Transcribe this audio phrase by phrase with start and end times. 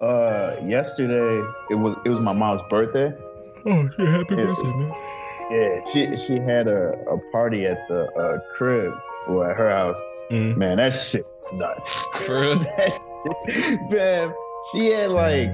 [0.00, 3.12] Uh, yesterday it was it was my mom's birthday.
[3.66, 4.94] Oh, yeah, happy It birthday, man.
[5.50, 8.92] Yeah, she she had a, a party at the uh, crib
[9.26, 10.00] or at her house.
[10.30, 10.56] Mm.
[10.56, 11.94] Man, that shit was nuts.
[12.26, 12.58] For real?
[12.76, 14.32] That shit- man,
[14.72, 15.52] she had like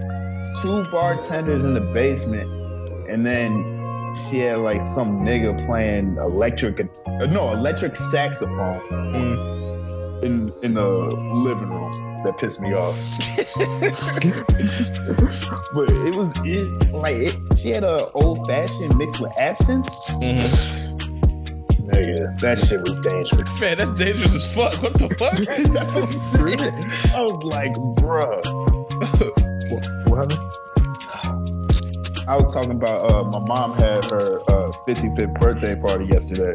[0.61, 2.47] two bartenders in the basement,
[3.09, 3.63] and then
[4.29, 10.23] she had like some nigga playing electric, uh, no, electric saxophone Mm.
[10.25, 12.14] in in the living room.
[12.25, 12.96] That pissed me off.
[15.74, 19.87] but it was it like it, she had a old fashioned mixed with absinthe.
[19.87, 20.95] Mhm.
[21.84, 23.60] Nigga, that shit was dangerous.
[23.60, 24.80] Man, that's dangerous as fuck.
[24.82, 25.37] What the fuck?
[25.73, 26.91] That's what I'm saying.
[27.15, 28.43] I was like, bruh.
[29.70, 30.41] what, what happened?
[32.27, 36.54] I was talking about uh, my mom had her uh, 55th birthday party yesterday.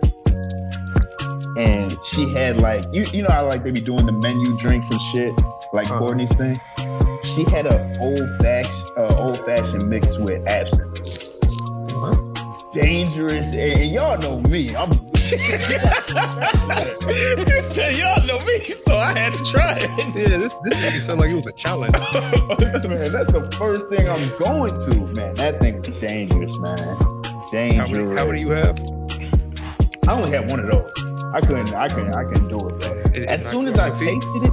[1.59, 4.89] And she had like you you know how like they be doing the menu drinks
[4.91, 5.33] and shit,
[5.73, 5.99] like Uh-huh.
[5.99, 6.59] Courtney's thing.
[7.23, 10.95] She had a old fashioned uh, old fashioned mix with absinthe.
[12.71, 14.75] Dangerous, and, and y'all know me.
[14.75, 14.91] I'm
[15.31, 15.38] you
[17.63, 19.89] said y'all know me, so I had to try it.
[20.16, 21.94] Yeah, this this nigga sounded like it was a challenge.
[22.88, 24.95] man, that's the first thing I'm going to.
[25.13, 26.77] Man, that thing was dangerous, man.
[26.77, 27.91] How Dangerous.
[27.91, 28.79] many, how many you have?
[30.07, 30.91] I only had one of those.
[31.33, 31.73] I couldn't.
[31.73, 32.13] I couldn't.
[32.13, 32.80] I couldn't do it.
[32.80, 33.03] Bro.
[33.13, 34.22] It- As soon as I off your feet?
[34.22, 34.52] tasted it,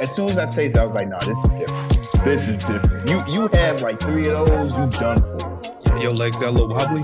[0.00, 1.88] as soon as I tasted, it, I was like, "No, this is different.
[2.24, 5.98] This is different." You you have like three of those, you done for.
[5.98, 7.02] your legs got a little wobbly.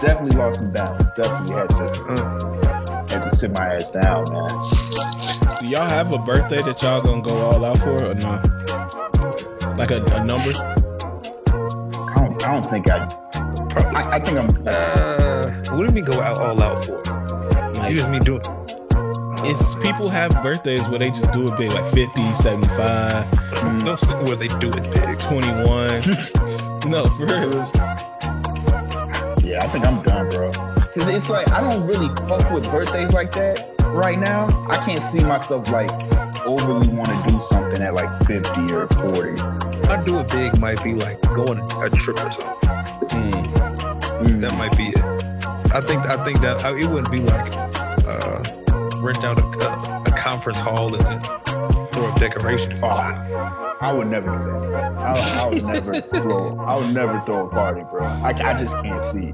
[0.00, 1.10] Definitely lost some balance.
[1.12, 3.06] Definitely had to Uh.
[3.08, 4.54] had to sit my ass down, man.
[5.60, 8.40] Do y'all have a birthday that y'all gonna go all out for or no?
[9.76, 10.52] Like a, a number?
[11.48, 12.42] I don't.
[12.44, 13.08] I don't think I.
[13.94, 14.50] I, I think I'm.
[14.66, 15.07] Uh,
[15.78, 17.00] what do you mean go out all out for?
[17.74, 18.40] Like, You just mean doing.
[19.46, 24.02] it's people have birthdays where they just do it big, like 50, 75, mm, Those
[24.26, 25.20] where they do it big.
[25.20, 26.90] 21.
[26.90, 27.70] no, for real.
[29.40, 30.50] Yeah, I think I'm done, bro.
[30.50, 34.66] Cause it's like I don't really fuck with birthdays like that right now.
[34.68, 35.92] I can't see myself like
[36.44, 39.40] overly want to do something at like 50 or 40.
[39.40, 42.68] I do it big might be like going on a trip or something.
[43.10, 43.52] Mm.
[44.22, 44.40] Mm.
[44.40, 45.17] That might be it.
[45.72, 48.42] I think I think that I, it wouldn't be like uh,
[48.96, 52.80] rent out a, a, a conference hall and then throw up decorations.
[52.82, 54.92] Oh, I would never do that.
[54.98, 56.58] I, I would never throw.
[56.60, 58.04] I would never throw a party, bro.
[58.04, 59.32] I, I just can't see.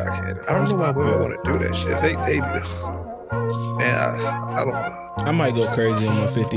[0.00, 0.38] I can't.
[0.48, 2.00] I don't know why women want to do that shit.
[2.02, 5.12] They they man, I, I don't know.
[5.18, 6.56] I might go crazy on my 50.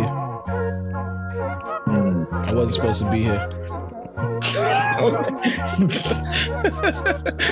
[1.90, 2.48] Mm.
[2.48, 3.65] I wasn't supposed to be here.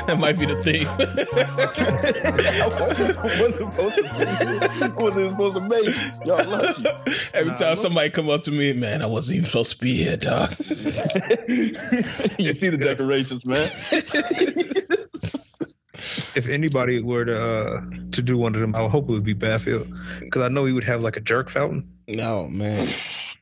[0.07, 0.85] that might be the thing.
[2.79, 4.01] Wasn't, wasn't supposed to.
[4.03, 5.95] Be, wasn't supposed to make.
[6.25, 6.85] Y'all lucky.
[7.33, 9.77] Every Nah, time look- somebody come up to me, man, I wasn't even supposed to
[9.83, 10.51] be here, dog.
[12.39, 13.67] you see the decorations, man.
[16.35, 17.81] If anybody were to uh,
[18.11, 19.87] to do one of them, I would hope it would be Badfield
[20.19, 21.87] because I know he would have like a jerk fountain.
[22.07, 22.85] No, man.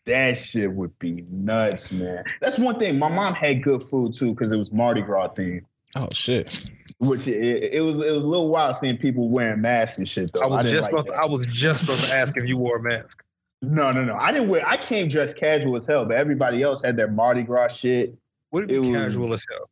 [0.06, 2.24] That shit would be nuts, man.
[2.42, 2.98] That's one thing.
[2.98, 5.66] My mom had good food too because it was Mardi Gras theme.
[5.96, 6.70] Oh shit.
[6.98, 10.32] Which it, it was it was a little wild seeing people wearing masks and shit
[10.34, 10.42] though.
[10.42, 11.14] I was didn't just like about to.
[11.14, 13.24] I was just about to ask if you wore a mask.
[13.62, 14.16] No, no, no.
[14.16, 14.68] I didn't wear.
[14.68, 18.18] I came dressed casual as hell, but everybody else had their Mardi Gras shit.
[18.52, 19.70] Would it It be was- casual as hell?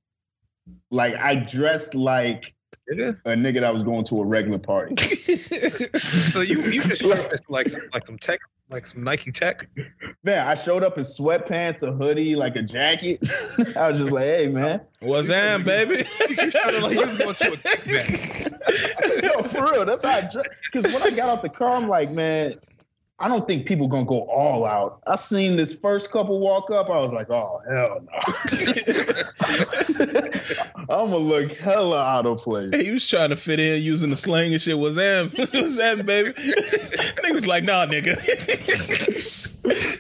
[0.92, 2.54] Like I dressed like
[2.92, 3.12] Yeah.
[3.26, 4.96] a nigga that was going to a regular party.
[6.00, 8.40] So you you just showed us like some, like some tech,
[8.70, 9.68] like some Nike tech.
[10.24, 13.20] Man, I showed up in sweatpants, a hoodie, like a jacket.
[13.76, 14.82] I was just like, hey, man.
[15.02, 15.98] What's that, baby?
[16.30, 19.24] You sounded like you was going to a tech event.
[19.24, 20.48] Yo, for real, that's how I dress.
[20.72, 22.56] Because when I got out the car, I'm like, man,
[23.22, 25.02] I don't think people gonna go all out.
[25.06, 28.20] I seen this first couple walk up, I was like, oh hell no.
[30.90, 32.74] I'm gonna look hella out of place.
[32.74, 34.78] He was trying to fit in using the slang and shit.
[34.78, 36.30] Was that, was that, baby?
[36.34, 38.16] Niggas like, nah, nigga.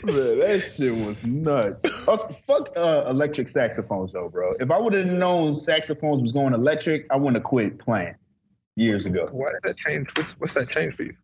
[0.05, 2.07] Man, that shit was nuts.
[2.07, 4.53] Also, fuck uh, electric saxophones though, bro.
[4.61, 8.15] If I would have known saxophones was going electric, I wouldn't have quit playing
[8.77, 9.27] years ago.
[9.31, 10.07] Why did that change?
[10.15, 11.15] What's, what's that change for you?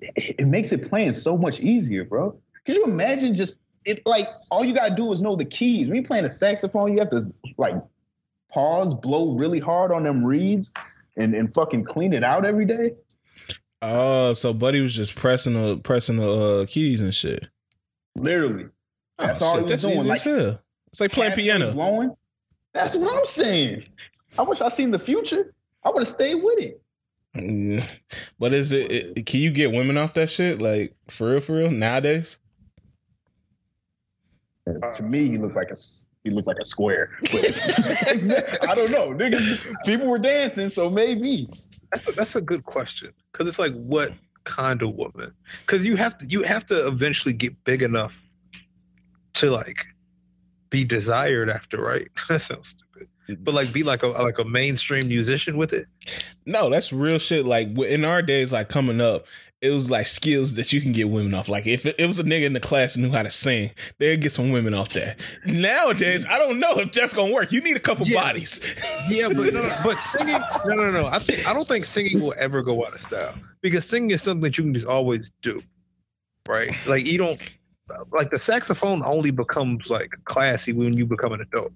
[0.00, 2.38] It makes it playing so much easier, bro.
[2.66, 5.88] Could you imagine just it like all you gotta do is know the keys.
[5.88, 7.24] When you playing a saxophone, you have to
[7.56, 7.74] like
[8.50, 10.72] pause, blow really hard on them reeds,
[11.16, 12.92] and, and fucking clean it out every day.
[13.82, 17.46] oh, so Buddy was just pressing the pressing the uh, keys and shit.
[18.16, 18.66] Literally.
[19.18, 20.26] That's Oh, all shit, he was doing, like-.
[20.26, 21.72] It's like playing piano.
[21.72, 22.14] Blowing.
[22.72, 23.84] That's what I'm saying.
[24.38, 25.52] I wish I seen the future.
[25.84, 26.80] I would have stayed with it.
[27.34, 29.26] But is it, it?
[29.26, 30.60] Can you get women off that shit?
[30.60, 31.70] Like for real, for real?
[31.70, 32.38] Nowadays,
[34.66, 37.10] And to me, he looked like a s- he looked like a square.
[37.32, 39.64] I don't know, niggas.
[39.84, 41.46] People were dancing, so maybe.
[41.92, 44.12] That's a, that's a good question because it's like what
[44.44, 45.32] kind of woman?
[45.60, 48.22] Because you have to you have to eventually get big enough
[49.34, 49.86] to like
[50.70, 52.08] be desired after, right?
[52.28, 52.87] that sounds stupid,
[53.40, 55.86] but like be like a like a mainstream musician with it.
[56.46, 57.44] No, that's real shit.
[57.44, 59.26] Like in our days, like coming up,
[59.60, 61.48] it was like skills that you can get women off.
[61.48, 64.20] Like if it, it was a nigga in the class knew how to sing, they'd
[64.20, 65.20] get some women off that.
[65.44, 67.52] Nowadays, I don't know if that's gonna work.
[67.52, 68.22] You need a couple Yeah.
[68.22, 68.60] bodies.
[69.10, 71.06] Yeah, but no, but singing, no, no, no.
[71.06, 74.22] I think I don't think singing will ever go out of style because singing is
[74.22, 75.62] something that you can just always do,
[76.46, 76.74] right?
[76.86, 77.40] Like you don't
[78.12, 81.72] like the saxophone only becomes like classy when you become an adult.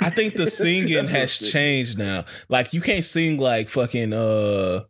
[0.00, 2.24] I think the singing has changed now.
[2.48, 4.80] Like you can't sing like fucking uh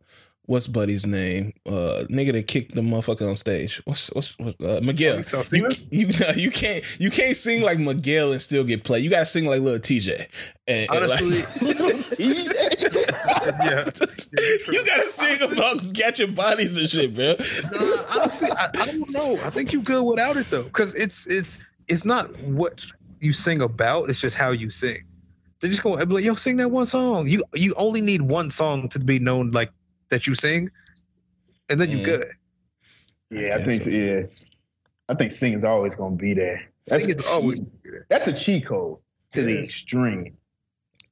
[0.46, 1.52] what's Buddy's name?
[1.67, 3.81] Uh nigga that kicked the motherfucker on stage.
[3.84, 5.19] What's what's, what's uh, Miguel.
[5.19, 9.00] You saw You, you you can't you can't sing like Miguel and still get play.
[9.00, 10.28] You gotta sing like Lil Tjay.
[10.67, 12.19] And, and, like- Honestly,
[13.40, 13.84] yeah.
[14.69, 17.34] you gotta sing about catching bodies and shit, bro.
[17.72, 19.34] Nah, honestly, I, I don't know.
[19.44, 21.58] I think you good without it though, because it's it's
[21.88, 22.84] it's not what
[23.20, 24.08] you sing about.
[24.11, 25.05] It's just how you sing.
[25.61, 28.22] They're just going to be like, "Yo, sing that one song." You you only need
[28.22, 29.70] one song to be known like
[30.08, 30.70] that you sing,
[31.69, 32.05] and then you Mm.
[32.05, 32.25] good.
[33.31, 34.20] Yeah, I Yeah, think so- yeah.
[35.08, 36.62] I think singing's always gonna be there.
[36.87, 38.99] That's Singing a is always cheat- that's a cheat code
[39.32, 40.37] to the extreme.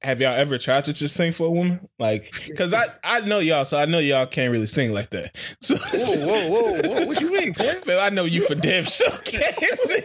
[0.02, 1.88] Have y'all ever tried to just sing for a woman?
[1.98, 5.36] Like, cause I I know y'all, so I know y'all can't really sing like that.
[5.60, 7.06] So, Whoa, whoa, whoa, whoa!
[7.06, 7.52] What you mean?
[7.52, 10.02] Phil, I know you for damn sure can't sing.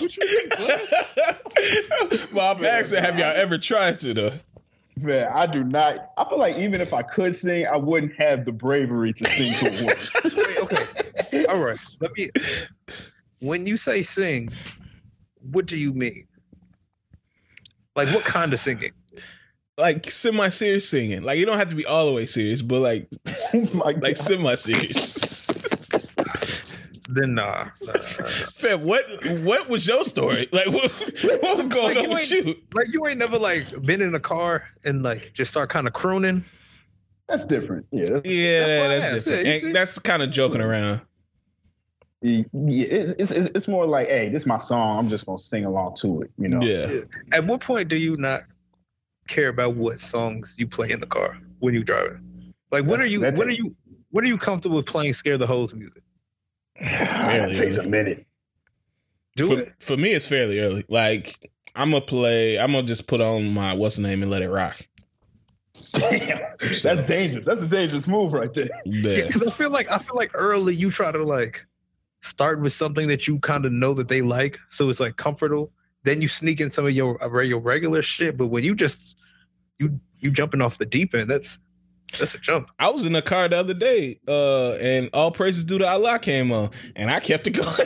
[0.00, 0.48] What you mean,
[2.32, 4.32] well, I'm asking, have y'all ever tried to though?
[4.98, 6.10] Man, I do not.
[6.16, 9.54] I feel like even if I could sing, I wouldn't have the bravery to sing
[9.54, 9.96] to a woman.
[10.36, 10.84] Wait, okay,
[11.46, 11.78] all right.
[12.00, 12.30] Let me.
[13.40, 14.48] When you say sing,
[15.52, 16.26] what do you mean?
[17.96, 18.92] Like, what kind of singing?
[19.78, 21.22] Like semi-serious singing.
[21.22, 23.08] Like, you don't have to be all the way serious, but like,
[23.54, 25.44] oh like, like semi-serious.
[27.08, 27.68] Then nah.
[27.80, 28.26] nah, nah, nah.
[28.56, 29.04] Fam, what
[29.42, 30.48] what was your story?
[30.50, 30.90] Like, what,
[31.40, 32.54] what was going Like, on you with you?
[32.74, 35.92] Like you ain't never like been in a car and like just start kind of
[35.92, 36.44] crooning.
[37.28, 37.86] that's different.
[37.92, 39.46] Yeah, that's, Yeah, That's that's, different.
[39.46, 39.66] Yeah.
[39.68, 41.00] And that's kind of joking around.
[42.22, 44.98] Yeah, it's, it's it's more like, hey, this is my song.
[44.98, 46.30] I'm just gonna sing along to it.
[46.38, 46.60] You know.
[46.62, 47.00] Yeah.
[47.32, 48.42] At what point do you not
[49.28, 52.52] care about what songs you play in the car when you driving?
[52.72, 53.52] Like when That's- are you that's when it.
[53.52, 53.76] are you
[54.10, 56.02] when are you comfortable with playing scare the hose music?
[56.76, 58.26] It takes a minute.
[59.36, 59.72] Do for, it.
[59.78, 60.84] for me, it's fairly early.
[60.88, 62.58] Like, I'm gonna play.
[62.58, 64.80] I'm gonna just put on my what's the name and let it rock.
[65.92, 67.44] Damn, that's dangerous.
[67.46, 68.68] That's a dangerous move right there.
[68.86, 69.26] Yeah, Yeah.
[69.26, 71.66] because I feel like I feel like early you try to like
[72.26, 75.70] start with something that you kind of know that they like, so it's like comfortable.
[76.02, 79.16] Then you sneak in some of your uh, your regular shit, but when you just
[79.78, 81.58] you you jumping off the deep end, that's
[82.18, 82.70] that's a jump.
[82.78, 86.18] I was in the car the other day, uh, and all praises due to Allah
[86.18, 87.66] came on, and I kept it going.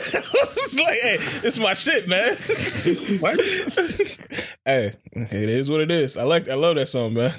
[0.63, 2.37] It's like, "Hey, it's my shit, man."
[3.19, 3.37] What?
[4.65, 6.15] hey, it is what it is.
[6.15, 7.33] I like, I love that song, man.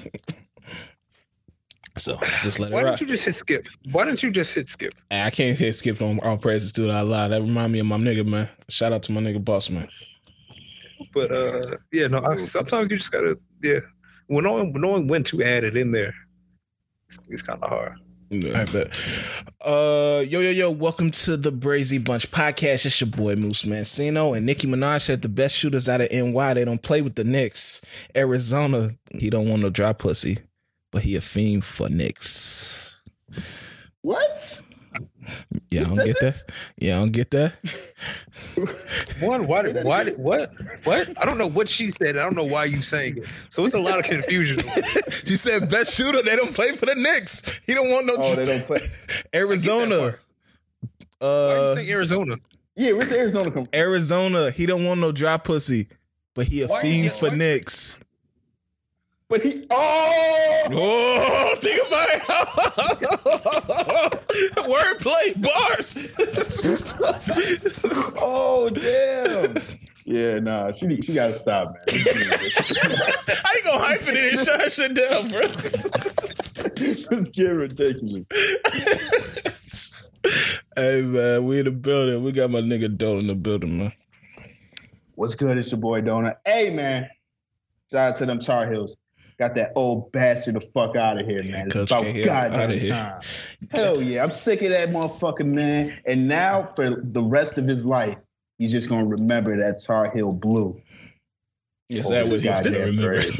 [1.97, 2.77] So just let it out.
[2.77, 3.67] Why don't you just hit skip?
[3.91, 4.93] Why don't you just hit skip?
[5.11, 7.29] I can't hit skip on all praises due to Allah.
[7.29, 8.49] That remind me of my nigga, man.
[8.67, 9.87] Shout out to my nigga boss, man.
[11.13, 12.21] But uh, yeah, no.
[12.23, 13.79] I, sometimes you just gotta yeah.
[14.27, 16.15] When knowing knowing when to add it in there,
[17.07, 17.99] it's, it's kind of hard.
[18.29, 18.99] Yeah, I bet.
[19.63, 20.71] Uh, yo, yo, yo!
[20.71, 22.87] Welcome to the Brazy Bunch podcast.
[22.87, 26.53] It's your boy Moose Mancino and Nicki Minaj said the best shooters out of NY.
[26.55, 27.85] They don't play with the Knicks.
[28.15, 30.39] Arizona, he don't want no dry pussy,
[30.93, 32.99] but he a fiend for Knicks.
[34.01, 34.61] What?
[35.71, 36.43] Yeah, I don't get this?
[36.43, 36.53] that.
[36.77, 37.53] Yeah, I don't get that.
[39.19, 39.63] One, why?
[39.63, 40.03] did- Why?
[40.03, 40.51] did- What?
[40.83, 41.07] What?
[41.21, 42.17] I don't know what she said.
[42.17, 43.23] I don't know why you saying it.
[43.49, 44.57] So it's a lot of confusion.
[45.25, 46.21] She said best shooter.
[46.21, 47.59] They don't play for the Knicks.
[47.65, 48.15] He don't want no.
[48.17, 48.81] Oh, they don't play.
[49.33, 49.97] Arizona.
[49.97, 50.05] Why
[51.21, 52.35] you Uh, Arizona?
[52.75, 53.65] Yeah, where's Arizona come?
[53.65, 53.69] From?
[53.73, 54.51] Arizona.
[54.51, 55.87] He don't want no dry pussy,
[56.35, 58.02] but he a Why fiend get- for why- Knicks.
[59.33, 59.65] But he.
[59.71, 60.29] Oh.
[60.75, 62.21] Oh, think about it.
[64.69, 65.97] Wordplay bars.
[68.21, 69.57] Oh damn.
[70.05, 71.81] Yeah, nah, she she gotta stop, man.
[71.87, 71.89] I
[73.55, 75.41] ain't gonna hype it in and shut that shit down, bro?
[76.75, 78.27] this is getting ridiculous.
[80.75, 82.23] hey man, we in the building.
[82.23, 83.91] We got my nigga Doe in the building, man.
[85.15, 85.57] What's good?
[85.57, 86.35] It's your boy Donut.
[86.45, 87.09] Hey man,
[87.91, 88.95] shout out to them Tar Heels.
[89.47, 91.65] Got that old bastard the fuck out of here, Yeah, man.
[91.67, 92.89] It's Coach about K here, goddamn here.
[92.89, 93.21] time.
[93.71, 95.99] Hell yeah, I'm sick of that motherfucker, man.
[96.05, 98.15] And now for the rest of his life,
[98.59, 100.79] He's just gonna remember that Tar Heel blue.
[101.89, 103.21] Yes, Oh, that was he's goddamn gonna remember?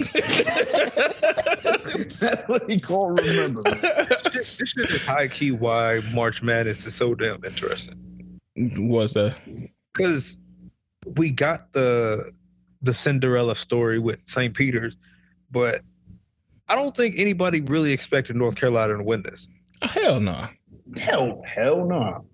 [2.20, 3.62] That's what he gonna remember.
[4.34, 8.40] This this shit is high key why March Madness is so damn interesting.
[8.58, 9.36] Was that?
[9.94, 10.40] Because
[11.16, 12.34] we got the
[12.82, 14.54] the Cinderella story with St.
[14.54, 14.98] Peter's,
[15.52, 15.82] but
[16.70, 19.48] I don't think anybody really expected North Carolina to win this.
[19.82, 20.48] Oh, hell no.
[20.98, 22.26] Hell, hell no.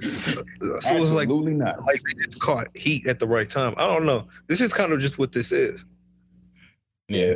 [0.00, 1.80] So it was like Absolutely not.
[1.82, 3.74] like they just caught heat at the right time.
[3.76, 4.26] I don't know.
[4.48, 5.84] This is kind of just what this is.
[7.08, 7.34] Yeah.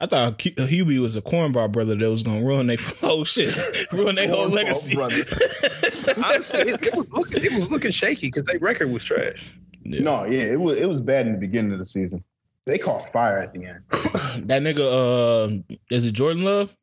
[0.00, 3.24] I thought Q- uh, Hubie was a cornball brother that was gonna ruin their whole
[3.24, 3.56] shit,
[3.92, 4.96] ruin their whole Cornball legacy.
[6.24, 9.50] Honestly, it, it was looking it was looking shaky because their record was trash.
[9.84, 10.00] Yeah.
[10.00, 12.22] No, yeah, it was it was bad in the beginning of the season.
[12.66, 13.82] They caught fire at the end.
[14.48, 16.76] That nigga, uh, is it Jordan Love?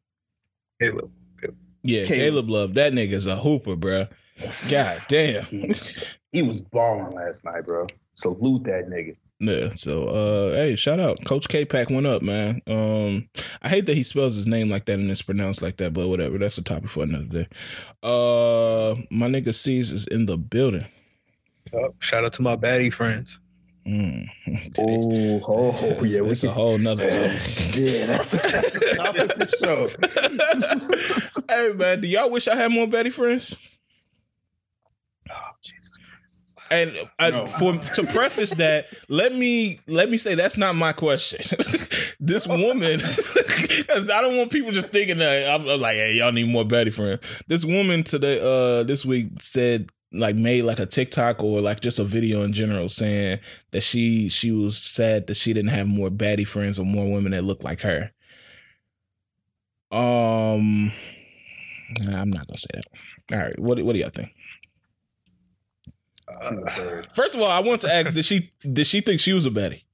[0.81, 1.11] Caleb.
[1.83, 2.19] Yeah, Caleb.
[2.19, 2.73] Caleb Love.
[2.73, 4.07] That nigga's a hooper, bro.
[4.69, 5.45] God damn.
[5.45, 7.85] He was, he balling last night, bro.
[8.15, 9.13] Salute that nigga.
[9.39, 9.71] Yeah.
[9.75, 12.61] So, uh, hey, shout out, Coach K Pack went up, man.
[12.65, 13.29] Um,
[13.61, 16.07] I hate that he spells his name like that and it's pronounced like that, but
[16.07, 16.37] whatever.
[16.37, 17.47] That's a topic for another day.
[18.01, 20.85] Uh, my nigga C's is in the building.
[21.73, 23.39] Uh, shout out to my baddie friends.
[23.87, 24.27] Mm.
[25.45, 27.75] Oh, oh, yeah, it's a whole nother Yeah, topic.
[27.75, 29.87] yeah, that's a topic for sure.
[31.49, 33.55] hey man, do y'all wish I had more Betty friends?
[35.29, 35.91] Oh, Jesus.
[36.71, 37.45] And I, No.
[37.45, 41.39] for to preface that, let me let me say that's not my question.
[42.19, 42.99] this woman,
[43.77, 46.65] because I don't want people just thinking that I'm, I'm like, hey, y'all need more
[46.65, 47.19] Betty friends.
[47.47, 51.99] This woman today, uh, this week said like made like a TikTok or like just
[51.99, 53.39] a video in general saying
[53.71, 57.31] that she she was sad that she didn't have more baddie friends or more women
[57.31, 58.11] that looked like her.
[59.91, 60.91] Um,
[62.07, 62.85] I'm not gonna say that.
[63.31, 64.29] All right, what what do y'all think?
[66.41, 69.45] Uh, First of all, I want to ask: Did she did she think she was
[69.45, 69.85] a Betty?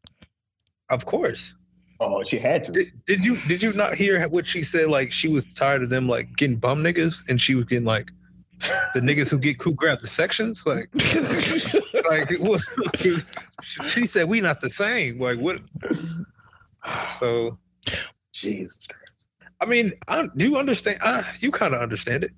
[0.90, 1.54] of course.
[2.02, 2.72] Oh, she had to.
[2.72, 4.90] Did, did you did you not hear what she said?
[4.90, 8.12] Like she was tired of them like getting bum niggas, and she was getting like
[8.94, 10.66] the niggas who get who grab the sections.
[10.66, 10.90] Like
[12.10, 12.68] like it was,
[13.64, 15.20] she said we not the same.
[15.20, 15.62] Like what?
[17.20, 17.58] So
[18.34, 19.26] Jesus Christ.
[19.62, 21.00] I mean, I, do you understand?
[21.02, 22.32] Uh, you kind of understand it,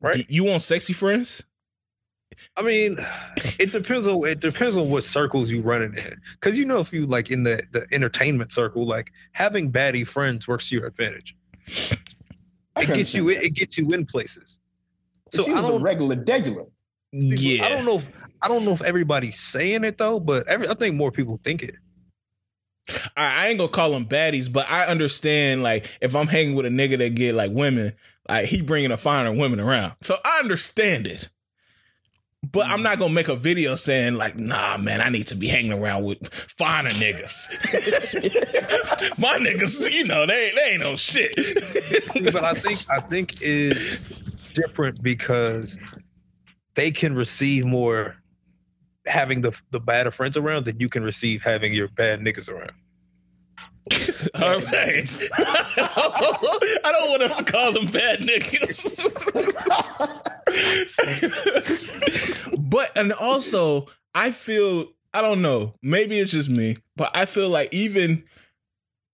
[0.00, 0.28] right?
[0.28, 1.44] You want sexy friends?
[2.56, 2.96] I mean,
[3.60, 6.20] it depends on it depends on what circles you run in.
[6.34, 10.48] Because you know, if you like in the the entertainment circle, like having baddie friends
[10.48, 11.36] works to your advantage.
[12.76, 14.58] I It gets you understand it gets you in places.
[15.36, 15.42] That.
[15.42, 16.66] So she I was a don't regular degular.
[17.12, 18.02] Yeah, I don't know.
[18.42, 21.62] I don't know if everybody's saying it though, but every I think more people think
[21.62, 21.76] it.
[23.16, 25.62] I, I ain't gonna call them baddies, but I understand.
[25.62, 27.92] Like, if I'm hanging with a nigga that get like women,
[28.28, 31.28] like he bringing a finer women around, so I understand it.
[32.52, 35.48] But I'm not gonna make a video saying like, "Nah, man, I need to be
[35.48, 37.48] hanging around with finer niggas."
[39.18, 41.34] My niggas, you know, they they ain't no shit.
[42.32, 45.78] but I think I think it's different because
[46.74, 48.16] they can receive more
[49.06, 52.48] having the the bad of friends around than you can receive having your bad niggas
[52.48, 52.72] around.
[54.34, 55.28] All right.
[56.84, 59.04] I don't want us to call them bad niggas.
[62.70, 65.74] but and also, I feel I don't know.
[65.82, 68.24] Maybe it's just me, but I feel like even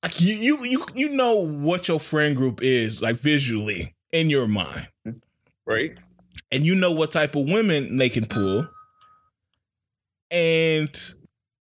[0.02, 4.46] like you you you you know what your friend group is like visually in your
[4.46, 4.88] mind,
[5.70, 5.96] Right?
[6.52, 8.66] and you know what type of women they can pull.
[10.30, 11.14] And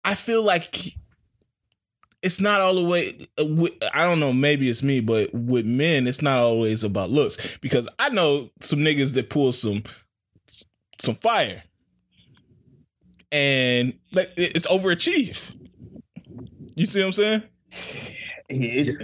[0.03, 0.93] I feel like
[2.21, 3.17] it's not all the way.
[3.37, 4.33] Uh, I don't know.
[4.33, 8.79] Maybe it's me, but with men, it's not always about looks because I know some
[8.79, 9.83] niggas that pull some
[10.99, 11.63] some fire,
[13.31, 15.53] and like it's overachieve.
[16.75, 17.43] You see what I'm saying?
[18.49, 18.97] It's,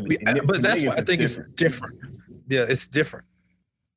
[0.46, 1.94] but that's why I think it's different.
[2.48, 3.26] Yeah, it's different.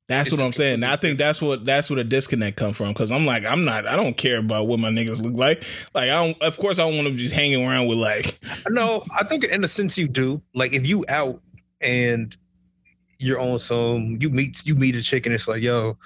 [0.07, 0.83] That's what I'm saying.
[0.83, 2.89] I think that's what that's where the disconnect come from.
[2.89, 3.85] Because I'm like, I'm not.
[3.85, 5.63] I don't care about what my niggas look like.
[5.93, 6.41] Like, I don't.
[6.41, 8.39] Of course, I don't want to be hanging around with like.
[8.69, 10.41] No, I think in a sense you do.
[10.53, 11.41] Like if you out
[11.81, 12.35] and
[13.19, 15.97] you're on some, you meet you meet a chick and it's like, yo,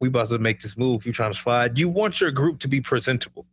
[0.00, 1.04] we about to make this move.
[1.04, 1.78] You trying to slide?
[1.78, 3.46] You want your group to be presentable.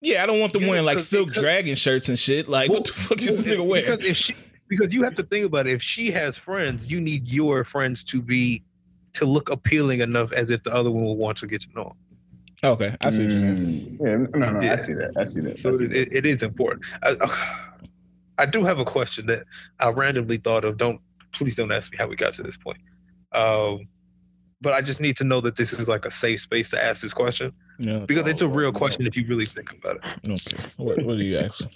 [0.00, 2.46] Yeah, I don't want them Yeah, wearing like silk because- dragon shirts and shit.
[2.48, 3.84] Like, Well, what the fuck is this nigga wearing?
[3.86, 4.34] Because if she,
[4.68, 5.72] because you have to think about it.
[5.72, 8.62] If she has friends, you need your friends to be
[9.18, 11.94] to look appealing enough as if the other one will want to get to know.
[12.64, 13.56] Okay, I see what you're saying.
[13.56, 14.72] Mm, yeah, no, no, Yeah.
[14.72, 15.12] I see that.
[15.16, 15.58] I see that.
[15.58, 15.96] So see it, that.
[15.98, 16.84] it, it is important.
[17.02, 17.14] I,
[18.38, 19.44] I do have a question that
[19.80, 20.76] I randomly thought of.
[20.76, 21.00] Don't
[21.32, 22.78] please don't ask me how we got to this point.
[23.32, 23.86] Um,
[24.60, 27.00] but I just need to know that this is like a safe space to ask
[27.02, 27.98] this question Yeah.
[28.06, 30.28] because it's a real question if you really think about it.
[30.28, 30.72] Okay.
[30.82, 31.70] What, what are you asking?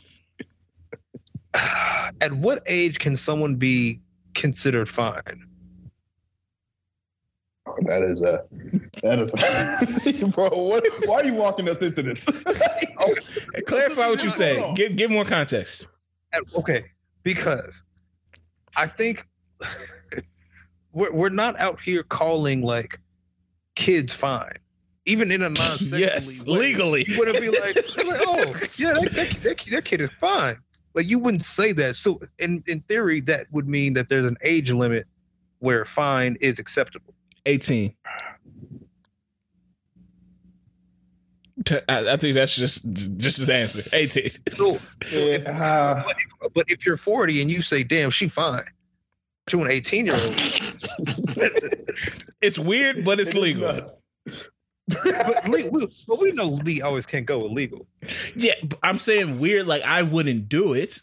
[1.54, 4.00] At what age can someone be
[4.34, 5.46] considered fine?
[7.84, 8.44] That is a
[9.02, 9.32] that is
[10.22, 10.48] a bro.
[10.48, 12.24] What, why are you walking us into this?
[13.66, 14.72] Clarify what you say.
[14.74, 15.88] Give give more context.
[16.54, 16.84] Okay,
[17.22, 17.84] because
[18.76, 19.26] I think
[20.92, 22.98] we're we're not out here calling like
[23.74, 24.56] kids fine,
[25.06, 27.04] even in a non Yes, legally.
[27.08, 30.56] You wouldn't be like, like, oh yeah, that, that, that, that kid is fine.
[30.94, 31.96] Like you wouldn't say that.
[31.96, 35.06] So in in theory, that would mean that there's an age limit
[35.58, 37.14] where fine is acceptable.
[37.46, 37.94] 18.
[41.88, 43.82] I think that's just just the answer.
[43.92, 44.30] 18.
[44.52, 44.76] So,
[45.12, 48.64] Yeah, but, if, but if you're 40 and you say, "Damn, she fine,"
[49.46, 50.22] to an 18 year old,
[52.42, 53.82] It's weird, but it's legal.
[54.88, 57.86] but, le- we, but we know Lee always can't go illegal.
[58.34, 59.66] Yeah, I'm saying weird.
[59.66, 61.00] Like I wouldn't do it,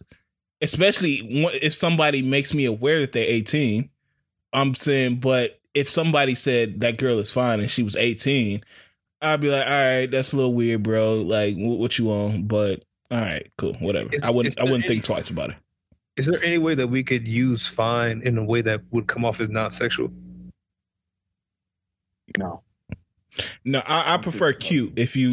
[0.62, 1.20] especially
[1.62, 3.90] if somebody makes me aware that they're 18.
[4.52, 8.62] I'm saying, but if somebody said that girl is fine and she was 18,
[9.22, 11.16] I'd be like, all right, that's a little weird, bro.
[11.16, 12.44] Like, what you on?
[12.44, 14.10] But all right, cool, whatever.
[14.12, 14.60] Is- I wouldn't.
[14.60, 15.58] I wouldn't think twice about it.
[16.18, 19.24] Is there any way that we could use fine in a way that would come
[19.24, 20.12] off as not sexual?
[22.38, 22.62] no.
[23.64, 24.98] No, I, I prefer cute.
[24.98, 25.32] If you,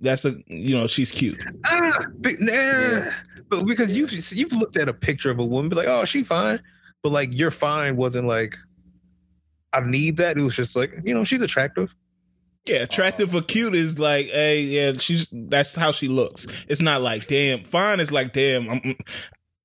[0.00, 1.40] that's a you know, she's cute.
[1.64, 3.10] Ah, but, nah.
[3.48, 6.22] but because you've you've looked at a picture of a woman, be like, oh, she
[6.22, 6.60] fine,
[7.02, 8.56] but like your fine wasn't like,
[9.72, 10.36] I need that.
[10.36, 11.94] It was just like, you know, she's attractive.
[12.66, 16.46] Yeah, attractive or cute is like, hey, yeah, she's that's how she looks.
[16.68, 18.96] It's not like, damn, fine is like, damn, I'm,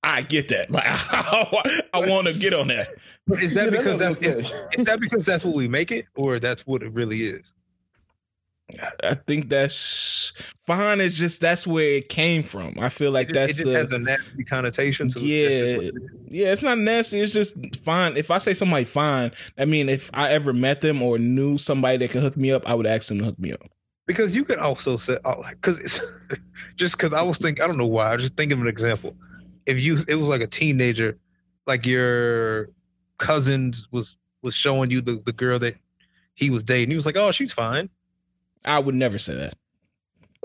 [0.02, 0.70] I get that.
[0.72, 2.88] Like, I, want to get on that.
[3.28, 4.80] But is that because that's that's what is, I said.
[4.80, 7.54] is that because that's what we make it, or that's what it really is?
[9.04, 10.34] I think that's
[10.66, 11.00] fine.
[11.00, 12.76] It's just that's where it came from.
[12.80, 15.48] I feel like it, that's it just the has a nasty connotation to Yeah.
[15.48, 15.52] it.
[15.52, 16.20] That's just what it is.
[16.32, 16.52] yeah.
[16.52, 17.20] It's not nasty.
[17.20, 18.18] It's just fine.
[18.18, 21.98] If I say somebody fine, I mean, if I ever met them or knew somebody
[21.98, 23.62] that could hook me up, I would ask them to hook me up.
[24.08, 26.02] Because you could also say, oh, like, because it's
[26.76, 28.12] just because I was thinking, I don't know why.
[28.14, 29.16] I just think of an example.
[29.68, 31.18] If you, it was like a teenager,
[31.68, 32.70] like your
[33.18, 35.76] cousins was was showing you the the girl that
[36.36, 36.90] he was dating.
[36.90, 37.90] He was like, oh, she's fine.
[38.66, 39.56] I would never say that.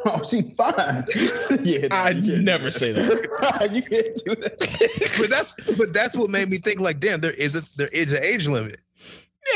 [0.06, 1.04] Oh, she fine.
[1.64, 3.70] yeah, no, I'd you can't never do say that.
[3.72, 5.14] you can't do that.
[5.18, 8.12] But that's but that's what made me think like, damn, there is a there is
[8.12, 8.80] an age limit.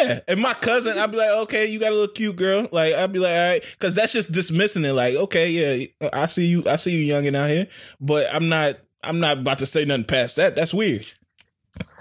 [0.00, 2.66] Yeah, and my cousin, I'd be like, okay, you got a little cute girl.
[2.72, 4.92] Like, I'd be like, all right, because that's just dismissing it.
[4.92, 7.68] Like, okay, yeah, I see you, I see you youngin out here,
[8.00, 10.56] but I'm not, I'm not about to say nothing past that.
[10.56, 11.06] That's weird.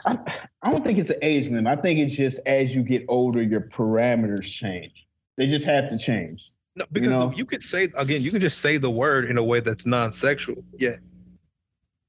[0.06, 0.18] I,
[0.62, 1.68] I don't think it's an age limit.
[1.78, 5.06] I think it's just as you get older, your parameters change.
[5.38, 6.42] They just have to change.
[6.76, 7.32] No, because know?
[7.36, 10.64] you could say again, you can just say the word in a way that's non-sexual.
[10.78, 10.96] Yeah,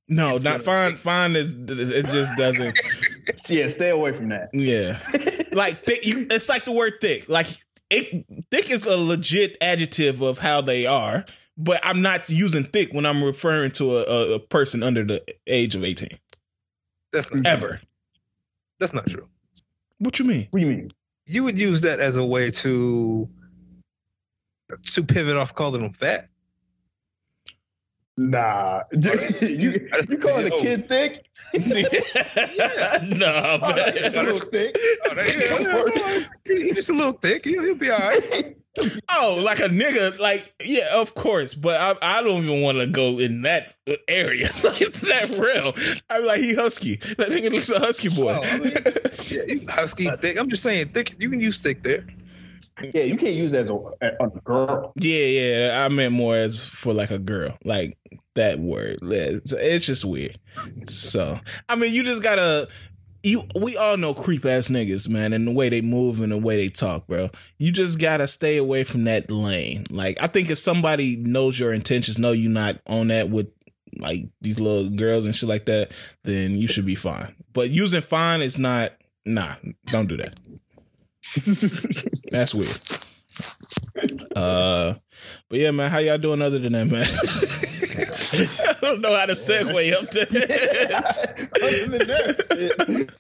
[0.09, 0.97] No, It's not gonna- fine.
[0.97, 2.79] Fine is it just doesn't.
[3.49, 4.51] Yeah, stay away from that.
[4.53, 4.99] Yeah,
[5.53, 6.05] like thick.
[6.07, 7.27] You, it's like the word thick.
[7.29, 7.47] Like
[7.91, 11.25] it, thick is a legit adjective of how they are,
[11.57, 15.25] but I'm not using thick when I'm referring to a, a, a person under the
[15.47, 16.09] age of 18
[17.13, 17.81] that's not ever.
[18.79, 19.27] that's not true.
[19.99, 20.47] What you mean?
[20.51, 20.91] What do you mean?
[21.27, 23.27] You would use that as a way to
[24.83, 26.29] to pivot off calling him fat.
[28.17, 29.41] Nah, you
[30.09, 31.27] you calling a kid thick?
[31.55, 31.61] no,
[33.27, 33.95] Oh, man.
[34.01, 34.77] that's a little thick.
[35.07, 37.45] Oh, that- yeah, he- He's just a little thick.
[37.45, 38.57] He'll, he'll be all right.
[39.09, 42.87] Oh, like a nigga, like yeah, of course, but I, I don't even want to
[42.89, 43.75] go in that
[44.09, 44.49] area.
[44.65, 45.75] like it's that real.
[46.11, 46.97] I'm like he husky.
[46.97, 48.37] That nigga looks a husky boy.
[48.37, 48.73] Oh, I mean,
[49.63, 50.39] Yeah, husky thick.
[50.39, 51.15] I'm just saying thick.
[51.21, 52.05] You can use thick there.
[52.83, 54.93] Yeah, you can't use as a, a girl.
[54.97, 55.85] yeah, yeah.
[55.85, 57.97] I meant more as for like a girl, like
[58.35, 58.99] that word.
[59.03, 60.39] It's, it's just weird.
[60.85, 62.69] So I mean, you just gotta.
[63.23, 66.37] You, we all know creep ass niggas, man, and the way they move and the
[66.37, 67.31] way they talk, bro.
[67.57, 69.87] You just gotta stay away from that lane.
[69.89, 73.51] Like, I think if somebody knows your intentions, know you're not on that with
[73.99, 75.91] like these little girls and shit like that,
[76.25, 77.35] then you should be fine.
[77.55, 78.93] But using fine is not.
[79.25, 79.55] Nah,
[79.91, 80.39] don't do that.
[82.31, 82.79] That's weird.
[84.37, 84.95] Uh,
[85.49, 87.07] but yeah, man, how y'all doing other than that, man?
[88.69, 90.23] I don't know how to segue up to
[91.63, 93.11] Other than that,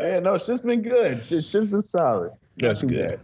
[0.00, 1.22] yeah, no, shit's been good.
[1.22, 2.30] Shit, shit's been solid.
[2.30, 3.10] Not That's good.
[3.10, 3.20] bad.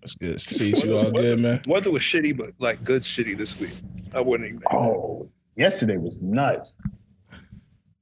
[0.00, 0.40] That's good.
[0.40, 1.60] See you all good, man.
[1.66, 3.76] Weather was shitty, but like good shitty this week.
[4.14, 4.62] I wouldn't even.
[4.70, 6.76] Oh, yesterday was nuts.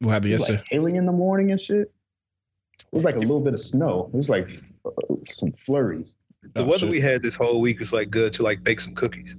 [0.00, 0.58] What happened yesterday?
[0.58, 1.90] like hailing in the morning and shit.
[2.80, 4.08] It was like a little bit of snow.
[4.12, 4.48] It was like
[4.88, 6.14] uh, some flurries.
[6.54, 6.90] The Oh, weather shit.
[6.90, 9.34] we had this whole week was like good to like bake some cookies.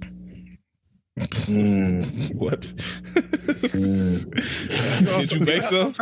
[1.18, 2.34] Mm.
[2.34, 2.60] What?
[2.60, 5.20] Mm.
[5.20, 5.94] Did you bake some?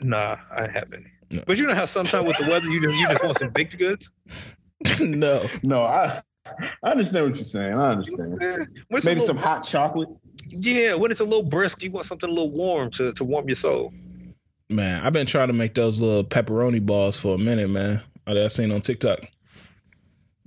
[0.00, 1.06] Nah, I haven't.
[1.32, 1.42] No.
[1.46, 3.78] But you know how sometimes with the weather you just you just want some baked
[3.78, 4.10] goods.
[5.00, 5.44] no.
[5.62, 6.20] No, I
[6.82, 7.74] I understand what you're saying.
[7.74, 8.32] I understand.
[8.40, 8.74] When it's a
[9.08, 10.08] Maybe little- some hot chocolate.
[10.50, 13.48] Yeah, when it's a little brisk, you want something a little warm to, to warm
[13.48, 13.92] your soul.
[14.68, 18.02] Man, I've been trying to make those little pepperoni balls for a minute, man.
[18.26, 19.20] Oh, that I seen on TikTok.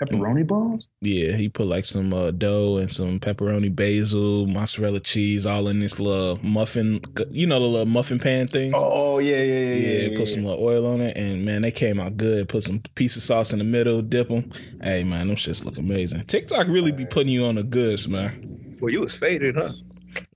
[0.02, 0.88] Pepperoni balls?
[1.00, 5.80] Yeah, he put like some uh, dough and some pepperoni, basil, mozzarella cheese, all in
[5.80, 7.00] this little muffin.
[7.32, 8.74] You know the little muffin pan thing.
[8.76, 10.18] Oh yeah, yeah, yeah, yeah, yeah.
[10.18, 12.50] put some little oil on it, and man, they came out good.
[12.50, 14.52] Put some piece of sauce in the middle, dip them.
[14.82, 16.26] Hey, man, them shits look amazing.
[16.26, 18.76] TikTok really be putting you on the goods, man.
[18.82, 19.70] Well, you was faded, huh?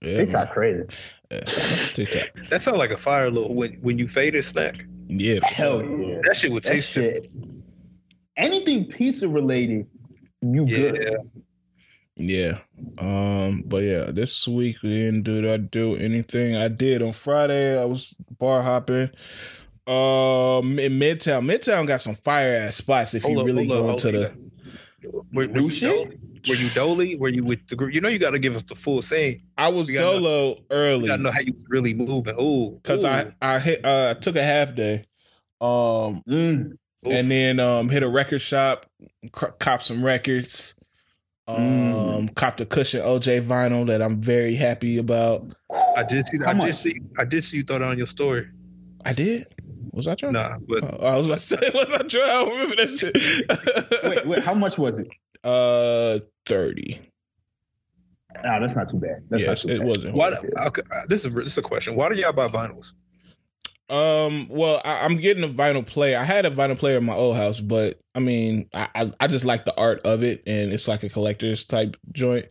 [0.01, 0.83] Yeah, TikTok crazy.
[1.31, 2.45] Yeah, TikTok.
[2.49, 4.85] That sounds like a fire little when when you fade a snack.
[5.09, 5.99] Yeah, Hell sure.
[5.99, 6.17] yeah.
[6.23, 7.23] That shit would That taste good.
[7.23, 7.31] shit.
[8.37, 9.87] Anything pizza related,
[10.41, 10.91] you Yeah.
[10.91, 11.15] good.
[12.15, 12.59] Yeah.
[12.97, 16.55] Um, but yeah, this week we didn't do I do anything.
[16.55, 17.81] I did on Friday.
[17.81, 19.09] I was bar hopping.
[19.87, 21.45] Um in Midtown.
[21.49, 24.39] Midtown got some fire ass spots if you up, really hold up, go hold into
[25.01, 26.18] the Were, were New you shit?
[26.41, 26.55] Dolly?
[26.55, 27.15] Were you Dolly?
[27.17, 27.93] Were you with the group?
[27.93, 29.43] You know you got to give us the full scene.
[29.57, 32.35] I was You gotta know- dolo You early got to know how you really moving.
[32.39, 35.05] Ooh, because I I hit uh I took a half day.
[35.61, 36.71] Um Mm.
[37.05, 38.85] And then um hit a record shop,
[39.23, 40.75] c- cop some records.
[41.47, 41.57] Um
[42.27, 42.35] Mm.
[42.35, 45.45] copped a cushion OJ vinyl that I'm very happy about.
[45.97, 46.37] I did see.
[46.43, 46.99] How I did see.
[47.17, 48.47] I did see you throw that on your story.
[49.05, 49.47] I did.
[49.91, 50.33] Was I drunk?
[50.33, 52.13] Nah, but Oh, I was about to say, was I drunk?
[52.29, 54.03] I don't remember that shit.
[54.03, 55.07] Wait, wait, how much was it?
[55.43, 56.99] Uh, thirty.
[58.43, 59.23] No, that's not too bad.
[59.29, 59.87] That's Yes, not too it bad.
[59.87, 60.15] wasn't.
[60.15, 60.31] why?
[60.67, 61.95] Okay, uh, this is this is a question.
[61.95, 62.91] Why do y'all buy vinyls?
[63.89, 66.19] Um, well, I, I'm getting a vinyl player.
[66.19, 69.27] I had a vinyl player in my old house, but I mean, I, I I
[69.27, 72.45] just like the art of it, and it's like a collector's type joint.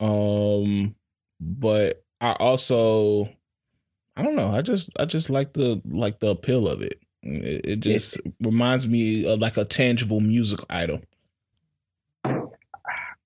[0.00, 0.94] Um,
[1.40, 3.30] but I also,
[4.16, 4.50] I don't know.
[4.54, 7.00] I just I just like the like the appeal of it.
[7.22, 11.00] It, it just reminds me of like a tangible musical item.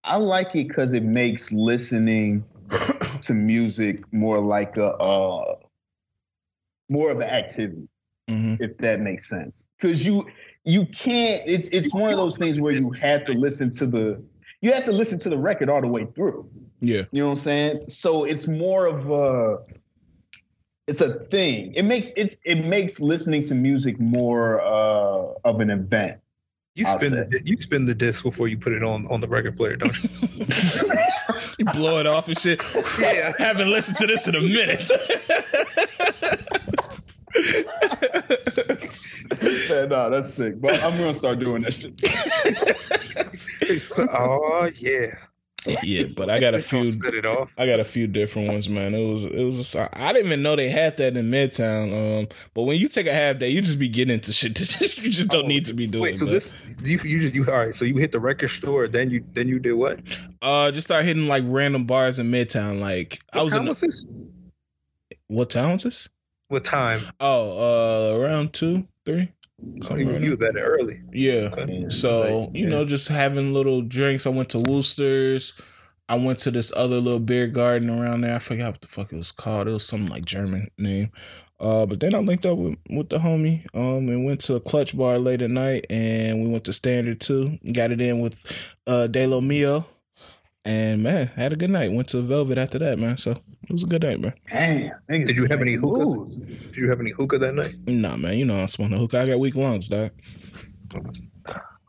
[0.05, 2.45] I like it because it makes listening
[3.23, 5.57] to music more like a uh,
[6.89, 7.89] more of an activity,
[8.29, 9.67] hmm if that makes sense.
[9.79, 10.27] Because you
[10.65, 11.43] you can't.
[11.47, 14.23] It's it's one of those things where you have to listen to the
[14.61, 16.51] you have to listen to the record all the way through.
[16.81, 17.89] Yeah, You know what I'm saying?
[17.89, 19.59] So it's more of a
[20.87, 21.73] it's a thing.
[21.75, 26.21] It makes it's it makes listening to music more uh, of an event.
[26.77, 29.27] You I'll spin the you spin the disc before you put it on on the
[29.27, 30.09] record player, don't you?
[31.59, 32.63] you blow it off and shit.
[32.99, 33.33] Yeah.
[33.39, 34.89] haven't listened to this in a minute.
[39.69, 40.61] yeah, no, that's sick.
[40.61, 42.01] But I'm gonna start doing that shit.
[44.15, 45.09] oh yeah.
[45.83, 46.91] Yeah, but I got a few.
[47.59, 48.95] I got a few different ones, man.
[48.95, 49.75] It was it was.
[49.75, 52.23] A, I didn't even know they had that in Midtown.
[52.23, 55.11] Um, but when you take a half day, you just be getting into shit you
[55.11, 56.03] just don't need to be doing.
[56.03, 57.75] Wait, so this you you just you all right?
[57.75, 60.01] So you hit the record store, then you then you did what?
[60.43, 62.81] uh, just start hitting like random bars in Midtown.
[62.81, 64.05] Like I was in was this?
[65.27, 66.09] what town was this?
[66.49, 67.01] What time?
[67.21, 69.31] Oh, uh, around two, three.
[69.83, 71.01] Oh, Somewhere you, around you was at it early.
[71.13, 71.89] Yeah.
[71.89, 74.27] So, you know, just having little drinks.
[74.27, 75.61] I went to Wooster's.
[76.09, 78.35] I went to this other little beer garden around there.
[78.35, 79.69] I forgot what the fuck it was called.
[79.69, 81.13] It was something like German name.
[81.61, 84.61] Uh, but then I linked up with, with the homie um, and went to a
[84.61, 87.59] clutch bar late at night and we went to Standard too.
[87.73, 89.87] Got it in with uh, De Lo Mio.
[90.65, 91.93] And man, had a good night.
[91.93, 93.17] Went to Velvet after that, man.
[93.17, 94.35] So it was a good night, man.
[94.51, 95.27] Damn.
[95.27, 96.05] Did you have any making hookah?
[96.05, 96.39] moves.
[96.39, 97.75] Did you have any hookah that night?
[97.87, 99.21] Nah, man, you know I'm smoking hookah.
[99.21, 100.11] I got weak lungs, dog.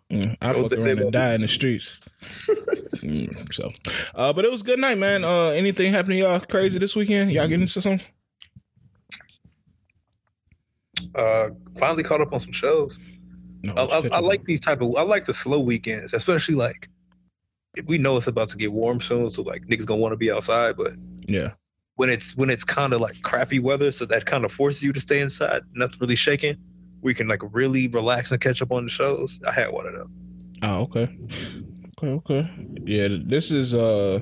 [0.09, 1.99] Mm, I What fuck they around and die in the streets.
[3.01, 3.69] Mm, so,
[4.13, 5.23] uh, but it was a good night, man.
[5.23, 7.31] Uh, anything happening y'all crazy this weekend?
[7.31, 8.05] Y'all getting into something?
[11.15, 12.99] Uh, finally caught up on some shows.
[13.63, 16.89] No, I, I, I like these type of I like the slow weekends, especially like
[16.89, 16.89] if
[17.85, 20.31] we know it's about to get warm soon, so like niggas gonna want to be
[20.31, 20.93] outside, but?
[21.27, 21.51] Yeah,
[21.95, 24.93] when it's when it's kind of like crappy weather, so that kind of forces you
[24.93, 26.57] to stay inside, nothing really shaking.
[27.01, 29.39] We can like really relax and catch up on the shows.
[29.47, 30.13] I had one of them.
[30.61, 31.15] Oh, okay.
[31.97, 32.49] Okay, okay.
[32.85, 34.19] Yeah, this is uh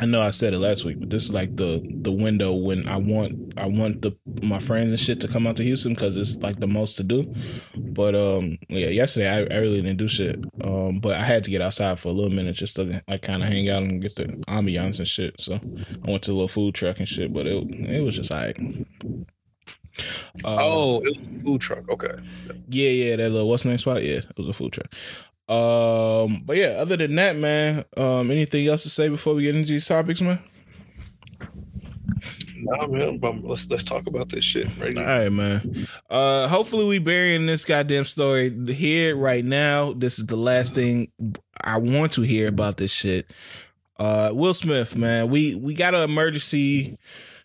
[0.00, 2.88] I know I said it last week, but this is like the the window when
[2.88, 6.16] I want I want the my friends and shit to come out to Houston because
[6.16, 7.32] it's like the most to do.
[7.76, 10.42] But um yeah, yesterday I, I really didn't do shit.
[10.62, 13.42] Um but I had to get outside for a little minute just to like kind
[13.42, 15.40] of hang out and get the ambiance and shit.
[15.40, 18.30] So I went to a little food truck and shit, but it it was just
[18.30, 18.60] like.
[20.44, 21.88] Uh, oh, it was a food truck.
[21.88, 22.14] Okay.
[22.68, 24.02] yeah, yeah, that little what's the name spot?
[24.02, 24.92] Yeah, it was a food truck.
[25.48, 29.54] Um, but yeah, other than that, man, um, anything else to say before we get
[29.54, 30.38] into these topics, man?
[32.64, 33.18] Nah, man.
[33.18, 35.04] But let's let's talk about this shit right now.
[35.04, 35.86] right, man.
[36.08, 39.92] Uh, hopefully we burying this goddamn story here right now.
[39.92, 41.12] This is the last thing
[41.60, 43.30] I want to hear about this shit.
[43.98, 46.98] Uh, Will Smith, man, we we got an emergency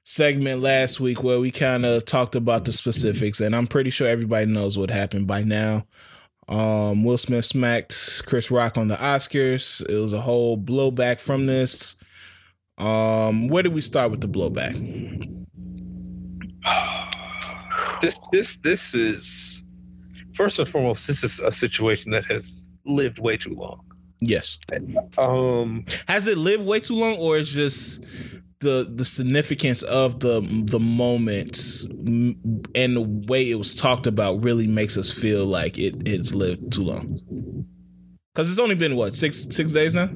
[0.03, 4.07] segment last week where we kind of talked about the specifics, and I'm pretty sure
[4.07, 5.85] everybody knows what happened by now.
[6.49, 9.87] Um, Will Smith smacked Chris Rock on the Oscars.
[9.87, 11.95] It was a whole blowback from this.
[12.79, 14.75] Um, where did we start with the blowback?
[18.01, 19.65] This this this is
[20.33, 21.05] first and foremost.
[21.05, 23.81] This is a situation that has lived way too long.
[24.21, 24.57] Yes.
[25.17, 28.05] Um, Has it lived way too long, or is just
[28.61, 32.35] the the significance of the the moment mm,
[32.75, 36.71] and the way it was talked about really makes us feel like it it's lived
[36.73, 37.19] too long?
[38.33, 40.09] Because it's only been what six six days now.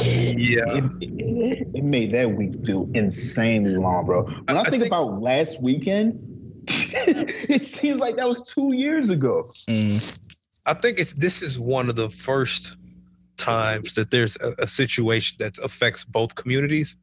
[0.00, 0.64] yeah.
[0.66, 4.22] It, it, it made that week feel insanely long, bro.
[4.24, 6.18] When I, I- I think, think- about last weekend,
[6.68, 9.42] it seems like that was two years ago.
[9.68, 10.18] Mm,
[10.66, 12.76] I think it's this is one of the first
[13.36, 16.96] times that there's a, a situation that affects both communities,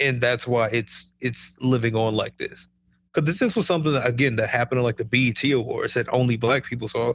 [0.00, 2.68] and that's why it's it's living on like this.
[3.12, 6.36] Because this was something that again that happened in like the BET Awards that only
[6.36, 7.12] black people saw.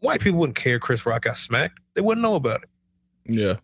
[0.00, 2.68] White people wouldn't care Chris Rock got smacked; they wouldn't know about it.
[3.26, 3.54] yeah,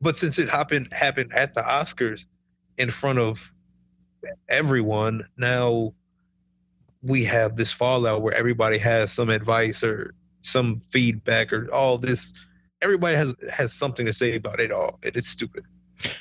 [0.00, 2.26] But since it happened happened at the Oscars
[2.78, 3.52] in front of
[4.48, 5.94] everyone, now
[7.02, 12.32] we have this fallout where everybody has some advice or some feedback or all this.
[12.80, 14.98] Everybody has has something to say about it all.
[15.02, 15.64] It is stupid.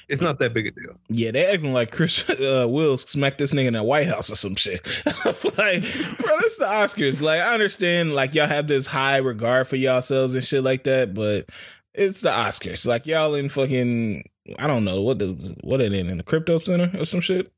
[0.09, 0.97] It's not that big a deal.
[1.07, 1.31] yeah.
[1.31, 4.55] They acting like Chris uh, Will smacked this nigga in the White House or some
[4.55, 4.85] shit.
[5.05, 7.21] like, bro, this the Oscars.
[7.21, 10.83] Like, I understand, like y'all have this high regard for y'all yourselves and shit like
[10.85, 11.49] that, but
[11.93, 12.85] it's the Oscars.
[12.85, 14.23] Like y'all in fucking,
[14.57, 17.21] I don't know what the what are they in, in the crypto center or some
[17.21, 17.51] shit.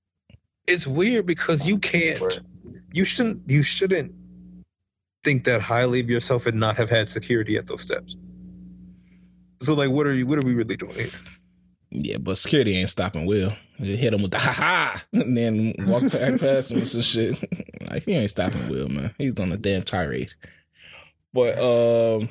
[0.67, 2.41] It's weird because you can't.
[2.91, 3.41] You shouldn't.
[3.47, 4.13] You shouldn't
[5.23, 8.15] think that highly of yourself and not have had security at those steps.
[9.61, 10.25] So, like, what are you?
[10.25, 11.09] What are we really doing here?
[11.93, 13.53] Yeah, but security ain't stopping Will.
[13.79, 17.01] They hit him with the ha ha, and then walk back past him with some
[17.01, 17.37] shit.
[17.89, 19.13] like he ain't stopping Will, man.
[19.17, 20.33] He's on a damn tirade.
[21.33, 22.29] But um,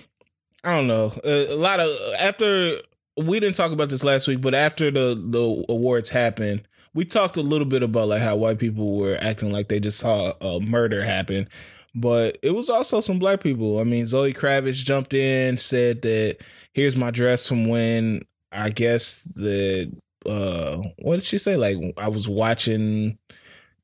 [0.64, 1.12] I don't know.
[1.24, 2.76] A, a lot of after
[3.16, 7.36] we didn't talk about this last week, but after the the awards happened, we talked
[7.36, 10.60] a little bit about like how white people were acting like they just saw a
[10.60, 11.48] murder happen.
[11.94, 13.78] But it was also some black people.
[13.78, 16.38] I mean, Zoe Kravitz jumped in, said that
[16.72, 19.92] here's my dress from when I guess the
[20.26, 21.56] uh what did she say?
[21.56, 23.18] Like I was watching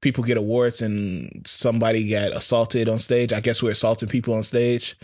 [0.01, 3.33] people get awards and somebody got assaulted on stage.
[3.33, 4.97] I guess we're assaulting people on stage.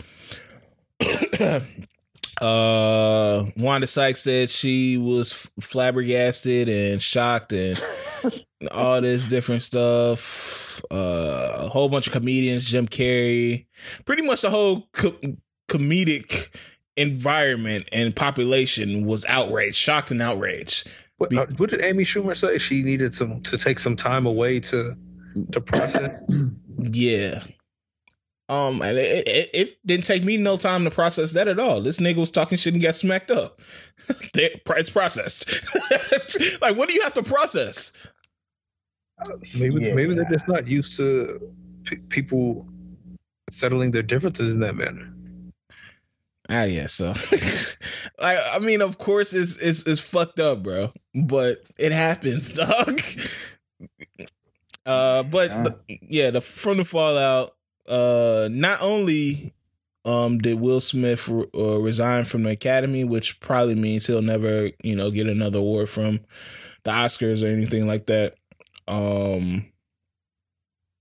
[2.41, 7.81] uh Wanda Sykes said she was flabbergasted and shocked and
[8.71, 10.81] all this different stuff.
[10.91, 13.65] Uh a whole bunch of comedians, Jim Carrey,
[14.05, 15.19] pretty much the whole co-
[15.67, 16.49] comedic
[16.97, 20.87] environment and population was outraged, shocked and outraged.
[21.17, 22.57] What, Be- uh, what did Amy Schumer say?
[22.57, 24.95] She needed some to take some time away to
[25.51, 26.21] to process.
[26.77, 27.41] Yeah.
[28.49, 31.79] Um, and it, it, it didn't take me no time to process that at all.
[31.81, 33.61] This nigga was talking shit and got smacked up.
[34.33, 35.49] They- it's processed.
[36.61, 37.93] like, what do you have to process?
[39.57, 39.93] Maybe Yeah.
[39.95, 41.39] maybe they're just not used to
[41.85, 42.67] p- people
[43.49, 45.11] settling their differences in that manner.
[46.49, 46.87] Ah, yeah.
[46.87, 47.07] So,
[48.19, 50.93] like, I mean, of course, it's it's it's fucked up, bro.
[51.13, 53.01] But it happens, dog.
[54.85, 55.63] Uh, but Yeah.
[55.63, 55.79] the-
[56.09, 57.51] yeah, the from the fallout.
[57.87, 59.53] Uh, not only
[60.05, 64.95] um did Will Smith uh, resign from the Academy, which probably means he'll never, you
[64.95, 66.19] know, get another award from
[66.83, 68.35] the Oscars or anything like that.
[68.87, 69.65] Um,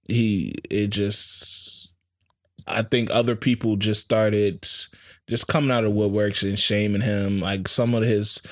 [0.08, 1.96] he it just,
[2.66, 4.66] I think other people just started
[5.28, 7.40] just coming out of woodworks and shaming him.
[7.40, 8.42] Like some of his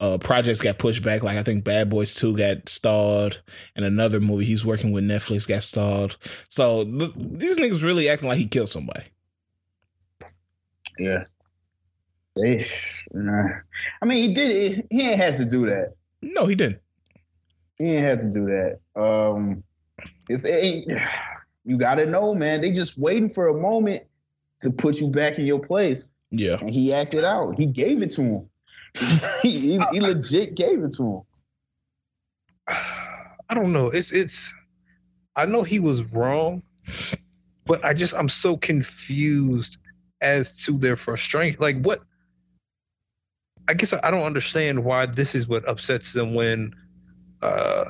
[0.00, 1.22] uh, projects got pushed back.
[1.22, 3.42] Like I think Bad Boys Two got stalled,
[3.76, 6.16] and another movie he's working with Netflix got stalled.
[6.48, 9.04] So th- these niggas really acting like he killed somebody.
[10.98, 11.24] Yeah.
[12.36, 12.60] They,
[13.12, 13.38] nah.
[14.02, 14.86] I mean, he did.
[14.90, 15.94] He ain't had to do that.
[16.20, 16.80] No, he didn't.
[17.76, 18.78] He ain't had to do that.
[19.00, 19.62] Um,
[20.28, 20.86] it's it
[21.64, 22.60] you got to know, man.
[22.60, 24.02] They just waiting for a moment
[24.60, 27.58] to put you back in your place, Yeah, and he acted out.
[27.58, 28.50] He gave it to him.
[29.42, 31.20] he, he, he legit gave it to him.
[33.48, 33.88] I don't know.
[33.88, 34.52] It's it's
[35.36, 36.62] I know he was wrong,
[37.66, 39.78] but I just I'm so confused
[40.20, 41.60] as to their frustration.
[41.60, 42.00] Like what?
[43.68, 46.74] I guess I don't understand why this is what upsets them when
[47.42, 47.86] uh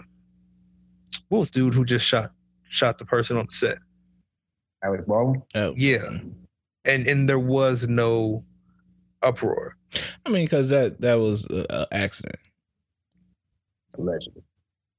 [1.29, 2.31] what was dude who just shot
[2.69, 3.79] shot the person on the set?
[4.85, 5.43] Alec Baldwin.
[5.55, 6.19] Oh, Yeah.
[6.85, 8.45] And and there was no
[9.23, 9.77] uproar.
[10.27, 12.37] I mean, because that that was an accident.
[13.99, 14.43] Allegedly.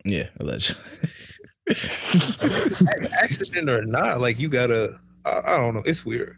[0.04, 0.84] Yeah, allegedly.
[3.24, 6.38] Accident or not, like you gotta I, I don't know, it's weird.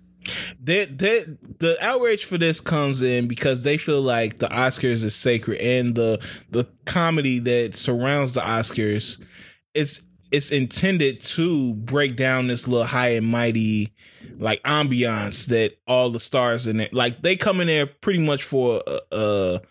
[0.64, 5.16] That that the outrage for this comes in because they feel like the Oscars is
[5.16, 9.22] sacred and the the comedy that surrounds the Oscars
[9.78, 13.94] it's it's intended to break down this little high and mighty
[14.38, 18.44] like ambiance that all the stars in it like they come in there pretty much
[18.44, 19.62] for a a,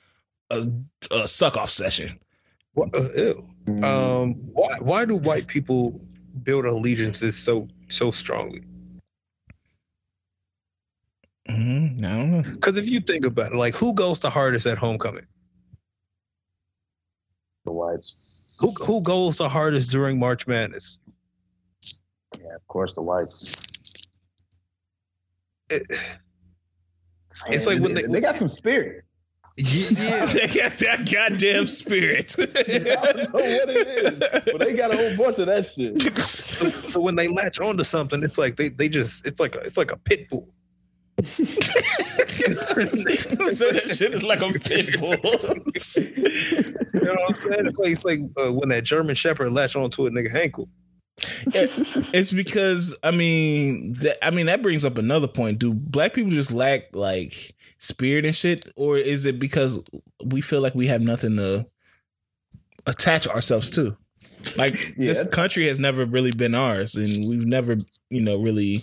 [0.50, 0.66] a,
[1.12, 2.18] a suck off session.
[2.74, 3.44] What, uh, ew.
[3.66, 3.84] Mm.
[3.84, 6.00] Um, why why do white people
[6.42, 8.62] build allegiances so so strongly?
[11.48, 12.42] Mhm, I don't know.
[12.42, 15.26] Because if you think about it, like who goes the hardest at homecoming?
[17.66, 18.58] The whites.
[18.62, 20.98] Who who goes the hardest during March Madness?
[22.38, 24.06] Yeah, of course, the whites.
[25.70, 25.82] It,
[27.48, 29.04] It's like when they, they- they got some spirit.
[29.58, 32.36] yeah, they got that goddamn spirit.
[32.38, 34.18] I don't know what it is,
[34.52, 36.00] but they got a whole bunch of that shit.
[36.18, 39.60] so, so when they latch onto something, it's like they they just it's like a
[39.60, 40.48] it's like a pit bull.
[41.22, 41.32] So
[43.72, 45.14] that shit is like a pit bull.
[46.94, 47.66] You know what I'm saying?
[47.66, 50.68] It's like, it's like uh, when that German Shepherd latch onto a nigga ankle.
[51.46, 55.58] it's because I mean that I mean that brings up another point.
[55.58, 59.82] Do black people just lack like spirit and shit, or is it because
[60.24, 61.66] we feel like we have nothing to
[62.86, 63.96] attach ourselves to?
[64.56, 65.06] Like Yeah.
[65.08, 67.78] this country has never really been ours, and we've never,
[68.10, 68.78] you know, really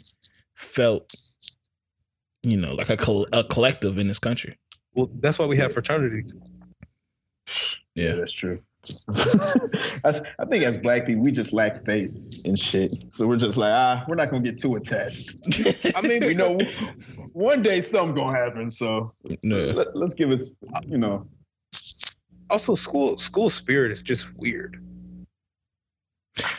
[0.55, 1.13] felt,
[2.43, 4.57] you know, like a col- a collective in this country.
[4.93, 6.23] Well, that's why we have fraternity.
[7.95, 8.15] Yeah.
[8.15, 8.61] that's true.
[10.03, 12.11] I, I think as black people, we just lack faith
[12.45, 12.93] in shit.
[13.13, 15.37] So we're just like, ah, we're not gonna get too attached.
[15.95, 16.57] I mean, We know
[17.31, 18.69] one day something gonna happen.
[18.69, 19.57] So No.
[19.57, 21.25] let, let's give us, you know,
[22.49, 24.83] also school school spirit is just weird.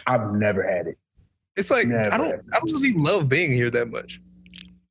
[0.07, 0.99] I've never had it.
[1.57, 2.12] It's like Never.
[2.14, 4.20] I don't I don't really love being here that much.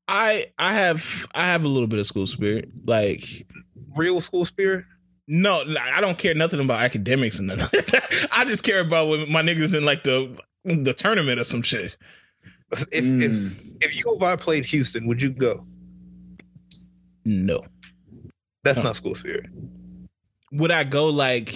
[0.07, 3.47] I I have I have a little bit of school spirit, like.
[3.95, 4.85] Real school spirit.
[5.27, 7.79] No, I don't care nothing about academics and nothing.
[8.31, 11.95] I just care about when my niggas in like the the tournament or some shit.
[12.71, 13.77] If if Mm.
[13.81, 15.65] if you if I played Houston, would you go?
[17.25, 17.63] No.
[18.63, 18.81] That's Oh.
[18.83, 19.45] not school spirit.
[20.51, 21.53] Would I go like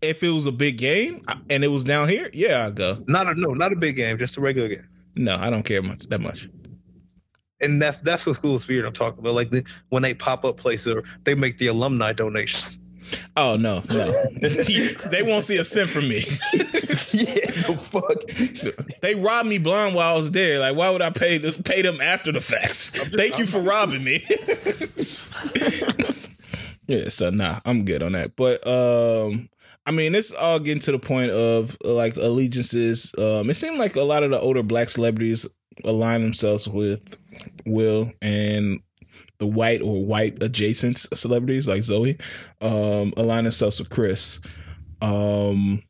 [0.00, 2.30] if it was a big game and it was down here?
[2.32, 3.02] Yeah, I'd go.
[3.08, 4.86] Not a no, not a big game, just a regular game.
[5.16, 6.48] No, I don't care much that much.
[7.62, 9.34] And that's that's the school spirit I'm talking about.
[9.34, 12.82] Like the, when they pop up places or they make the alumni donations.
[13.36, 14.12] Oh no, no.
[14.40, 16.18] they won't see a cent from me.
[17.12, 19.00] yeah, the fuck.
[19.00, 20.58] They robbed me blind while I was there.
[20.60, 22.90] Like, why would I pay pay them after the facts?
[22.90, 24.24] Thank you for robbing me.
[26.86, 28.36] yeah, so nah, I'm good on that.
[28.36, 29.48] But um,
[29.84, 33.14] I mean, it's all getting to the point of like allegiances.
[33.18, 35.46] Um, it seemed like a lot of the older black celebrities
[35.84, 37.18] align themselves with
[37.66, 38.80] Will and
[39.38, 42.16] the white or white adjacent celebrities like Zoe
[42.60, 44.40] um, align themselves with Chris.
[45.00, 45.82] Um,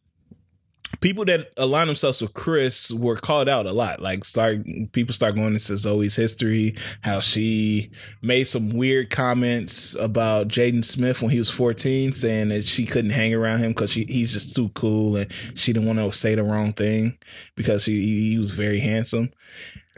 [1.00, 4.00] people that align themselves with Chris were called out a lot.
[4.00, 7.90] Like start people start going into Zoe's history, how she
[8.22, 13.10] made some weird comments about Jaden Smith when he was 14, saying that she couldn't
[13.10, 16.42] hang around him because he's just too cool and she didn't want to say the
[16.42, 17.18] wrong thing
[17.54, 19.30] because he, he was very handsome.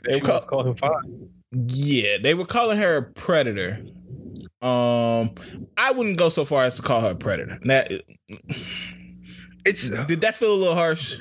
[0.07, 1.31] They were call- must call him fine.
[1.69, 3.79] yeah, they were calling her a predator.
[4.63, 5.35] Um,
[5.77, 7.59] I wouldn't go so far as to call her a predator.
[7.65, 7.93] That
[9.67, 11.19] It's did that feel a little harsh?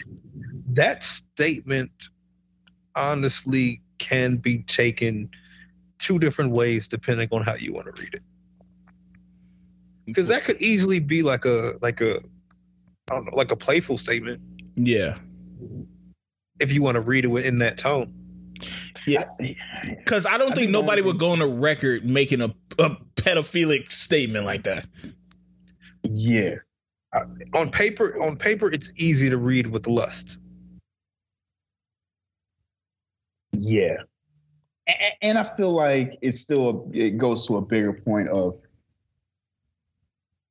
[0.74, 1.92] that statement
[2.96, 5.30] honestly can be taken
[6.00, 8.24] two different ways depending on how you want to read it.
[10.06, 12.18] Because that could easily be like a like a
[13.12, 14.42] I don't know, like a playful statement
[14.76, 15.18] Yeah,
[16.60, 18.14] if you want to read it in that tone.
[19.06, 22.54] Because I don't I think think nobody that- would go on a record making a,
[22.80, 24.88] a pedophilic statement like that.
[26.04, 26.56] Yeah.
[27.54, 30.40] On paper, on paper, it's easy to read with lust.
[33.52, 33.98] Yeah.
[34.88, 38.58] And, and I feel like it's still, a, it goes to a bigger point of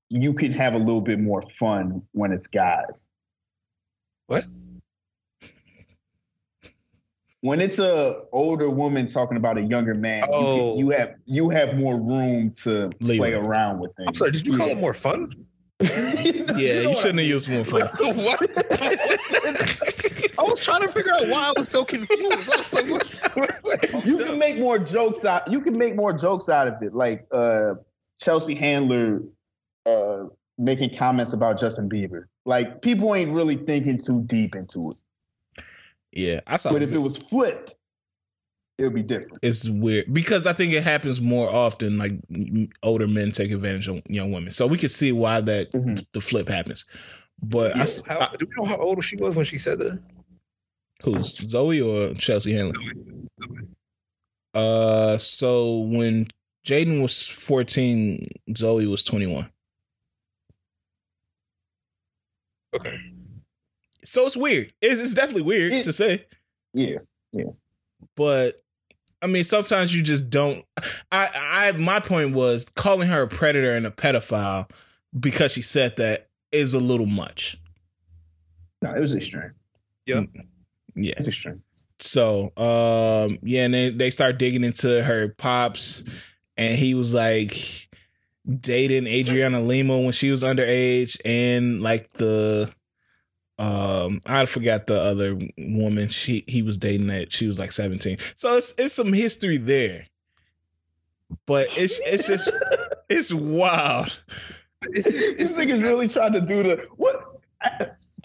[0.08, 3.08] you can have a little bit more fun when it's guys.
[4.26, 4.44] What?
[7.42, 10.76] When it's a older woman talking about a younger man, Oh.
[10.78, 13.18] you, you have you have more room to Leeway.
[13.18, 14.08] play around with things.
[14.08, 15.30] I'm sorry, did you call it more fun?
[15.82, 17.80] Yeah, you shouldn't have used more fun.
[17.98, 18.40] what?
[20.38, 22.46] I was trying to figure out why I was so confused.
[22.46, 22.88] Was like,
[23.64, 24.04] what?
[24.06, 25.50] you can make more jokes out.
[25.50, 27.74] You can make more jokes out of it, like uh,
[28.20, 29.22] Chelsea Handler
[29.84, 30.24] uh,
[30.56, 32.26] making comments about Justin Bieber.
[32.44, 35.00] Like people ain't really thinking too deep into it.
[36.12, 36.72] Yeah, I saw.
[36.72, 37.74] But if it was flipped,
[38.78, 39.38] it would be different.
[39.42, 41.98] it's weird because I think it happens more often.
[41.98, 42.12] Like
[42.82, 46.04] older men take advantage of young women, so we could see why that Mhm.
[46.12, 46.84] the flip happens.
[47.42, 49.58] But I, Yeah, s- How, I- do we know how old she was when she
[49.58, 50.02] said that?
[51.02, 52.80] who's Zoe or Chelsea Handler?
[54.54, 56.28] Uh, so when
[56.66, 59.50] Jaden was fourteen, Zoe was twenty one.
[62.74, 62.96] Okay.
[64.04, 64.72] So it's weird.
[64.80, 66.26] It's, it's definitely weird It- to say.
[66.74, 66.98] Yeah.
[67.32, 67.50] Yeah.
[68.16, 68.62] But
[69.20, 70.64] I mean, sometimes you just don't.
[71.12, 74.68] I, I, my point was calling her a predator and a pedophile
[75.18, 77.56] because she said that is a little much.
[78.82, 79.52] No, it was extreme.
[80.06, 80.22] Yeah.
[80.96, 81.62] It's extreme.
[82.00, 86.02] So, um, yeah, and they they start digging into her pops,
[86.56, 87.88] and he was like
[88.60, 92.72] dating Adriana Lima when she was underage, and like the,
[93.58, 98.16] um, I forgot the other woman she he was dating that she was like seventeen.
[98.36, 100.06] So it's it's some history there,
[101.46, 102.50] but it's it's just
[103.08, 104.18] it's wild.
[104.90, 105.06] This
[105.56, 107.40] nigga's really trying to do the what?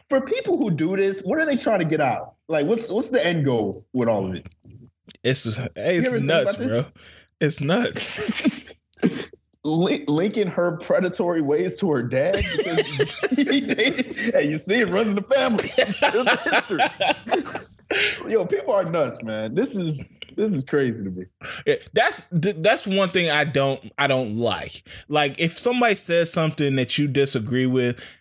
[0.10, 2.36] For people who do this, what are they trying to get out?
[2.48, 4.48] Like, what's what's the end goal with all of it?
[5.24, 6.86] It's it's nuts, bro.
[7.40, 8.74] It's nuts.
[9.68, 14.06] Lin- linking her predatory ways to her dad because he dated.
[14.16, 15.70] Hey, you see, it runs in the family.
[18.32, 19.56] Yo, people are nuts, man.
[19.56, 20.06] This is
[20.36, 21.26] this is crazy to me.
[21.66, 24.84] Yeah, that's that's one thing I don't I don't like.
[25.08, 28.20] Like if somebody says something that you disagree with,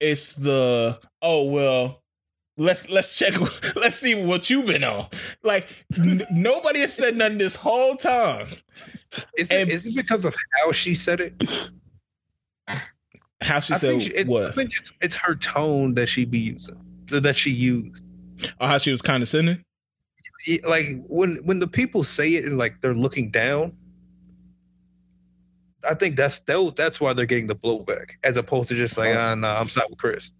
[0.00, 2.03] it's the oh well.
[2.56, 3.34] Let's let's check.
[3.76, 5.08] Let's see what you've been on.
[5.42, 8.46] Like n- nobody has said nothing this whole time.
[9.36, 11.42] is, and- it, is it because of how she said it?
[13.40, 16.38] How she I said she, it, I think it's, it's her tone that she be
[16.38, 18.04] using, that she used.
[18.60, 19.62] Or how she was condescending.
[20.46, 23.72] It- like when when the people say it and like they're looking down
[25.88, 29.34] i think that's that's why they're getting the blowback as opposed to just like ah
[29.34, 30.32] nah i'm side with chris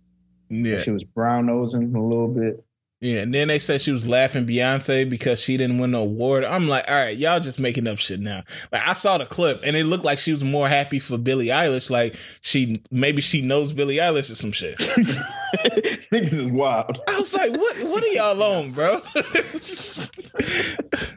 [0.49, 2.64] Yeah, She was brown nosing a little bit.
[3.05, 3.20] Yeah.
[3.20, 6.42] And then they said she was laughing Beyonce because she didn't win the award.
[6.42, 8.44] I'm like, all right, y'all just making up shit now.
[8.72, 11.48] Like I saw the clip and it looked like she was more happy for Billie
[11.48, 11.90] Eilish.
[11.90, 14.78] Like she maybe she knows Billie Eilish or some shit.
[14.78, 16.98] Niggas is wild.
[17.07, 18.98] I was like, what what are y'all on, bro?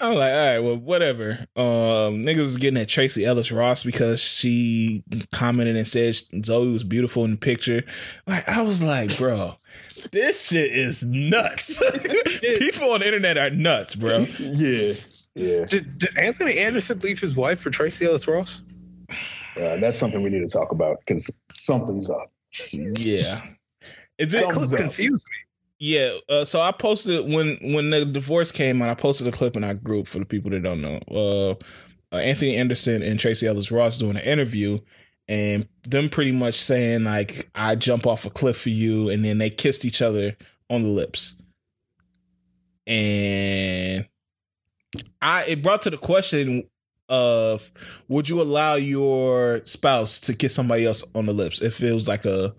[0.00, 1.46] I'm like, all right, well, whatever.
[1.54, 6.84] Um, niggas was getting at Tracee Ellis Ross because she commented and said Zoe was
[6.84, 7.84] beautiful in the picture.
[8.26, 9.56] Like, I was like, bro,
[10.04, 11.78] this shit is nuts.
[12.58, 14.26] People on the internet are nuts, bro.
[14.38, 14.92] Yeah,
[15.34, 15.64] yeah.
[15.64, 18.60] did, did anthony anderson leave his wife for tracee ellis ross
[19.56, 22.30] Uh, that's something we need to talk about because something's up.
[22.72, 23.22] Yeah.
[24.18, 24.54] Is that it?
[24.54, 25.20] Thumbs clip up.
[25.78, 26.18] Yeah.
[26.28, 28.90] Uh, so I posted when when the divorce came out.
[28.90, 31.00] I posted a clip in our group for the people that don't know.
[31.10, 31.50] Uh,
[32.14, 34.80] uh, Anthony Anderson and Tracee Ellis Ross doing an interview,
[35.30, 39.38] and them pretty much saying like, "I jump off a cliff for you," and then
[39.38, 40.36] they kissed each other
[40.68, 41.40] on the lips,
[42.86, 44.06] and
[45.22, 46.64] I it brought to the question
[47.08, 47.70] of
[48.08, 52.08] would you allow your spouse to kiss somebody else on the lips if it was
[52.08, 52.52] like a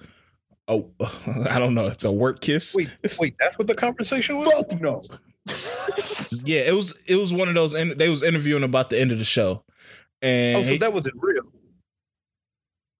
[0.67, 0.89] oh
[1.49, 2.73] I don't know it's a work kiss?
[2.73, 4.65] Wait wait that's what the conversation was?
[4.69, 5.01] Fuck no.
[6.45, 9.11] yeah it was it was one of those and they was interviewing about the end
[9.11, 9.63] of the show.
[10.21, 11.50] And oh so that wasn't real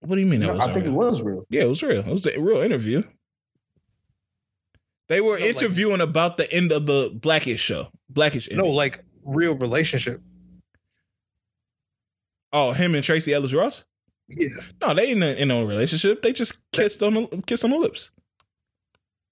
[0.01, 1.45] what do you mean that No, was I think it was real.
[1.49, 1.99] yeah it was real.
[2.01, 3.03] It was a real interview.
[5.07, 7.91] They were No, like- interviewing about the end of the blackish show.
[8.09, 8.75] Blackish no ending.
[8.75, 10.21] like real relationship.
[12.53, 13.83] Oh him and Tracee Ellis Ross?
[14.27, 14.49] Yeah.
[14.81, 16.21] No they ain't in no relationship.
[16.21, 18.11] They just kissed on the kiss on the lips.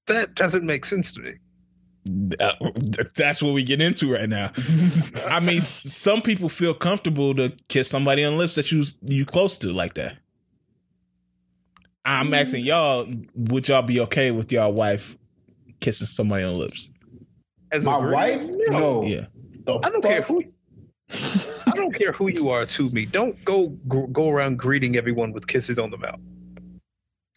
[0.08, 1.30] That doesn't make sense to me.
[2.40, 2.54] Uh,
[3.16, 4.52] that's what we get into right now.
[5.30, 9.26] I mean, some people feel comfortable to kiss somebody on the lips that you you
[9.26, 10.18] close to like that.
[12.06, 12.34] I'm mm-hmm.
[12.34, 15.18] asking y'all, would y'all be okay with y'all wife
[15.80, 16.90] kissing somebody on the lips?
[17.72, 18.44] as My wife?
[18.70, 19.04] No.
[19.04, 19.26] Yeah.
[19.66, 20.44] The I don't care who.
[21.68, 23.06] I don't care who you are to me.
[23.06, 26.20] Don't go go around greeting everyone with kisses on the mouth.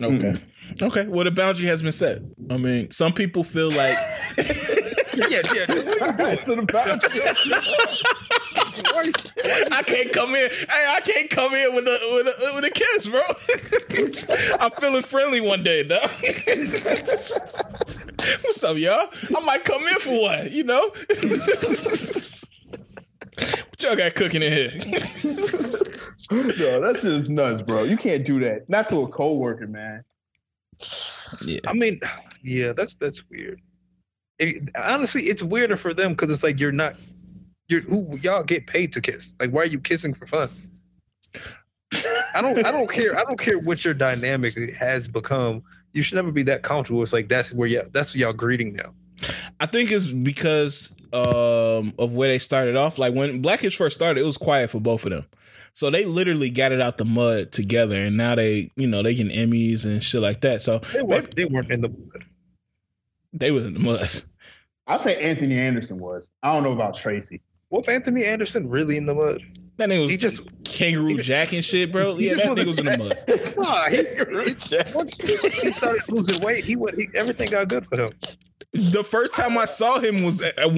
[0.02, 0.16] Okay.
[0.16, 0.82] Mm.
[0.82, 1.06] Okay.
[1.06, 2.20] Well, the boundary has been set.
[2.50, 3.96] I mean, some people feel like
[5.14, 5.64] yeah, yeah.
[5.68, 7.04] It's about
[9.72, 10.50] I can't come in.
[10.50, 13.20] Hey, I can't come in with a with a, with a kiss, bro.
[14.60, 16.00] I'm feeling friendly one day, though.
[18.42, 19.08] What's up, y'all?
[19.36, 20.48] I might come in for one.
[20.50, 20.92] You know.
[23.68, 24.70] what y'all got cooking in here?
[26.56, 27.84] Yo, that's just nuts, bro.
[27.84, 28.68] You can't do that.
[28.68, 30.04] Not to a coworker, man.
[31.44, 31.60] Yeah.
[31.66, 31.98] I mean,
[32.42, 33.60] yeah, that's that's weird.
[34.42, 36.96] It, honestly, it's weirder for them because it's like you're not,
[37.68, 39.34] you're who y'all get paid to kiss.
[39.40, 40.50] Like, why are you kissing for fun?
[42.34, 43.16] I don't, I don't care.
[43.18, 45.62] I don't care what your dynamic has become.
[45.92, 47.02] You should never be that comfortable.
[47.02, 48.94] It's like that's where y'all, that's y'all greeting now.
[49.60, 52.98] I think it's because um, of where they started off.
[52.98, 55.26] Like when Blackish first started, it was quiet for both of them.
[55.74, 59.14] So they literally got it out the mud together, and now they, you know, they
[59.14, 60.62] get Emmys and shit like that.
[60.62, 61.88] So They weren't, they weren't in the.
[61.88, 62.24] Mud.
[63.32, 64.22] They was in the mud.
[64.86, 66.30] I'll say Anthony Anderson was.
[66.42, 67.40] I don't know about Tracy.
[67.70, 69.40] Was Anthony Anderson really in the mud?
[69.78, 72.14] That nigga was He just kangaroo jack and shit, bro.
[72.16, 73.18] he Yeah, just that nigga was in the mud.
[73.56, 76.98] Nah, he, he, once he started losing weight, he went.
[76.98, 78.10] He, everything got good for him.
[78.72, 80.74] The first time I saw him was at, at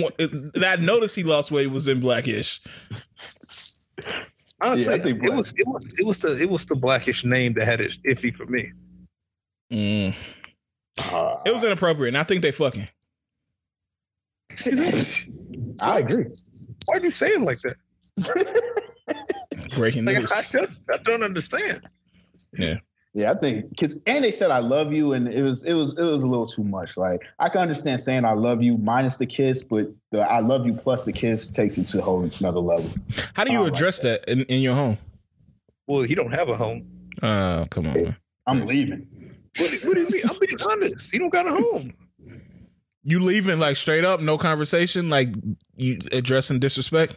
[0.55, 2.61] that I noticed he lost weight was in Blackish.
[4.61, 7.25] Honestly, Yeah, I think it was it was it was the it was the blackish
[7.25, 8.73] name that had it iffy for me.
[9.73, 10.15] Mm.
[10.99, 12.89] Uh, It was inappropriate, and I think they fucking.
[15.81, 16.27] I agree.
[16.87, 17.77] Why are you saying like that?
[19.77, 20.33] Breaking Like, news.
[20.33, 21.83] I, just, I don't understand.
[22.57, 22.77] Yeah.
[23.17, 25.93] Yeah, I think because and they said I love you, and it was it was
[25.97, 26.97] it was a little too much.
[26.97, 30.67] Like I can understand saying I love you minus the kiss, but the I love
[30.67, 32.91] you plus the kiss takes it to a whole another level.
[33.35, 34.99] How do you I like address that in, in your home?
[35.87, 36.89] Well, he don't have a home.
[37.23, 37.95] Oh, come on.
[37.95, 38.17] Man.
[38.49, 39.07] I'm leaving.
[39.59, 40.23] What, what do you mean?
[40.29, 41.13] I'm being honest.
[41.13, 41.93] He don't got a home.
[43.05, 45.29] You leaving like straight up, no conversation, like
[45.77, 47.17] you addressing disrespect?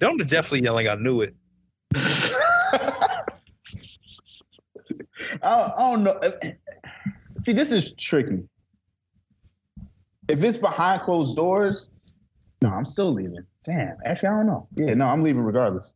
[0.00, 0.88] Don't definitely yelling.
[0.88, 1.34] I knew it.
[5.42, 6.20] I, I don't know.
[7.36, 8.42] See, this is tricky.
[10.28, 11.88] If it's behind closed doors,
[12.62, 13.44] no, I'm still leaving.
[13.64, 14.68] Damn, actually, I don't know.
[14.76, 15.94] Yeah, no, I'm leaving regardless.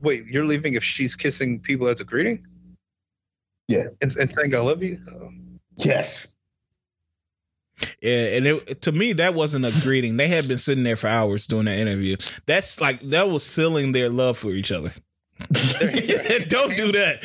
[0.00, 2.46] Wait, you're leaving if she's kissing people as a greeting?
[3.68, 3.84] Yeah.
[4.00, 4.98] And, and saying I love you?
[5.10, 5.30] Oh.
[5.78, 6.34] Yes.
[8.02, 10.16] Yeah, and it, to me, that wasn't a greeting.
[10.16, 12.16] They had been sitting there for hours doing that interview.
[12.46, 14.92] That's like that was sealing their love for each other.
[15.38, 17.20] Don't do that.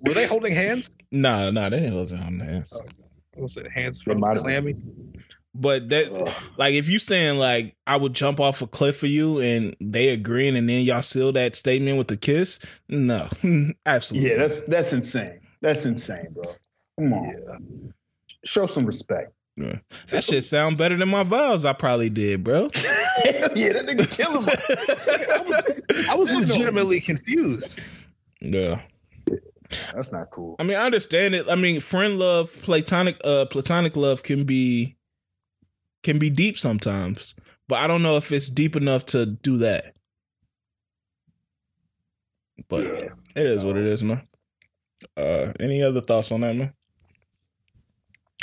[0.06, 0.90] Were they holding hands?
[1.10, 2.72] no, no, they wasn't on hands.
[2.74, 2.82] Oh,
[3.36, 4.76] I was it hands from might clammy?
[5.54, 6.12] But that,
[6.56, 10.08] like, if you saying like I would jump off a cliff for you, and they
[10.10, 12.58] agreeing, and then y'all seal that statement with a kiss,
[12.88, 13.28] no,
[13.86, 14.30] absolutely.
[14.30, 15.40] Yeah, that's that's insane.
[15.60, 16.52] That's insane, bro.
[16.98, 17.90] Come on, Yeah.
[18.44, 19.32] show some respect.
[19.56, 21.64] that shit sound better than my vows.
[21.64, 22.62] I probably did, bro.
[23.24, 24.48] yeah, that nigga kill him.
[26.10, 27.80] I was legitimately confused.
[28.40, 28.80] Yeah.
[29.94, 30.56] That's not cool.
[30.58, 31.46] I mean, I understand it.
[31.48, 34.96] I mean, friend love, platonic, uh, platonic love can be
[36.02, 37.34] can be deep sometimes,
[37.68, 39.94] but I don't know if it's deep enough to do that.
[42.68, 43.08] But Yeah.
[43.36, 44.26] it is what it is, man.
[45.16, 46.72] Uh, any other thoughts on that, man?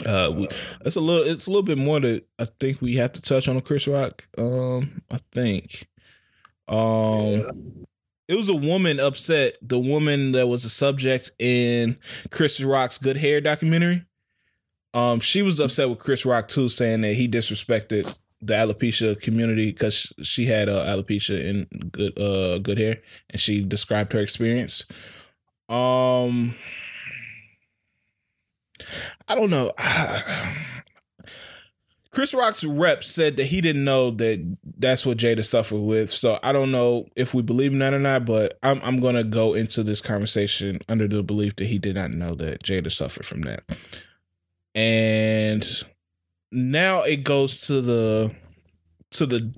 [0.06, 0.48] Uh, we,
[0.86, 3.48] it's a little, it's a little bit more that I think we have to touch
[3.48, 4.28] on the Chris Rock.
[4.38, 5.88] Um, I think,
[6.68, 7.86] um,
[8.28, 9.58] it was a woman upset.
[9.62, 11.98] The woman that was a subject in
[12.30, 14.06] Chris Rock's Good Hair documentary.
[14.94, 19.72] Um, she was upset with Chris Rock too, saying that he disrespected the alopecia community
[19.72, 24.86] because she had uh, alopecia and good uh good hair, and she described her experience.
[25.70, 26.56] Um,
[29.28, 29.72] I don't know.
[32.12, 36.10] Chris Rock's rep said that he didn't know that that's what Jada suffered with.
[36.10, 39.24] So I don't know if we believe in that or not, but I'm I'm gonna
[39.24, 43.26] go into this conversation under the belief that he did not know that Jada suffered
[43.26, 43.64] from that.
[44.76, 45.66] And
[46.52, 48.36] now it goes to the
[49.12, 49.54] to the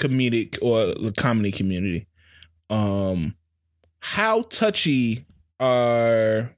[0.00, 2.08] comedic or the comedy community.
[2.68, 3.36] Um
[4.00, 5.24] how touchy
[5.60, 6.55] are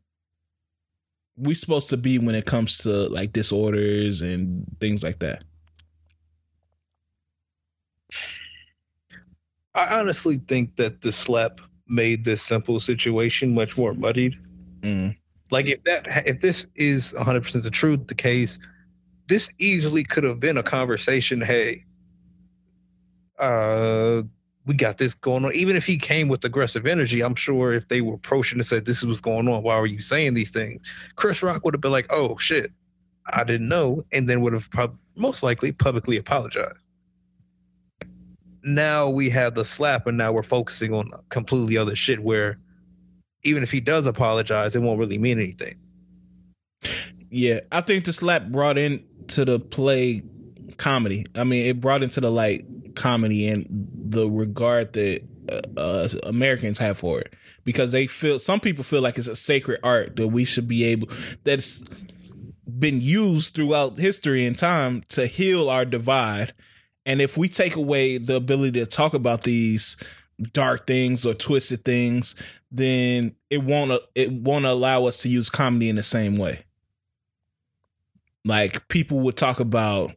[1.39, 5.45] we supposed to be when it comes to like disorders and things like that?
[9.75, 14.37] I honestly think that the slap made this simple situation much more muddied.
[14.81, 15.17] Mm.
[15.51, 18.59] Like if that if this is 100% the truth, the case,
[19.29, 21.85] this easily could have been a conversation, hey,
[23.39, 24.23] uh
[24.69, 25.53] we got this going on.
[25.55, 28.85] Even if he came with aggressive energy, I'm sure if they were approaching and said,
[28.85, 30.83] This is what's going on, why are you saying these things?
[31.17, 32.71] Chris Rock would have been like, Oh shit,
[33.33, 36.77] I didn't know, and then would have prob- most likely publicly apologized.
[38.63, 42.59] Now we have the slap, and now we're focusing on completely other shit where
[43.45, 45.77] even if he does apologize, it won't really mean anything.
[47.31, 50.23] Yeah, I think the slap brought into the play
[50.77, 51.25] comedy.
[51.35, 52.67] I mean, it brought into the light
[52.99, 57.33] comedy and the regard that uh, uh, Americans have for it
[57.65, 60.85] because they feel some people feel like it's a sacred art that we should be
[60.85, 61.09] able
[61.45, 61.89] that's
[62.79, 66.53] been used throughout history and time to heal our divide.
[67.07, 69.97] And if we take away the ability to talk about these
[70.53, 72.35] dark things or twisted things,
[72.71, 76.65] then it won't it won't allow us to use comedy in the same way.
[78.45, 80.13] Like people would talk about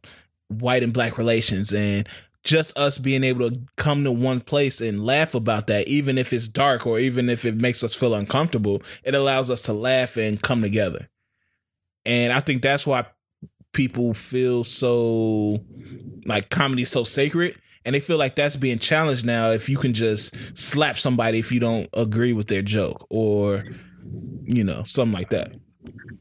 [0.48, 2.08] white and black relations and
[2.44, 6.34] just us being able to come to one place and laugh about that, even if
[6.34, 10.18] it's dark or even if it makes us feel uncomfortable, it allows us to laugh
[10.18, 11.10] and come together.
[12.06, 13.06] And I think that's why
[13.74, 15.60] people feel so
[16.26, 19.94] like comedy so sacred and they feel like that's being challenged now if you can
[19.94, 23.64] just slap somebody if you don't agree with their joke or
[24.44, 25.52] you know something like that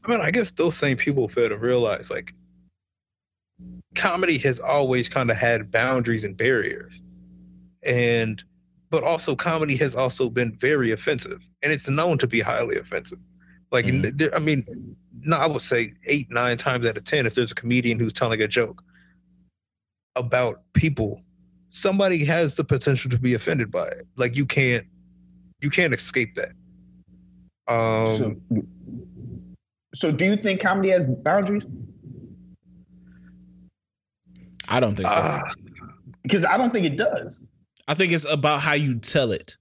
[0.05, 2.33] i mean i guess those same people fail to realize like
[3.95, 6.93] comedy has always kind of had boundaries and barriers
[7.85, 8.43] and
[8.89, 13.19] but also comedy has also been very offensive and it's known to be highly offensive
[13.71, 14.35] like mm-hmm.
[14.35, 14.63] i mean
[15.23, 18.13] no i would say eight nine times out of ten if there's a comedian who's
[18.13, 18.83] telling a joke
[20.15, 21.21] about people
[21.71, 24.05] somebody has the potential to be offended by it.
[24.17, 24.85] Like you can't
[25.61, 26.51] you can't escape that.
[27.67, 28.35] Um so,
[29.95, 31.65] so do you think comedy has boundaries?
[34.71, 35.15] I don't think so.
[35.15, 35.41] Uh,
[36.23, 37.41] because I don't think it does.
[37.87, 39.57] I think it's about how you tell it.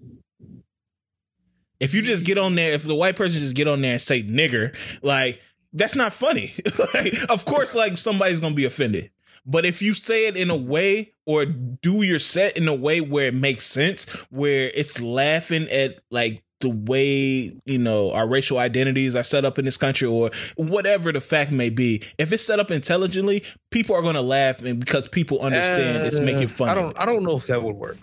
[1.80, 4.00] If you just get on there, if the white person just get on there and
[4.00, 5.40] say nigger, like
[5.72, 6.52] that's not funny.
[6.94, 9.10] like, of course, like somebody's gonna be offended.
[9.46, 13.00] But if you say it in a way or do your set in a way
[13.00, 18.58] where it makes sense, where it's laughing at like the way you know our racial
[18.58, 22.44] identities are set up in this country or whatever the fact may be if it's
[22.44, 26.48] set up intelligently people are going to laugh and because people understand uh, it's making
[26.48, 27.96] fun i don't i don't know if that would work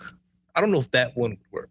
[0.54, 1.70] i don't know if that one would work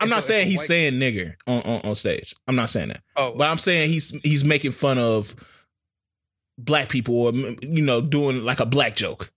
[0.00, 0.66] I'm if not saying he's white...
[0.66, 2.34] saying nigger on, on, on stage.
[2.46, 3.00] I'm not saying that.
[3.16, 5.34] Oh, but I'm saying he's he's making fun of
[6.58, 9.32] black people or you know doing like a black joke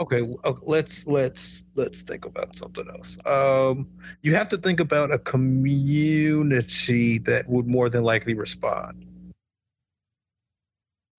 [0.00, 0.22] okay,
[0.62, 3.18] let's let's let's think about something else.
[3.26, 3.88] Um
[4.22, 9.04] you have to think about a community that would more than likely respond.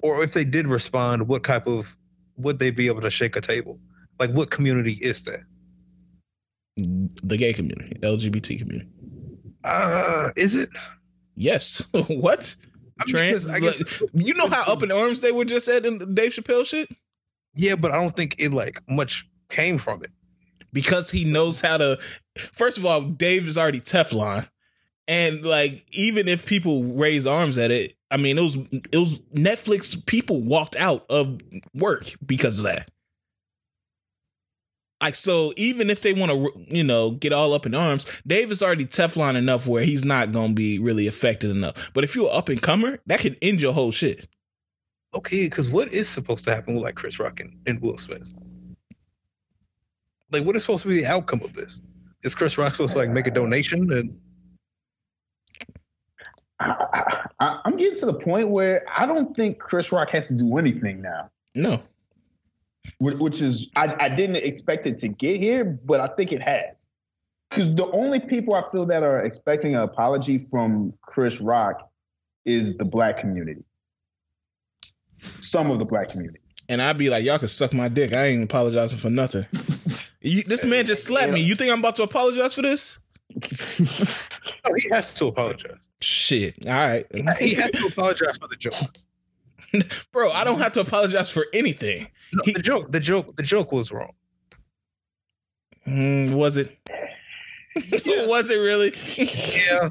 [0.02, 1.96] Or if they did respond what type of
[2.38, 3.80] would they be able to shake a table?
[4.20, 5.42] Like what community is that?
[6.78, 8.90] The gay community lgbt community.
[9.64, 10.70] Uh is it?
[11.36, 11.86] Yes.
[12.08, 12.56] What?
[13.08, 16.34] Trans, I guess, you know how up in arms they were just at in Dave
[16.34, 16.90] Chappelle shit.
[17.56, 20.12] Yeah, but I don't think it like much came from it
[20.72, 21.98] because he knows how to.
[22.54, 24.48] First of all, Dave is already Teflon,
[25.08, 29.20] and like even if people raise arms at it, I mean it was it was
[29.34, 31.40] Netflix people walked out of
[31.74, 32.90] work because of that.
[35.02, 38.52] Like so, even if they want to, you know, get all up in arms, Dave
[38.52, 41.92] is already Teflon enough where he's not gonna be really affected enough.
[41.94, 44.28] But if you're up and comer, that could end your whole shit.
[45.14, 48.34] Okay, because what is supposed to happen with like Chris Rock and, and Will Smith?
[50.32, 51.82] Like, what is supposed to be the outcome of this?
[52.24, 54.20] Is Chris Rock supposed to like make a donation and?
[56.60, 60.34] I, I, I'm getting to the point where I don't think Chris Rock has to
[60.36, 61.32] do anything now.
[61.56, 61.82] No,
[63.00, 66.86] which is I, I didn't expect it to get here, but I think it has.
[67.50, 71.90] Because the only people I feel that are expecting an apology from Chris Rock
[72.46, 73.64] is the black community.
[75.40, 76.40] Some of the black community.
[76.68, 78.14] And I'd be like, y'all can suck my dick.
[78.14, 79.46] I ain't apologizing for nothing.
[80.22, 81.42] you, this man just slapped me.
[81.42, 83.00] You think I'm about to apologize for this?
[84.66, 85.78] oh, he has to apologize.
[86.00, 86.68] Shit.
[86.68, 87.06] All right.
[87.40, 88.74] He has to apologize for the joke.
[90.12, 92.08] Bro, I don't have to apologize for anything.
[92.34, 94.14] No, he, the joke, the joke, the joke was wrong.
[95.88, 96.78] Mm, was it?
[97.76, 98.94] was it really?
[99.18, 99.90] yeah.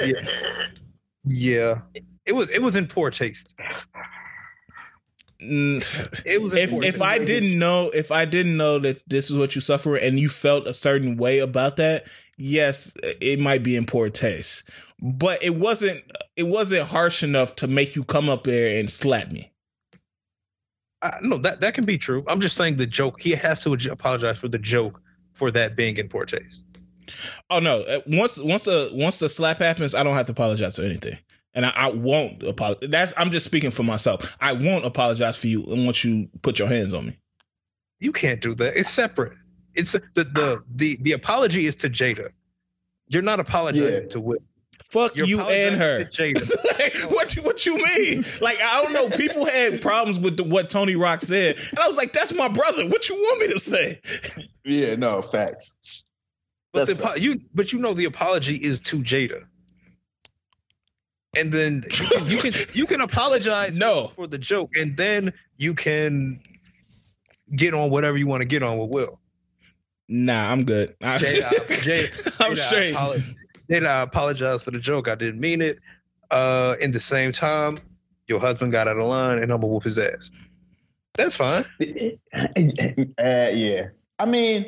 [0.00, 0.68] yeah.
[1.24, 1.80] Yeah.
[2.26, 3.54] It was it was in poor taste.
[5.38, 9.54] It was if, if I didn't know if I didn't know that this is what
[9.54, 12.06] you suffer and you felt a certain way about that,
[12.38, 14.70] yes, it might be in poor taste.
[15.00, 16.02] But it wasn't
[16.36, 19.52] it wasn't harsh enough to make you come up there and slap me.
[21.02, 22.24] Uh, no, that that can be true.
[22.28, 23.20] I'm just saying the joke.
[23.20, 25.00] He has to apologize for the joke
[25.34, 26.64] for that being in poor taste.
[27.50, 27.82] Oh no!
[27.82, 31.18] Uh, once once a once the slap happens, I don't have to apologize for anything,
[31.56, 32.88] and I, I won't apologize.
[32.88, 34.36] That's I'm just speaking for myself.
[34.40, 37.16] I won't apologize for you once you put your hands on me.
[37.98, 38.76] You can't do that.
[38.76, 39.32] It's separate.
[39.74, 42.30] It's the the the the apology is to Jada.
[43.08, 44.08] You're not apologizing Yeah.
[44.10, 44.38] to Will.
[44.90, 46.04] Fuck You're you and her.
[46.04, 46.48] to Jada.
[46.78, 48.24] like, what you what you mean?
[48.40, 49.08] Like I don't know.
[49.10, 52.48] People had problems with the, what Tony Rock said, and I was like, "That's my
[52.48, 54.00] brother." What you want me to say?
[54.64, 56.04] Yeah, no facts.
[56.72, 59.44] But That's the, apo- you but you know the apology is to Jada.
[61.36, 64.12] And then you can you can, you can apologize No.
[64.16, 66.40] for the joke, and then you can
[67.54, 69.20] get on whatever you want to get on with Will.
[70.08, 70.94] Nah, I'm good.
[71.02, 72.94] I, Jada, Jada, I'm Jada, I straight.
[72.94, 73.34] apolo-
[73.70, 75.08] Jada, I apologize for the joke.
[75.08, 75.78] I didn't mean it.
[76.30, 77.76] Uh, in the same time,
[78.28, 80.30] your husband got out of line, and I'm gonna whoop his ass.
[81.14, 81.64] That's fine.
[81.80, 83.88] uh, yeah.
[84.18, 84.66] I mean,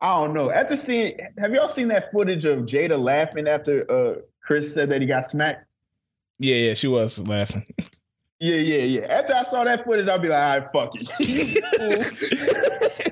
[0.00, 0.50] I don't know.
[0.50, 5.00] After seeing, have y'all seen that footage of Jada laughing after uh, Chris said that
[5.00, 5.66] he got smacked?
[6.38, 7.66] Yeah, yeah, she was laughing.
[8.38, 9.06] Yeah, yeah, yeah.
[9.06, 11.08] After I saw that footage, I'll be like, all right, fuck it.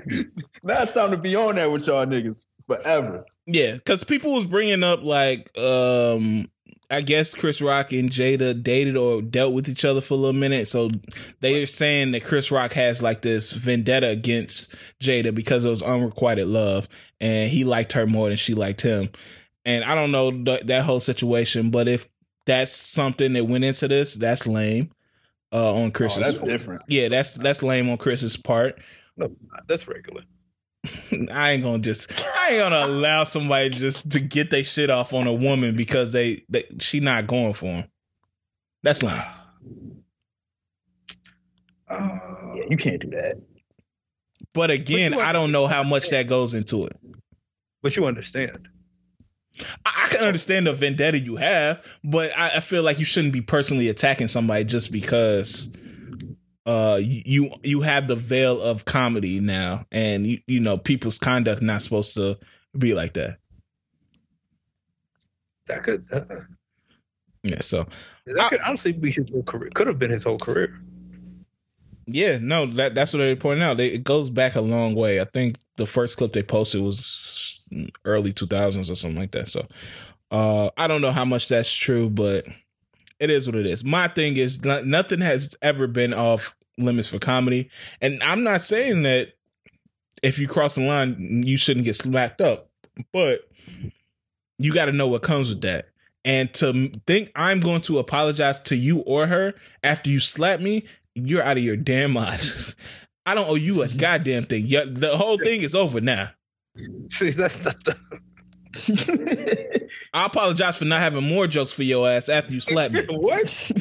[0.62, 3.25] now it's time to be on that with y'all niggas forever.
[3.47, 6.51] Yeah, because people was bringing up like, um,
[6.91, 10.39] I guess Chris Rock and Jada dated or dealt with each other for a little
[10.39, 10.68] minute.
[10.68, 10.91] So
[11.41, 16.47] they're saying that Chris Rock has like this vendetta against Jada because it was unrequited
[16.47, 16.87] love,
[17.20, 19.09] and he liked her more than she liked him.
[19.64, 22.07] And I don't know th- that whole situation, but if
[22.47, 24.90] that's something that went into this, that's lame.
[25.53, 26.82] Uh, on Oh, Chris's, that's different.
[26.88, 28.80] yeah, that's that's lame on Chris's part.
[29.16, 29.30] No,
[29.68, 30.22] that's regular.
[31.32, 35.14] I ain't gonna just I ain't gonna allow somebody just to get their shit off
[35.14, 37.84] on a woman because they, they she not going for him.
[38.82, 39.22] That's lame.
[41.88, 42.18] Uh,
[42.55, 43.40] Yeah, you can't do that.
[44.55, 46.97] But again, But I don't know how much that goes into it.
[47.82, 48.68] but you understand.
[49.85, 53.33] I, I can understand the vendetta you have, but I, I feel like you shouldn't
[53.33, 55.75] be personally attacking somebody just because
[56.67, 61.63] uh you you have the veil of comedy now, and you you know people's conduct
[61.63, 62.39] not supposed to
[62.77, 63.39] be like that.
[65.67, 66.25] That could uh,
[67.43, 67.87] Yeah, so
[68.27, 69.71] that I- could honestly be his whole career.
[69.75, 70.81] Could have been his whole career.
[72.07, 73.79] Yeah, no, that that's what they pointed out.
[73.79, 75.21] They, it goes back a long way.
[75.21, 77.03] I think the first clip they posted was
[78.05, 79.49] early two thousands or something like that.
[79.49, 79.66] So,
[80.31, 82.47] uh, I don't know how much that's true, but
[83.20, 83.85] it is what it is.
[83.85, 87.70] My thing is, no- nothing has ever been off limits for comedy,
[88.01, 89.35] and I'm not saying that
[90.22, 92.70] if you cross the line, you shouldn't get slapped up,
[93.12, 93.49] but
[94.59, 95.85] you got to know what comes with that.
[96.25, 100.85] And to think I'm going to apologize to you or her after you slap me,
[101.14, 102.75] you're out of your damn mind.
[103.27, 104.66] I don't owe you a goddamn thing.
[104.66, 106.31] The whole thing is over now.
[107.09, 107.97] See, that's not the
[110.12, 113.05] I apologize for not having more jokes for your ass after you slapped me.
[113.09, 113.81] what?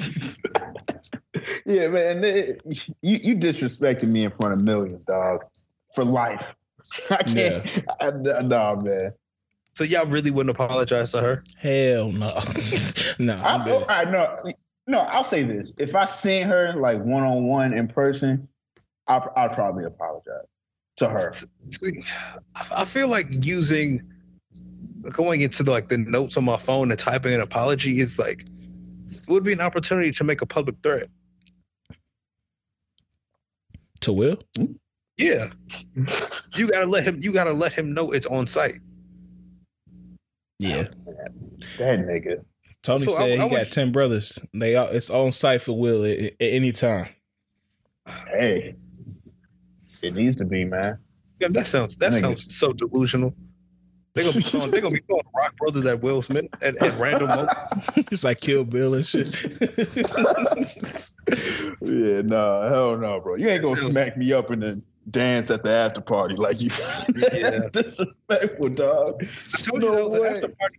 [1.66, 2.22] yeah, man.
[2.22, 2.58] they-
[3.02, 5.42] You you disrespected me in front of millions, dog,
[5.96, 6.56] for life.
[7.10, 7.66] I can't.
[8.00, 8.12] I,
[8.44, 9.10] no, man.
[9.74, 11.44] So y'all really wouldn't apologize to her?
[11.58, 12.38] Hell no,
[13.18, 13.36] no.
[13.38, 13.86] I, I'm good.
[13.90, 14.44] I no,
[14.86, 15.00] no.
[15.00, 18.48] I'll say this: if I seen her like one on one in person,
[19.08, 20.46] I I'd probably apologize
[21.04, 21.32] to her.
[22.56, 24.02] I I feel like using
[25.12, 28.46] going into the, like the notes on my phone and typing an apology is like
[29.28, 31.08] would be an opportunity to make a public threat.
[34.02, 34.38] To Will?
[35.18, 35.48] Yeah,
[36.56, 37.20] you gotta let him.
[37.22, 38.80] You gotta let him know it's on site.
[40.60, 40.84] Yeah.
[41.78, 42.44] That nigga.
[42.82, 44.40] Tony So said I he got want- ten brothers.
[44.54, 47.08] They all, it's on site for Will at, at any time.
[48.28, 48.76] Hey,
[50.04, 51.00] it needs to be, man.
[51.40, 52.20] Yeah, that sounds that Nigga.
[52.22, 53.34] sounds so delusional.
[54.14, 57.00] They're gonna be throwing, they're gonna be throwing Rock Brothers at Will Smith at, at
[57.00, 57.90] random moments.
[58.12, 59.28] it's like Kill Bill and shit.
[61.82, 63.36] Yeah, no, hell no, bro.
[63.36, 66.60] You ain't gonna Sounds- smack me up and then dance at the after party like
[66.62, 66.70] you.
[67.16, 67.50] Yeah.
[67.50, 69.24] That's disrespectful, dog.
[69.24, 70.28] I told you No that was an way.
[70.36, 70.76] after party.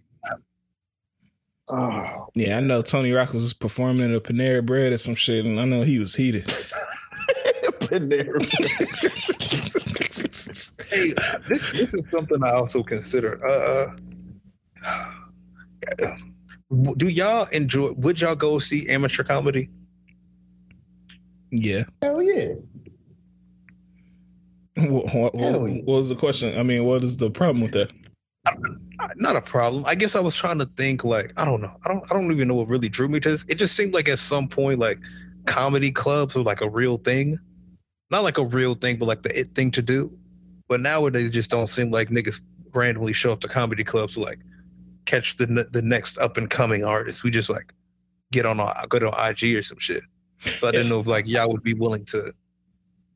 [1.70, 5.46] Oh, yeah, I know Tony Rock was performing at a Panera Bread or some shit,
[5.46, 6.52] and I know he was heated.
[7.88, 8.40] Panera.
[10.88, 11.12] Hey,
[11.48, 13.44] this this is something I also consider.
[13.46, 13.96] Uh,
[16.96, 17.92] do y'all enjoy?
[17.92, 19.70] Would y'all go see amateur comedy?
[21.54, 21.84] yeah.
[22.02, 22.54] Hell yeah.
[24.76, 25.82] What, what, what, yeah.
[25.84, 26.58] what was the question?
[26.58, 27.92] I mean, what is the problem with that?
[29.16, 29.84] Not a problem.
[29.86, 31.04] I guess I was trying to think.
[31.04, 31.74] Like I don't know.
[31.84, 32.04] I don't.
[32.10, 33.44] I don't even know what really drew me to this.
[33.48, 34.98] It just seemed like at some point, like
[35.46, 37.38] comedy clubs were like a real thing.
[38.14, 40.16] Not like a real thing, but like the it thing to do.
[40.68, 42.38] But nowadays, it just don't seem like niggas
[42.72, 44.38] randomly show up to comedy clubs to like
[45.04, 47.24] catch the the next up and coming artist.
[47.24, 47.74] We just like
[48.30, 50.04] get on our, go to IG or some shit.
[50.38, 52.32] So I didn't know if like y'all would be willing to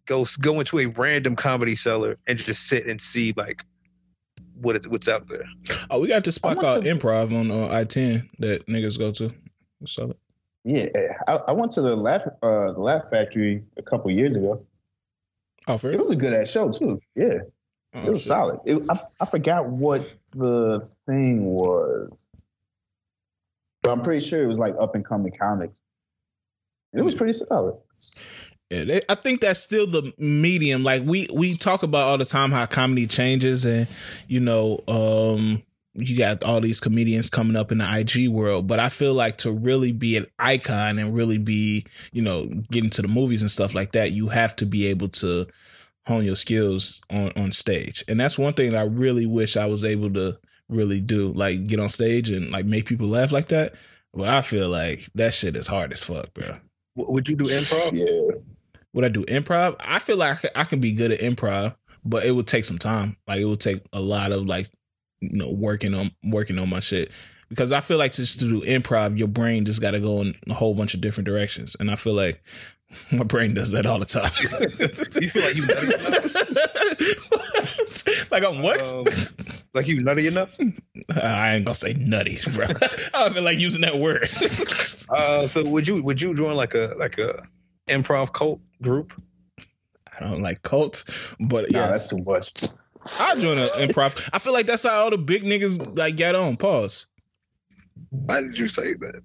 [0.06, 3.64] go go into a random comedy cellar and just sit and see like
[4.60, 5.44] what is what's out there.
[5.92, 8.98] Oh, we got this spot I called to- Improv on uh, I ten that niggas
[8.98, 9.32] go to.
[9.86, 10.16] So
[10.64, 10.86] Yeah,
[11.28, 14.60] I, I went to the Laugh uh, the Laugh Factory a couple years ago.
[15.68, 17.00] Oh, for It was a good ass show too.
[17.14, 17.38] Yeah,
[17.94, 18.28] Oh, it was shit.
[18.28, 18.60] solid.
[18.66, 22.10] It, I, I forgot what the thing was,
[23.82, 25.80] but I'm pretty sure it was like up and coming comics.
[26.92, 27.76] It was pretty solid.
[28.70, 30.82] Yeah, they, I think that's still the medium.
[30.84, 33.86] Like we we talk about all the time how comedy changes, and
[34.26, 35.62] you know, um,
[35.98, 38.66] you got all these comedians coming up in the IG world.
[38.66, 42.90] But I feel like to really be an icon and really be, you know, getting
[42.90, 45.46] to the movies and stuff like that, you have to be able to
[46.06, 49.66] hone your skills on on stage, and that's one thing that I really wish I
[49.66, 50.38] was able to
[50.68, 53.74] really do, like get on stage and like make people laugh like that.
[54.14, 56.56] But I feel like that shit is hard as fuck, bro.
[56.96, 57.92] Would you do improv?
[57.92, 58.38] Yeah,
[58.92, 59.76] Would I do improv?
[59.78, 63.16] I feel like I can be good at improv, but it would take some time.
[63.26, 64.66] Like it would take a lot of like
[65.20, 67.10] you know working on working on my shit
[67.48, 70.34] because I feel like just to do improv, your brain just got to go in
[70.48, 72.42] a whole bunch of different directions, and I feel like
[73.12, 74.30] my brain does that all the time.
[75.20, 76.34] You feel like you nutty enough?
[78.30, 78.92] like I'm what?
[78.92, 79.04] Um,
[79.74, 80.56] like you nutty enough?
[81.20, 82.66] I ain't gonna say nutty, bro.
[83.14, 84.28] I don't feel like using that word.
[85.10, 87.42] Uh, so would you would you join like a like a
[87.88, 89.12] improv cult group?
[90.16, 91.04] I don't like cults,
[91.38, 92.52] but nah, yeah, that's too much.
[93.18, 94.28] I join an improv.
[94.32, 96.56] I feel like that's how all the big niggas like get on.
[96.56, 97.06] Pause.
[98.10, 99.22] Why did you say that?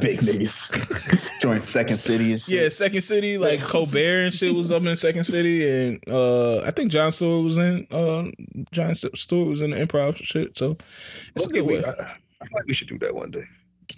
[0.00, 2.54] Big niggas join Second City and shit.
[2.62, 6.70] Yeah, Second City, like Colbert and shit was up in Second City, and uh I
[6.72, 7.86] think Jon Stewart was in.
[7.92, 8.24] Uh,
[8.72, 10.56] Jon Stewart was in the improv shit.
[10.56, 10.76] So
[11.36, 11.84] it's a Okay, good we, way.
[11.84, 11.94] I, I
[12.46, 13.44] feel like we should do that one day.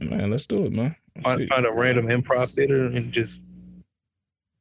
[0.01, 0.95] Man, let's do it, man.
[1.22, 3.43] Find, find a random improv theater and just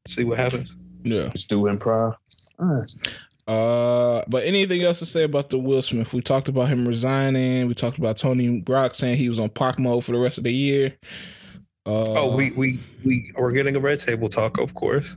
[0.07, 0.73] see what happens.
[1.03, 1.27] Yeah.
[1.29, 2.15] Just do improv.
[3.47, 6.13] Uh, but anything else to say about the Will Smith?
[6.13, 7.67] We talked about him resigning.
[7.67, 10.43] We talked about Tony Rock saying he was on Pac mode for the rest of
[10.45, 10.93] the year.
[11.85, 15.15] Uh, oh, we we we we're getting a red table talk, of course.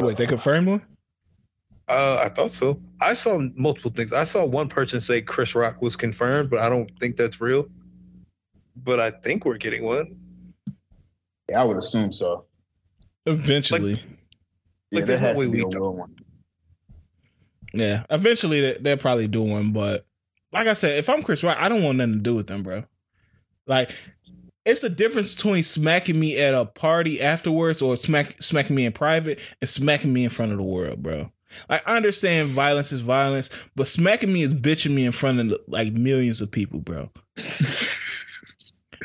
[0.00, 0.86] wait, they confirmed one.
[1.86, 2.80] Uh, I thought so.
[3.00, 4.12] I saw multiple things.
[4.12, 7.66] I saw one person say Chris Rock was confirmed, but I don't think that's real.
[8.76, 10.16] But I think we're getting one.
[11.48, 12.44] yeah, I would assume so.
[13.26, 13.96] Eventually, Yeah,
[15.00, 15.96] Like, there there's no has way to be we a don't.
[15.96, 16.16] one.
[17.78, 18.04] Yeah.
[18.10, 19.72] Eventually, they, they'll probably do one.
[19.72, 20.06] But
[20.52, 22.62] like I said, if I'm Chris Rock, I don't want nothing to do with them,
[22.62, 22.84] bro.
[23.66, 23.90] Like,
[24.64, 28.92] it's a difference between smacking me at a party afterwards or smack smacking me in
[28.92, 31.32] private and smacking me in front of the world, bro.
[31.70, 35.58] Like, I understand violence is violence, but smacking me is bitching me in front of
[35.66, 37.10] like millions of people, bro.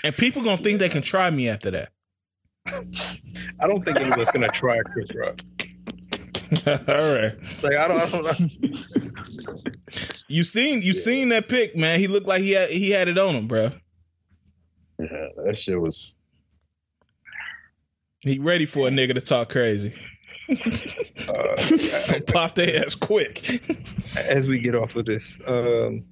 [0.04, 1.90] And people gonna think they can try me after that.
[2.68, 5.40] I don't think anyone's gonna try Chris Rock.
[6.68, 7.34] All right.
[7.64, 9.62] Like I don't, I don't know.
[10.28, 12.00] You seen you seen that pic, man.
[12.00, 13.72] He looked like he had he had it on him, bro.
[15.00, 16.16] Yeah, that shit was.
[18.22, 19.94] He ready for a nigga to talk crazy.
[20.50, 23.62] Uh, Pop their ass quick.
[24.18, 26.06] as we get off of this, um,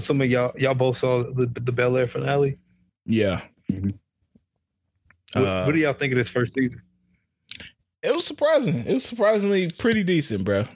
[0.00, 2.58] some of y'all y'all both saw the the Bel Air finale.
[3.04, 3.42] yeah.
[3.70, 3.94] Mhm.
[5.34, 6.82] What, Uh, what do y'all think of this first season?
[8.02, 8.86] It was surprising.
[8.86, 10.66] It was surprisingly pretty decent, bro.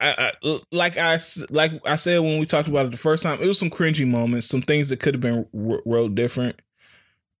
[0.00, 1.18] I, I like I
[1.50, 3.40] like I said when we talked about it the first time.
[3.40, 6.60] It was some cringy moments, some things that could have been wrote different.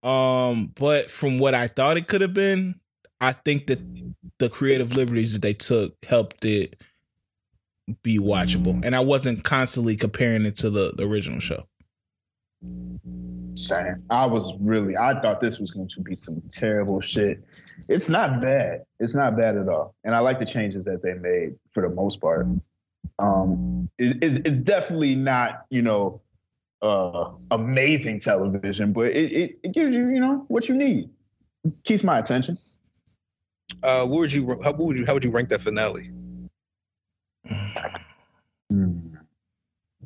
[0.02, 2.78] Um, but from what I thought it could have been,
[3.20, 3.80] I think that
[4.38, 6.76] the creative liberties that they took helped it
[8.02, 11.66] be watchable, and I wasn't constantly comparing it to the, the original show.
[13.54, 14.02] Same.
[14.10, 14.96] I was really.
[14.96, 17.38] I thought this was going to be some terrible shit.
[17.88, 18.84] It's not bad.
[18.98, 19.94] It's not bad at all.
[20.04, 22.46] And I like the changes that they made for the most part.
[23.18, 26.20] Um, it, it's, it's definitely not you know
[26.82, 31.10] uh, amazing television, but it, it it gives you you know what you need.
[31.64, 32.56] It keeps my attention.
[33.82, 36.10] Uh, what would you how would you how would you rank that finale?
[38.70, 38.98] Hmm.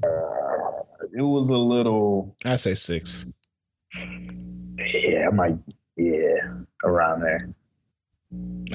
[0.03, 0.09] Uh,
[1.13, 2.37] it was a little.
[2.45, 3.25] I say six.
[3.95, 5.59] Yeah, I might.
[5.97, 6.37] Yeah,
[6.85, 7.39] around there.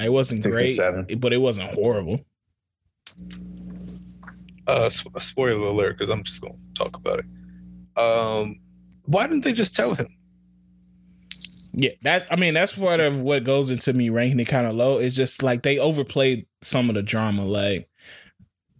[0.04, 1.06] It wasn't Six great, seven.
[1.18, 2.24] but it wasn't horrible.
[4.66, 7.26] Uh, sp- spoiler alert, because I'm just gonna talk about it.
[8.00, 8.60] Um,
[9.04, 10.08] why didn't they just tell him?
[11.74, 14.74] Yeah, that I mean that's part of what goes into me ranking it kind of
[14.74, 14.98] low.
[14.98, 17.44] It's just like they overplayed some of the drama.
[17.44, 17.88] Like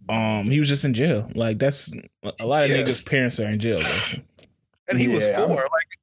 [0.09, 1.29] Um, he was just in jail.
[1.35, 1.93] Like that's
[2.39, 2.77] a lot of Yeah.
[2.77, 3.79] niggas' parents are in jail.
[3.79, 4.23] Bro.
[4.89, 5.57] and he was Yeah, I'm- four.
[5.57, 5.99] Like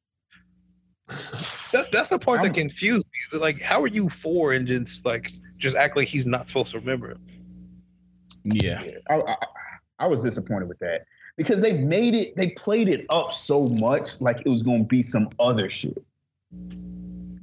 [1.72, 3.38] that, that's the part I'm- that confused me.
[3.38, 6.78] Like, how are you four and just like just act like he's not supposed to
[6.78, 7.18] remember it?
[8.44, 9.36] Yeah, I, I,
[10.00, 11.04] I was disappointed with that
[11.36, 14.88] because they made it, they played it up so much like it was going to
[14.88, 16.02] be some other shit.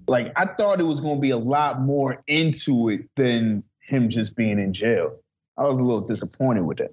[0.08, 4.10] Like I thought it was going to be a lot more into it than him
[4.10, 5.18] just being in jail.
[5.58, 6.92] I was a little disappointed with that.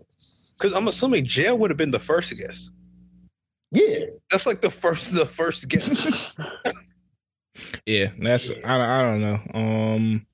[0.59, 2.71] Because I'm assuming jail would have been the first guess.
[3.71, 6.37] Yeah, That's like the first, the first guess.
[7.87, 8.11] yeah.
[8.19, 9.41] That's I, I don't know.
[9.55, 10.27] Um,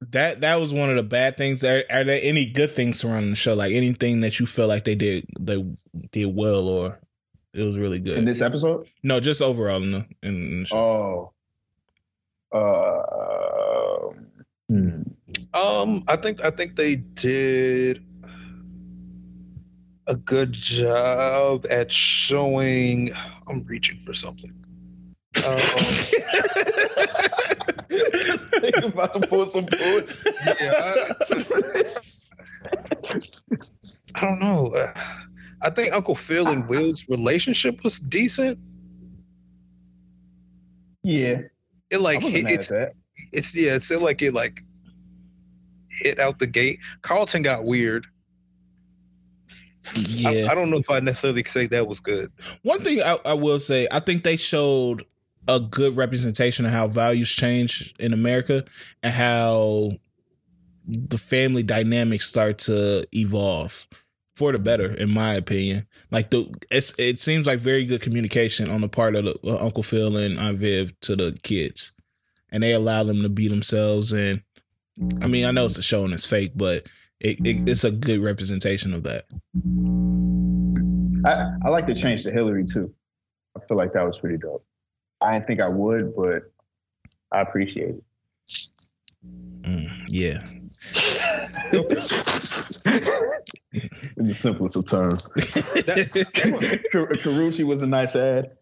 [0.00, 1.64] that that was one of the bad things.
[1.64, 3.54] Are, are there any good things surrounding the show?
[3.54, 5.64] Like anything that you feel like they did they
[6.12, 7.00] did well or
[7.54, 8.18] it was really good?
[8.18, 8.88] in this episode.
[9.02, 11.32] no, just overall in the, in the show.
[12.52, 14.12] Oh, uh,
[14.68, 15.02] hmm.
[15.54, 18.04] Um, I think I think they did
[20.08, 23.10] a good job at showing.
[23.46, 24.52] I'm reaching for something.
[25.46, 25.54] Um,
[28.84, 30.34] about to pull some bullshit.
[30.60, 31.10] yeah, I,
[34.16, 34.74] I don't know.
[34.74, 34.86] Uh,
[35.62, 38.58] I think Uncle Phil and Will's relationship was decent.
[41.02, 41.42] Yeah,
[41.90, 42.92] It like wasn't hit, it's that.
[43.32, 44.62] it's yeah, it's it like it like
[45.88, 46.80] hit out the gate.
[47.02, 48.06] Carlton got weird.
[49.94, 50.46] Yeah.
[50.48, 52.32] I, I don't know if I necessarily say that was good.
[52.62, 55.04] One thing I, I will say, I think they showed
[55.46, 58.64] a good representation of how values change in America
[59.02, 59.92] and how
[60.86, 63.86] the family dynamics start to evolve
[64.36, 65.86] for the better, in my opinion.
[66.10, 69.62] Like the it's it seems like very good communication on the part of the, uh,
[69.62, 71.92] Uncle Phil and Aunt Viv to the kids,
[72.50, 74.12] and they allow them to be themselves.
[74.12, 74.42] And
[75.20, 76.86] I mean, I know it's a show and it's fake, but
[77.20, 79.26] it, it it's a good representation of that.
[81.24, 82.92] I, I like the change to Hillary too.
[83.56, 84.64] I feel like that was pretty dope.
[85.20, 86.44] I didn't think I would, but
[87.32, 88.04] I appreciate it.
[89.62, 90.44] Mm, yeah.
[94.16, 95.28] In the simplest of terms.
[96.92, 98.52] Karuchi was a nice ad.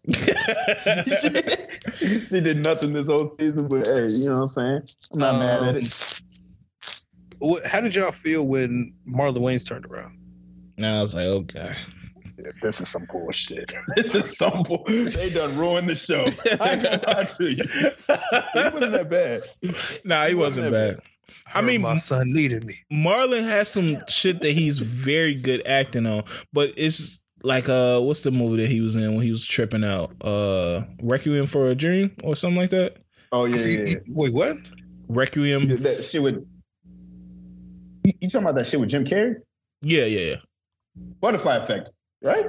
[1.99, 4.81] she, she did nothing this whole season, but hey, you know what I'm saying?
[5.13, 6.21] I'm not mad at it.
[7.39, 10.17] What, how did y'all feel when Marlon Wayans turned around?
[10.77, 11.75] Now I was like, okay.
[12.37, 13.73] Yeah, This is some bullshit.
[13.95, 14.83] This is some bull.
[14.87, 16.25] They done ruined the show.
[16.61, 17.63] I ain't gonna lie to you.
[17.67, 19.41] It wasn't that bad.
[20.05, 20.99] Nah, he wasn't bad.
[21.53, 22.75] I mean, my son needed me.
[22.91, 26.23] Marlon has some shit that he's very good acting on,
[26.53, 29.83] but it's like uh, what's the movie that he was in when he was tripping
[29.83, 30.13] out?
[30.21, 32.97] Uh, Requiem for a Dream or something like that.
[33.31, 33.85] Oh yeah, yeah.
[33.87, 33.95] yeah.
[34.09, 34.57] Wait, what?
[35.07, 35.63] Requiem.
[35.63, 36.45] Yeah, That shit with
[38.07, 39.35] you, you talking about that shit with Jim Carrey?
[39.81, 40.35] Yeah, yeah, yeah.
[41.19, 41.91] Butterfly effect,
[42.23, 42.45] right?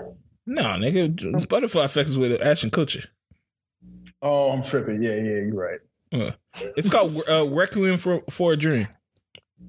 [0.46, 3.04] No, nigga, Butterfly Effect is with Ashton Kutcher.
[4.22, 5.02] Oh, I'm tripping.
[5.02, 5.80] Yeah, yeah, you're right.
[6.76, 8.86] It's called uh, Requiem for for a Dream.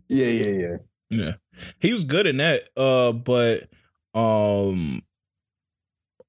[0.07, 0.77] Yeah, yeah, yeah.
[1.09, 1.33] Yeah.
[1.79, 2.69] He was good in that.
[2.77, 3.63] Uh but
[4.13, 5.01] um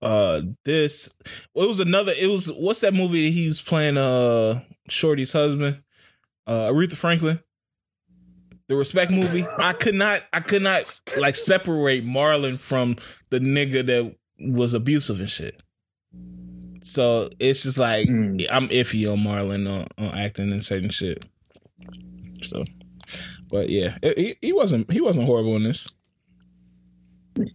[0.02, 1.16] uh this
[1.54, 5.32] well, it was another it was what's that movie that he was playing uh Shorty's
[5.32, 5.82] husband?
[6.46, 7.38] Uh Aretha Franklin.
[8.70, 9.44] The respect movie.
[9.58, 10.84] I could not I could not
[11.18, 12.94] like separate Marlon from
[13.30, 15.60] the nigga that was abusive and shit.
[16.84, 18.46] So it's just like Mm.
[18.48, 21.24] I'm iffy on Marlon on, on acting and certain shit.
[22.42, 22.62] So
[23.50, 25.88] but yeah, it- he, he wasn't he wasn't horrible in this.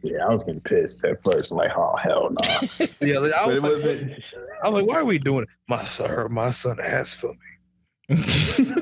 [0.03, 1.49] Yeah, I was getting pissed at first.
[1.49, 2.85] Like, oh hell no.
[3.01, 4.23] Yeah, like, I was like.
[4.61, 5.49] I was like, why are we doing it?
[5.69, 8.17] My son, my son asked for me.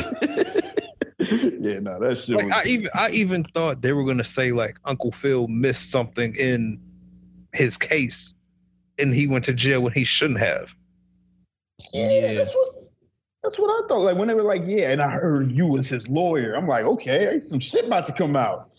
[1.64, 2.53] yeah, no, that shit Like was.
[2.53, 6.80] I even, I even thought they were gonna say like Uncle Phil missed something in
[7.53, 8.34] his case,
[8.99, 10.76] and he went to jail when he shouldn't have.
[11.93, 12.34] yeah, Yeah.
[12.36, 12.70] that's what.
[13.43, 14.03] That's what I thought.
[14.03, 16.53] Like when they were like, "Yeah," and I heard you was his lawyer.
[16.55, 18.70] I'm like, okay, some shit about to come out.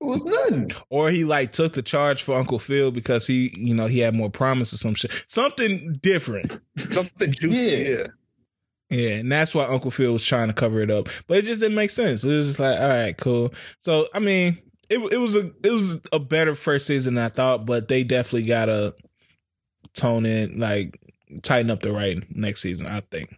[0.00, 0.70] It was nothing.
[0.90, 4.14] Or he like took the charge for Uncle Phil because he, you know, he had
[4.14, 5.24] more promise or some shit.
[5.26, 6.60] Something different.
[6.76, 7.56] Something juicy.
[7.56, 7.88] Yeah.
[7.98, 8.06] Yeah.
[8.94, 11.08] Yeah, and that's why Uncle Phil was trying to cover it up.
[11.26, 12.22] But it just didn't make sense.
[12.22, 13.52] It was just like, all right, cool.
[13.80, 17.28] So I mean, it it was a it was a better first season than I
[17.28, 18.94] thought, but they definitely gotta
[19.94, 21.00] tone in, like
[21.42, 23.36] tighten up the writing next season, I think.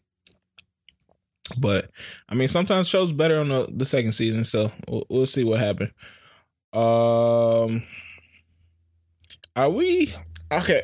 [1.57, 1.91] But
[2.29, 5.61] I mean, sometimes shows better on the, the second season, so we'll, we'll see what
[5.61, 5.93] happened.
[6.75, 7.83] Um,
[9.57, 10.13] are we
[10.53, 10.83] okay?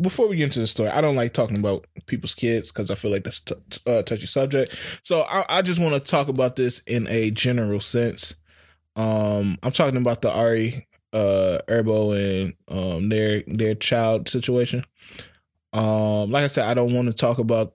[0.00, 2.94] Before we get into the story, I don't like talking about people's kids because I
[2.94, 3.54] feel like that's t-
[3.86, 5.00] uh, touchy subject.
[5.02, 8.34] So I, I just want to talk about this in a general sense.
[8.96, 14.84] Um, I'm talking about the Ari uh Herbo and um their their child situation.
[15.72, 17.74] Um, like I said, I don't want to talk about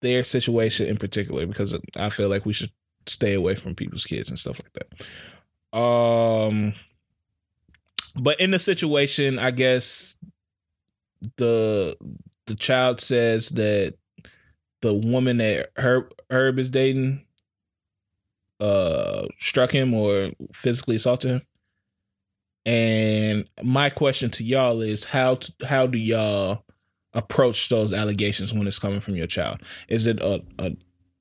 [0.00, 2.72] their situation in particular because I feel like we should
[3.06, 5.78] stay away from people's kids and stuff like that.
[5.78, 6.74] Um,
[8.14, 10.18] but in the situation, I guess
[11.36, 11.96] the
[12.46, 13.94] the child says that
[14.80, 17.24] the woman that Herb Herb is dating
[18.60, 21.42] uh struck him or physically assaulted him.
[22.64, 26.64] And my question to y'all is how how do y'all
[27.12, 29.60] approach those allegations when it's coming from your child?
[29.88, 30.72] Is it a, a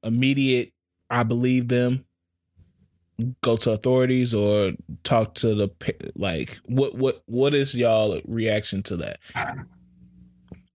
[0.04, 0.74] immediate
[1.10, 2.06] I believe them
[3.41, 4.72] go to authorities or
[5.04, 5.70] talk to the
[6.16, 9.20] like what what what is y'all reaction to that?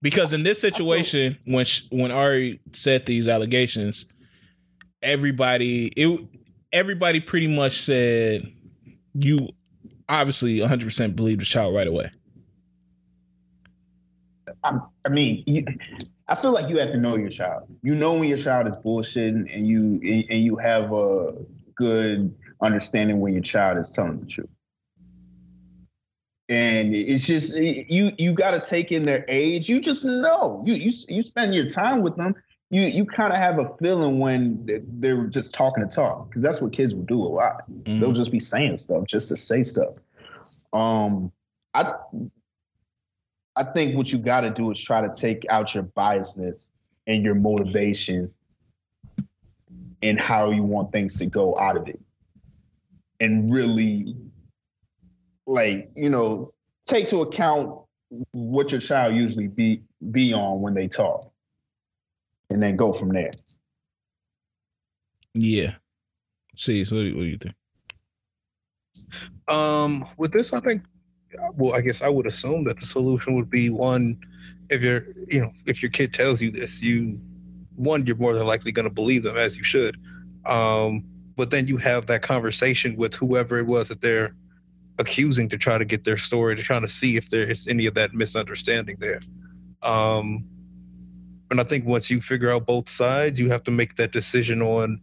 [0.06, 4.04] Because in this situation when she, when Ari said these allegations
[5.02, 6.24] everybody it
[6.72, 8.46] everybody pretty much said
[9.14, 9.48] you
[10.08, 12.08] obviously 100% believe the child right away.
[14.62, 15.64] I'm, I mean, you,
[16.28, 17.64] I feel like you have to know your child.
[17.82, 20.00] You know when your child is bullshitting, and you
[20.30, 21.34] and you have a
[21.74, 22.32] good
[22.62, 24.50] understanding when your child is telling the truth.
[26.48, 29.68] And it's just you you got to take in their age.
[29.68, 30.60] You just know.
[30.64, 32.34] You you you spend your time with them.
[32.70, 34.68] You you kind of have a feeling when
[35.00, 37.68] they're just talking to talk because that's what kids will do a lot.
[37.70, 38.00] Mm-hmm.
[38.00, 39.94] They'll just be saying stuff just to say stuff.
[40.72, 41.32] Um,
[41.74, 41.94] I
[43.56, 46.68] I think what you got to do is try to take out your biasness
[47.06, 48.32] and your motivation
[50.02, 52.02] and how you want things to go out of it.
[53.18, 54.14] And really,
[55.46, 56.50] like, you know,
[56.86, 57.80] take to account
[58.32, 61.24] what your child usually be be on when they talk.
[62.48, 63.32] And then go from there.
[65.34, 65.74] Yeah.
[66.54, 67.54] See, so what do you think?
[69.48, 70.84] Um, with this, I think
[71.54, 74.18] well, I guess I would assume that the solution would be one,
[74.70, 77.20] if you're, you know, if your kid tells you this, you,
[77.76, 79.96] one, you're more than likely going to believe them as you should.
[80.44, 81.04] Um,
[81.36, 84.34] but then you have that conversation with whoever it was that they're
[84.98, 87.86] accusing to try to get their story, to try to see if there is any
[87.86, 89.20] of that misunderstanding there.
[89.82, 90.44] Um,
[91.50, 94.62] and I think once you figure out both sides, you have to make that decision
[94.62, 95.00] on,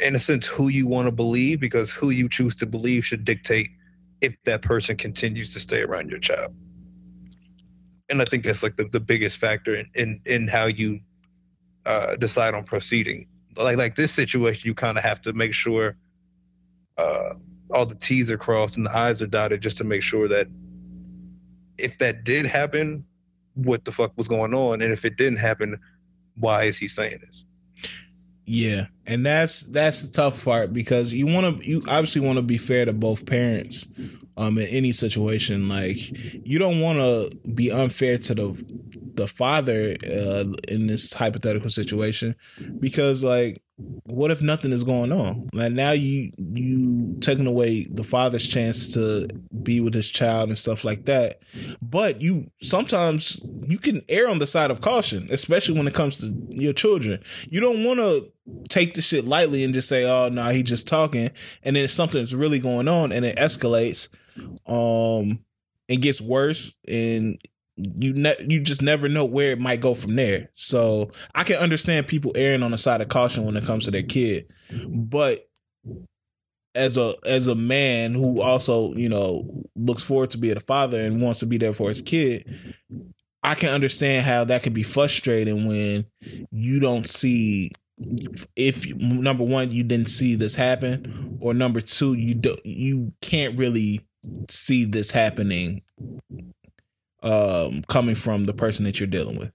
[0.00, 3.24] in a sense, who you want to believe, because who you choose to believe should
[3.24, 3.68] dictate
[4.20, 6.54] if that person continues to stay around your child.
[8.10, 11.00] And I think that's like the, the biggest factor in, in, in how you
[11.84, 13.26] uh, decide on proceeding.
[13.56, 15.96] Like like this situation, you kind of have to make sure
[16.98, 17.34] uh,
[17.74, 20.48] all the T's are crossed and the I's are dotted just to make sure that
[21.76, 23.04] if that did happen,
[23.54, 25.78] what the fuck was going on, and if it didn't happen,
[26.36, 27.44] why is he saying this?
[28.46, 32.42] Yeah, and that's that's the tough part because you want to you obviously want to
[32.42, 33.86] be fair to both parents
[34.36, 35.96] um in any situation like
[36.44, 38.64] you don't want to be unfair to the
[39.14, 42.34] the father uh, in this hypothetical situation
[42.80, 45.48] because like what if nothing is going on?
[45.52, 49.26] Like now you you taking away the father's chance to
[49.62, 51.40] be with his child and stuff like that.
[51.82, 56.18] But you sometimes you can err on the side of caution especially when it comes
[56.18, 57.22] to your children.
[57.48, 58.30] You don't want to
[58.68, 61.30] take the shit lightly and just say oh no he just talking.
[61.64, 64.08] And then something's really going on and it escalates
[64.66, 65.40] um
[65.88, 67.38] and gets worse and
[67.76, 70.50] you ne- you just never know where it might go from there.
[70.54, 73.90] So I can understand people erring on the side of caution when it comes to
[73.90, 74.52] their kid,
[74.88, 75.48] but
[76.74, 80.98] as a as a man who also you know looks forward to being a father
[80.98, 82.44] and wants to be there for his kid,
[83.42, 86.06] I can understand how that can be frustrating when
[86.50, 87.70] you don't see
[88.56, 93.56] if number one you didn't see this happen or number two you don't you can't
[93.56, 94.00] really
[94.48, 95.82] see this happening
[97.24, 99.52] um, coming from the person that you're dealing with.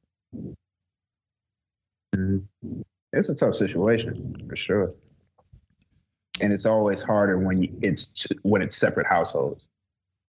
[2.15, 2.81] Mm-hmm.
[3.13, 4.91] It's a tough situation for sure,
[6.41, 9.67] and it's always harder when you, it's when it's separate households.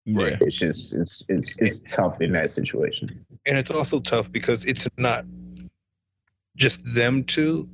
[0.06, 0.38] Right.
[0.40, 4.88] it's just it's it's it's tough in that situation, and it's also tough because it's
[4.96, 5.26] not
[6.56, 7.68] just them two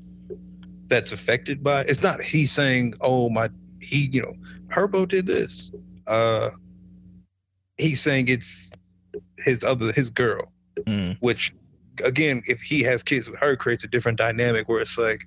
[0.88, 1.82] that's affected by.
[1.82, 3.48] It's not he saying, "Oh my,"
[3.80, 4.34] he you know,
[4.68, 5.70] Herbo did this.
[6.08, 6.50] Uh,
[7.78, 8.72] he's saying it's
[9.38, 10.52] his other his girl,
[10.86, 11.16] mm.
[11.20, 11.54] which
[12.04, 15.22] again, if he has kids with her, creates a different dynamic where it's like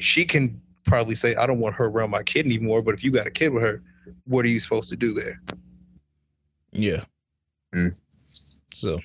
[0.00, 3.10] she can probably say, "I don't want her around my kid anymore." But if you
[3.10, 3.82] got a kid with her,
[4.24, 5.40] what are you supposed to do there?
[6.72, 7.04] Yeah.
[7.74, 7.98] Mm.
[8.74, 9.00] So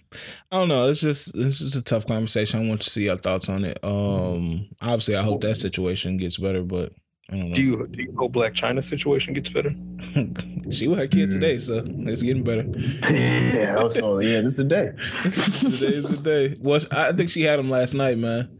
[0.51, 0.89] I don't know.
[0.89, 2.63] It's just it's just a tough conversation.
[2.63, 3.79] I want to see your thoughts on it.
[3.83, 7.08] Um, obviously, I hope that situation gets better, but I don't know.
[7.29, 9.75] Do you do you hope Blac Chyna situation gets better?
[10.71, 12.65] she with her kid today, so it's getting better.
[13.11, 14.85] yeah, also, yeah, this is the day.
[14.97, 16.55] today is the day.
[16.61, 18.59] Well, I think she had him last night, man.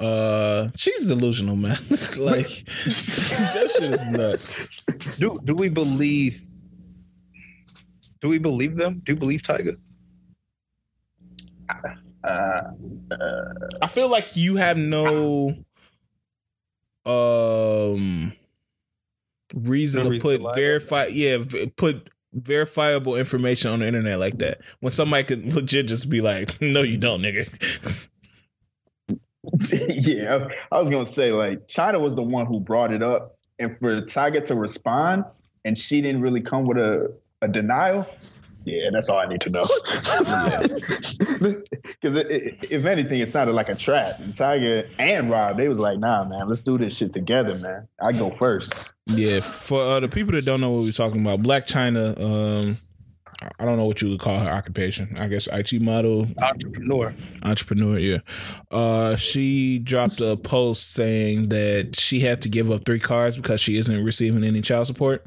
[0.00, 1.78] Uh, she's delusional, man.
[2.16, 4.68] like that shit is nuts.
[5.18, 6.44] Do do we believe?
[8.20, 9.00] Do we believe them?
[9.04, 9.76] Do you believe Tyga?
[12.24, 12.62] Uh,
[13.80, 15.54] I feel like you have no
[17.08, 18.32] um
[19.54, 21.42] reason No to reason put to lie verify yeah
[21.76, 26.60] put verifiable information on the internet like that when somebody could legit just be like
[26.60, 28.08] no you don't nigga
[29.70, 33.78] yeah, I was gonna say like Chyna was the one who brought it up, and
[33.78, 35.24] for Tyga to respond,
[35.64, 38.06] and she didn't really come with a, a denial.
[38.64, 39.66] Yeah, that's all I need to know.
[42.00, 42.16] Because
[42.70, 44.18] if anything, it sounded like a trap.
[44.18, 47.88] And Tyga and Rob, they was like, "Nah, man, let's do this shit together, man.
[48.02, 48.92] I go first.
[49.06, 52.74] yeah for uh, the people that don't know what we're talking about blac chyna um
[53.60, 55.14] I don't know what you would call her occupation.
[55.20, 57.14] I guess IT model, Entrepreneur.
[57.44, 58.18] entrepreneur yeah
[58.72, 63.60] uh she dropped a post saying that she had to give up three cars because
[63.60, 65.24] she isn't receiving any child support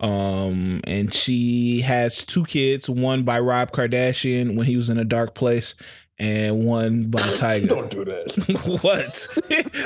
[0.00, 5.04] um and she has two kids one by rob kardashian when he was in a
[5.04, 5.74] dark place
[6.20, 8.78] and one by tyga Don't do that.
[8.82, 9.28] what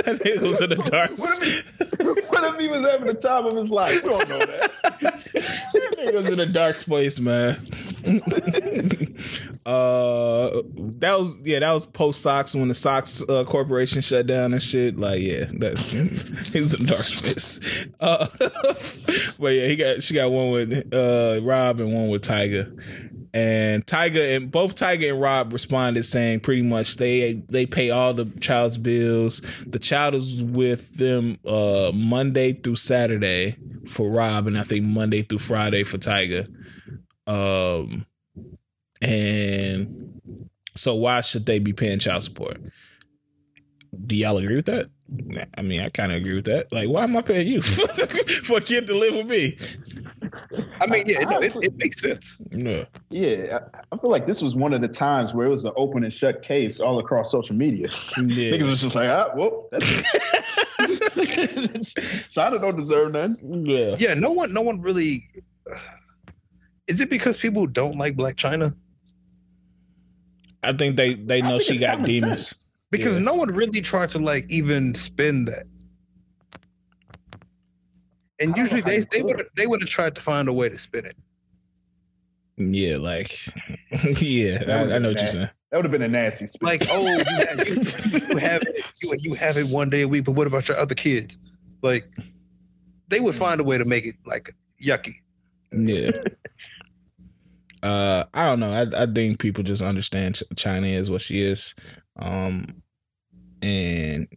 [0.06, 1.64] i think it was in a dark What if,
[2.30, 4.02] what if he was having the time of his life?
[4.02, 4.70] We don't know that.
[5.98, 7.56] it was in a dark space, man.
[9.64, 14.52] Uh, that was yeah, that was post Sox when the Sox uh, Corporation shut down
[14.52, 14.98] and shit.
[14.98, 15.78] Like, yeah, that
[16.52, 17.86] he was in a dark space.
[18.00, 18.26] Uh,
[19.38, 22.78] but yeah, he got she got one with uh Rob and one with Tyga.
[23.34, 28.12] And Tyga and both Tyga and Rob responded saying pretty much they they pay all
[28.12, 29.40] the child's bills.
[29.66, 33.56] The child is with them uh Monday through Saturday
[33.88, 36.46] for Rob, and I think Monday through Friday for Tyga.
[37.26, 38.06] Um,
[39.02, 40.20] and
[40.74, 42.60] so why should they be paying child support?
[44.06, 44.86] Do y'all agree with that?
[45.58, 46.72] I mean, I kind of agree with that.
[46.72, 49.58] Like, why am I paying you for a kid to live with me?
[50.80, 52.38] I mean, yeah, no, it, it makes sense.
[52.50, 52.86] No.
[53.10, 55.72] Yeah, I, I feel like this was one of the times where it was an
[55.76, 57.88] open and shut case all across social media.
[58.16, 58.52] Yeah.
[58.52, 60.06] Niggas was just like, ah, well, that's it.
[62.30, 63.36] Chyna don't deserve none.
[63.66, 63.96] Yeah.
[63.98, 65.28] Yeah, no one, no one really.
[66.86, 68.74] Is it because people don't like Blac Chyna?
[70.62, 72.48] I think they they know she got demons.
[72.48, 72.86] sense.
[72.90, 73.24] Because Yeah.
[73.24, 75.66] no one really tried to like even spin that.
[78.40, 80.52] And I don't know usually they they would they would have tried to find a
[80.52, 81.16] way to spin it.
[82.56, 83.46] Yeah, like
[84.20, 85.48] yeah, I, I know what you're saying.
[85.70, 86.66] That would have been a nasty spin.
[86.66, 90.24] Like, oh, you have, you have it, you, you have it one day a week,
[90.24, 91.38] but what about your other kids?
[91.80, 92.04] Like,
[93.08, 95.14] they would find a way to make it like yucky.
[95.72, 96.10] Yeah.
[97.82, 98.70] Uh, I don't know.
[98.70, 101.74] I I think people just understand Ch- Chyna is what she is,
[102.16, 102.82] um,
[103.60, 104.28] and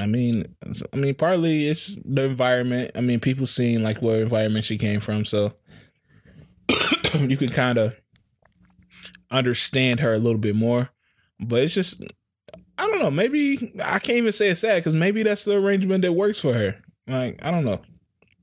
[0.00, 0.54] I mean,
[0.92, 2.92] I mean, partly it's the environment.
[2.94, 5.54] I mean, people seeing like what environment she came from, so
[7.14, 7.94] you can kind of
[9.30, 10.90] understand her a little bit more.
[11.40, 12.04] But it's just,
[12.78, 13.10] I don't know.
[13.10, 16.52] Maybe I can't even say it's sad because maybe that's the arrangement that works for
[16.52, 16.76] her.
[17.06, 17.82] Like I don't know.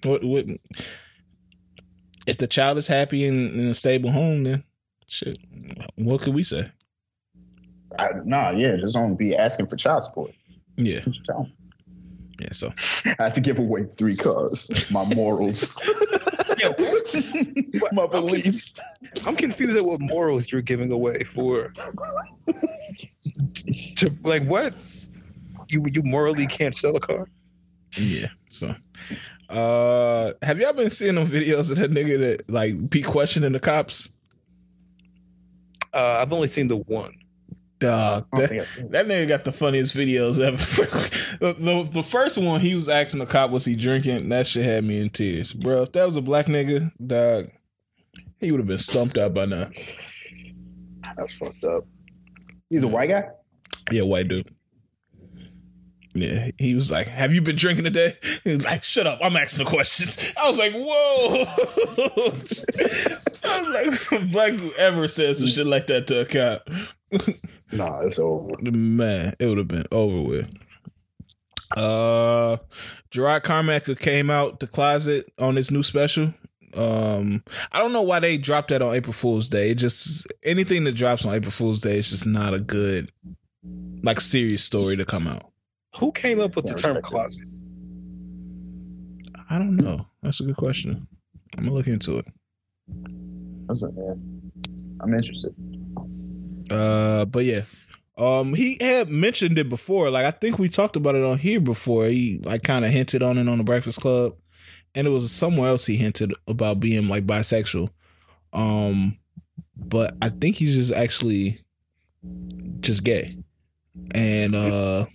[0.03, 0.45] What what
[2.29, 4.63] if the child is happy in, in a stable home, then
[5.07, 5.37] shit.
[5.95, 6.71] What could we say?
[7.97, 10.31] I, nah, yeah, just don't be asking for child support.
[10.77, 11.01] Yeah,
[12.39, 12.49] yeah.
[12.53, 12.71] So
[13.19, 14.89] I had to give away three cars.
[14.91, 15.75] My morals,
[16.59, 16.69] Yeah,
[17.79, 17.93] what?
[17.93, 18.79] my beliefs.
[19.25, 21.73] I'm confused at what morals you're giving away for.
[23.95, 24.73] to, like what?
[25.69, 27.27] You you morally can't sell a car?
[27.97, 28.27] yeah.
[28.49, 28.75] So,
[29.49, 33.59] uh, have y'all been seeing them videos of that nigga that like be questioning the
[33.59, 34.15] cops?
[35.93, 37.13] Uh, I've only seen the one.
[37.79, 40.57] Dog, that, think I've seen that nigga got the funniest videos ever.
[41.39, 44.29] the, the, the first one, he was asking the cop, was he drinking?
[44.29, 45.53] That shit had me in tears.
[45.53, 47.49] Bro, if that was a black nigga, dog,
[48.39, 49.69] he would have been stumped out by now.
[51.15, 51.85] That's fucked up.
[52.69, 53.29] He's a white guy.
[53.91, 54.53] Yeah, white dude.
[56.21, 59.35] Yeah, he was like, "Have you been drinking today?" He was like, "Shut up, I'm
[59.35, 61.45] asking the questions." I was like, "Whoa!"
[63.45, 63.69] I was
[64.11, 66.69] like, "Black dude ever said some shit like that to a cop?"
[67.71, 68.51] Nah, it's over.
[68.61, 70.49] Man, it would have been over with.
[71.77, 72.57] Uh,
[73.11, 76.33] Gerard Carmichael came out the closet on his new special.
[76.73, 79.71] Um, I don't know why they dropped that on April Fool's Day.
[79.71, 83.11] It just anything that drops on April Fool's Day is just not a good,
[84.03, 85.51] like, serious story to come out.
[85.99, 87.61] Who came up with the term closet?
[89.49, 90.07] I don't know.
[90.23, 91.07] That's a good question.
[91.57, 92.27] I'm gonna look into it.
[93.67, 93.89] That's a.
[95.01, 95.53] I'm interested.
[96.71, 97.63] Uh, but yeah,
[98.17, 100.09] um, he had mentioned it before.
[100.09, 102.05] Like I think we talked about it on here before.
[102.05, 104.35] He like kind of hinted on it on the Breakfast Club,
[104.95, 107.89] and it was somewhere else he hinted about being like bisexual.
[108.53, 109.17] Um,
[109.75, 111.59] but I think he's just actually
[112.79, 113.35] just gay,
[114.13, 115.05] and uh,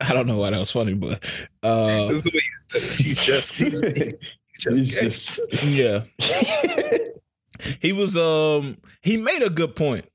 [0.00, 1.22] I don't know why that was funny, but
[1.62, 2.98] uh, This is the way you said it.
[2.98, 6.04] He's just, he's just He's just- yeah.
[7.80, 10.06] he was um he made a good point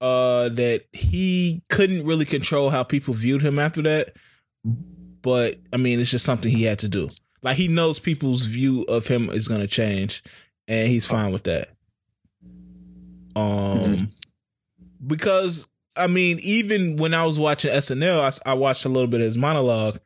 [0.00, 4.16] uh that he couldn't really control how people viewed him after that
[5.20, 7.08] but i mean it's just something he had to do.
[7.42, 10.22] Like he knows people's view of him is going to change
[10.68, 11.68] and he's fine with that.
[13.36, 13.96] Um
[15.06, 19.20] because i mean even when i was watching snl I, I watched a little bit
[19.20, 19.98] of his monologue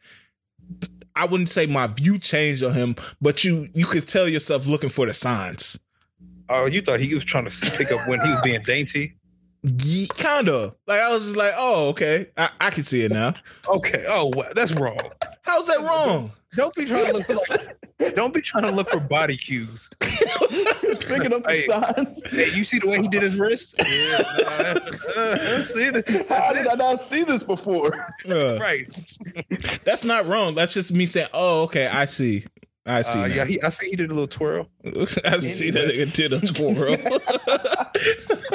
[1.16, 4.90] I wouldn't say my view changed on him, but you you could tell yourself looking
[4.90, 5.78] for the signs.
[6.50, 9.16] Oh, you thought he was trying to pick up when he was being dainty?
[9.62, 13.12] Ye- kind of like I was just like, oh, okay, I, I can see it
[13.12, 13.34] now.
[13.74, 14.04] Okay.
[14.08, 15.00] Oh, that's wrong.
[15.42, 16.30] How's that wrong?
[16.52, 17.75] Don't be trying to look for.
[18.14, 19.88] Don't be trying to look for body cues.
[20.00, 21.62] Picking up the Hey.
[21.66, 22.22] signs.
[22.26, 23.74] Hey, you see the way he did his wrist?
[23.78, 24.80] Yeah, nah,
[25.58, 26.28] I see it.
[26.28, 27.94] How did I not see this before?
[28.28, 28.86] Uh, Right.
[29.84, 30.54] that's not wrong.
[30.54, 32.44] That's just me saying, oh, okay, I see.
[32.84, 33.18] I see.
[33.18, 34.68] Uh, yeah, he, I see he did a little twirl.
[34.84, 36.96] I see that nigga did a twirl.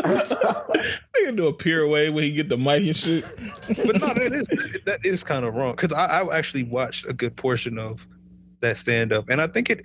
[0.01, 3.25] nigga do a pirouette when he get the mic and shit.
[3.67, 4.47] But no, that is
[4.85, 8.07] that is kind of wrong because I, I actually watched a good portion of
[8.61, 9.81] that stand up, and I think it.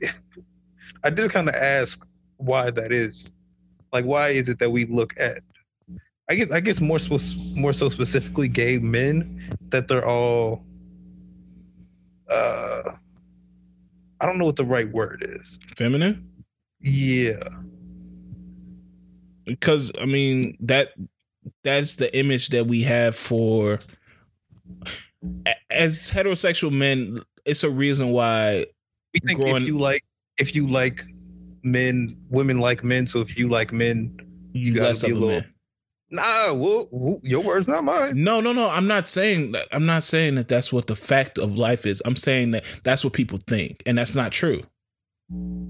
[1.04, 3.32] I did kind of ask why that is,
[3.92, 5.40] like why is it that we look at,
[6.28, 10.64] I guess I guess more spe- more so specifically gay men that they're all,
[12.30, 12.82] uh,
[14.20, 15.58] I don't know what the right word is.
[15.76, 16.28] Feminine?
[16.80, 17.42] Yeah,
[19.44, 20.90] because I mean that
[21.62, 23.80] that's the image that we have for
[25.70, 27.20] as heterosexual men.
[27.47, 28.66] It's a reason why.
[29.14, 30.05] we think Growing- if you like
[30.39, 31.05] if you like
[31.62, 33.06] men, women like men.
[33.06, 34.14] So if you like men,
[34.52, 35.47] You gotta be a little- man.
[36.10, 38.23] nah, well, your words, not mine.
[38.23, 38.68] No, no, no.
[38.68, 39.66] I'm not saying that.
[39.73, 42.02] I'm not saying that that's what the fact of life is.
[42.05, 44.62] I'm saying that that's what people think, and that's not true.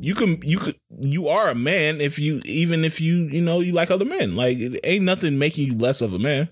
[0.01, 3.61] You can, you could, you are a man if you, even if you, you know,
[3.61, 4.37] you like other men.
[4.37, 6.51] Like, it ain't nothing making you less of a man.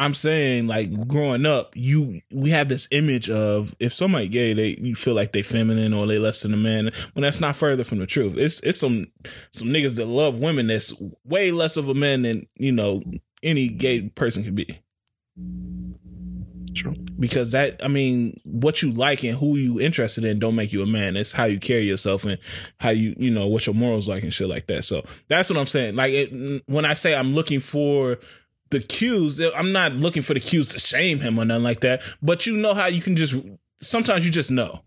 [0.00, 4.76] I'm saying, like, growing up, you we have this image of if somebody gay, they
[4.80, 6.90] you feel like they feminine or they less than a man.
[7.12, 8.38] When that's not further from the truth.
[8.38, 9.08] It's it's some
[9.52, 10.94] some niggas that love women that's
[11.26, 13.02] way less of a man than you know
[13.42, 14.80] any gay person could be.
[16.74, 16.94] True.
[17.18, 20.82] Because that, I mean, what you like and who you interested in don't make you
[20.82, 21.16] a man.
[21.16, 22.38] It's how you carry yourself and
[22.78, 24.84] how you, you know, what your morals like and shit like that.
[24.84, 25.96] So that's what I'm saying.
[25.96, 28.18] Like it, when I say I'm looking for
[28.70, 32.02] the cues, I'm not looking for the cues to shame him or nothing like that.
[32.22, 33.36] But you know how you can just
[33.82, 34.80] sometimes you just know.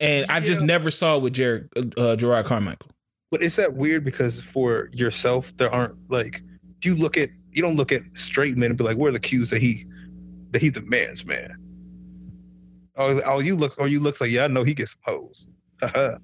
[0.00, 0.66] And I just Yeah.
[0.66, 2.90] never saw it with Jerrod, uh, Gerard Carmichael.
[3.30, 6.42] But is that weird because for yourself, there aren't like
[6.82, 9.20] you look at you don't look at straight men and be like, where are the
[9.20, 9.86] cues that he
[10.50, 11.56] that he's a man's man?
[12.96, 15.46] Oh, oh, you look, or you look like, yeah, I know he gets some hoes.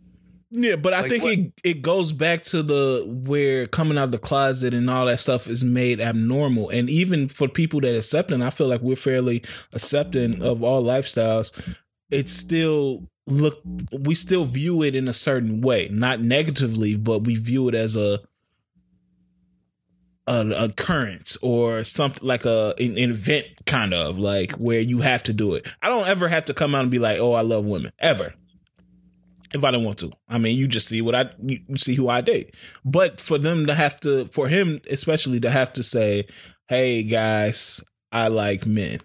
[0.52, 1.32] Yeah, but I Like think what?
[1.38, 5.20] it it goes back to the where coming out of the closet and all that
[5.20, 6.70] stuff is made abnormal.
[6.70, 11.52] And even for people that accepting, I feel like we're fairly accepting of all lifestyles.
[12.10, 13.60] It's still look
[13.96, 17.94] we still view it in a certain way, not negatively, but we view it as
[17.94, 18.20] a
[20.26, 25.22] an occurrence or something like a an, an event kind of like where you have
[25.24, 25.68] to do it.
[25.80, 28.34] I don't ever have to come out and be like, "Oh, I love women." Ever
[29.52, 30.12] if I don't want to.
[30.28, 32.54] I mean, you just see what I you see who I date.
[32.84, 36.26] But for them to have to, for him especially to have to say,
[36.68, 37.82] "Hey guys,
[38.12, 39.00] I like men."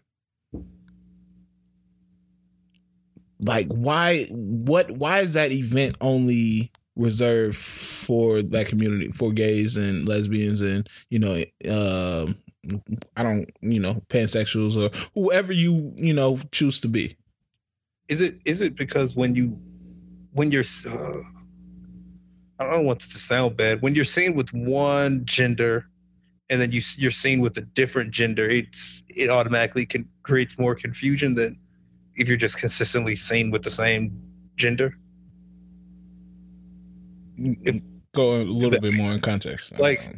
[3.39, 4.25] Like, why?
[4.31, 4.91] What?
[4.91, 11.19] Why is that event only reserved for that community, for gays and lesbians, and you
[11.19, 12.37] know, um,
[13.17, 17.17] I don't, you know, pansexuals or whoever you you know choose to be.
[18.07, 19.59] Is it is it because when you
[20.35, 21.21] when you're uh,
[22.59, 25.87] I don't want this to sound bad when you're seen with one gender
[26.49, 30.75] and then you you're seen with a different gender it's it automatically can creates more
[30.75, 31.57] confusion than
[32.15, 34.11] if you're just consistently seen with the same
[34.57, 34.95] gender
[37.37, 37.81] If-
[38.13, 39.77] Go a little bit more in context.
[39.77, 40.15] Like-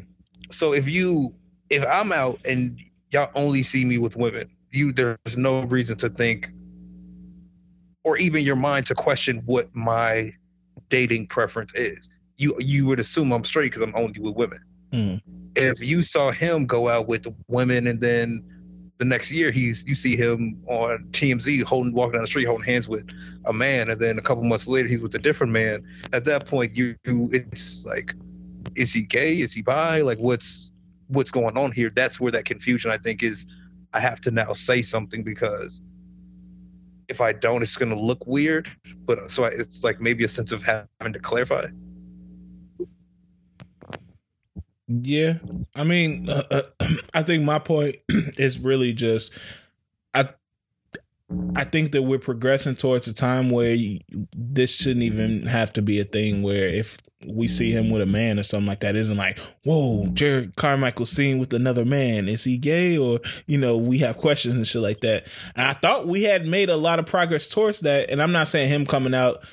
[0.52, 1.34] so if you
[1.72, 2.80] if I'm out and
[3.12, 6.52] y'all only see me with women you there's no reason to think
[8.08, 10.32] or even your mind to question what my
[10.88, 12.08] dating preference is.
[12.38, 14.60] You you would assume I'm straight because I'm only with women.
[14.94, 15.22] Mm.
[15.58, 18.42] If you saw him go out with women and then
[18.98, 22.66] the next year he's you see him on TMZ holding walking down the street holding
[22.66, 23.06] hands with
[23.46, 25.86] a man and then a couple months later he's with a different man.
[26.14, 28.16] At that point you, you it's like
[28.76, 29.40] is he gay?
[29.40, 30.00] Is he bi?
[30.00, 30.72] Like what's
[31.08, 31.92] what's going on here?
[31.94, 33.48] That's where that confusion I think is
[33.94, 35.82] I have to now say something because
[37.08, 38.70] if I don't, it's going to look weird.
[39.06, 41.68] But so I, it's like maybe a sense of having to clarify.
[44.88, 45.40] Yeah,
[45.76, 46.62] I mean, uh, uh,
[47.14, 49.38] I think my point is really just,
[50.14, 50.30] I,
[51.56, 54.00] I think that we're progressing towards a time where you,
[54.34, 56.42] this shouldn't even have to be a thing.
[56.42, 60.06] Where if we see him with a man or something like that, isn't like, whoa,
[60.08, 62.28] Jerrod Carmichael seen with another man.
[62.28, 62.98] Is he gay?
[62.98, 65.28] Or you know, we have questions and shit like that.
[65.56, 68.12] And I thought we had made a lot of progress towards that.
[68.12, 69.44] And I'm not saying him coming out,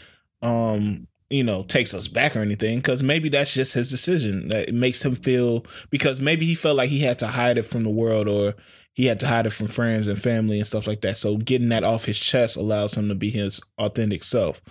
[0.42, 4.48] um, you know, takes us back or anything, because maybe that's just his decision.
[4.48, 7.64] That it makes him feel because maybe he felt like he had to hide it
[7.64, 8.54] from the world or
[8.92, 11.16] he had to hide it from friends and family and stuff like that.
[11.16, 14.62] So getting that off his chest allows him to be his authentic self.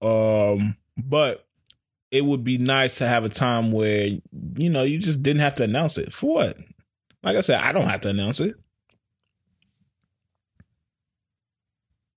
[0.00, 1.46] Um, but
[2.10, 4.08] it would be nice to have a time where
[4.56, 6.12] you know you just didn't have to announce it.
[6.12, 6.58] For what?
[7.22, 8.56] Like I said, I don't have to announce it.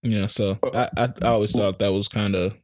[0.01, 2.55] Yeah, so I, I, I always thought that was kind of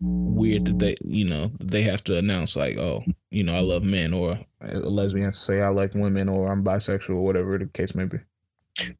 [0.00, 3.82] weird that they you know they have to announce like oh you know I love
[3.82, 7.94] men or a lesbian say I like women or I'm bisexual or whatever the case
[7.94, 8.18] may be.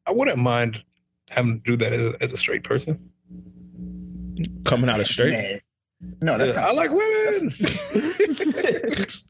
[0.05, 0.83] I wouldn't mind
[1.29, 3.11] having to do that as, as a straight person.
[4.63, 5.61] Coming out of straight.
[6.01, 6.15] Man.
[6.21, 7.51] No, that's I like women.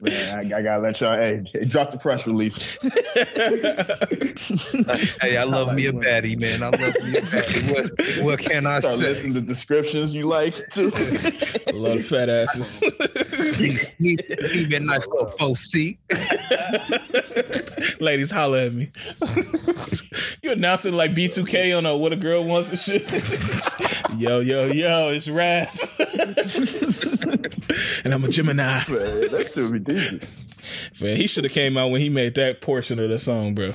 [0.00, 1.14] Man, I, I, gotta let y'all.
[1.14, 2.78] Hey, drop the press release.
[5.20, 6.62] hey, I love I like me a baddie, man.
[6.62, 7.72] I love me a baddie.
[7.72, 9.08] What, what can I Start say?
[9.10, 10.90] Listen to descriptions you like too.
[11.66, 12.80] a lot of fat asses.
[13.58, 14.16] Give me
[14.80, 15.98] nice little faux seat.
[18.00, 18.90] Ladies, holler at me.
[20.42, 23.02] you announcing like B2K on a what a girl wants and shit.
[24.16, 25.96] Yo, yo, yo, it's Raz.
[28.04, 28.62] and I'm a Gemini.
[28.62, 30.28] Man, that should be decent.
[31.00, 33.74] Man, he should have came out when he made that portion of the song, bro.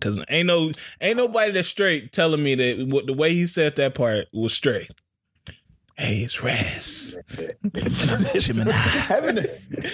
[0.00, 3.76] Cause ain't no ain't nobody that's straight telling me that what the way he said
[3.76, 4.90] that part was straight.
[5.96, 7.20] Hey, it's Raz.
[8.40, 8.72] Gemini.
[8.72, 9.46] having, a,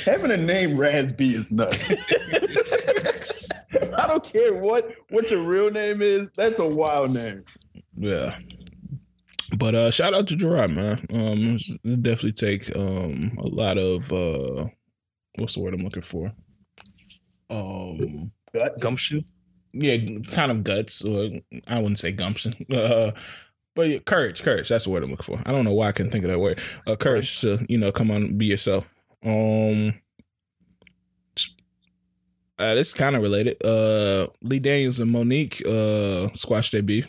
[0.06, 1.90] having a name Raz B is nuts.
[3.98, 6.30] I don't care what what your real name is.
[6.36, 7.42] That's a wild name.
[7.96, 8.38] Yeah.
[9.56, 11.06] But uh shout out to Gerard, man.
[11.12, 11.58] Um
[12.02, 14.66] definitely take um a lot of uh
[15.36, 16.32] what's the word I'm looking for?
[17.50, 18.82] Um Guts.
[18.82, 19.24] Gumption.
[19.72, 19.98] Yeah,
[20.30, 21.30] kind of guts, or
[21.66, 22.54] I wouldn't say gumption.
[22.72, 23.12] Uh
[23.74, 25.40] but yeah, courage, courage, that's the word I'm looking for.
[25.46, 26.58] I don't know why I can't think of that word.
[26.86, 28.86] Uh courage to, you know, come on, be yourself.
[29.24, 29.94] Um
[32.58, 33.56] uh, this is kind of related.
[33.64, 37.06] Uh, Lee Daniels and Mo'Nique uh, squashed their beef.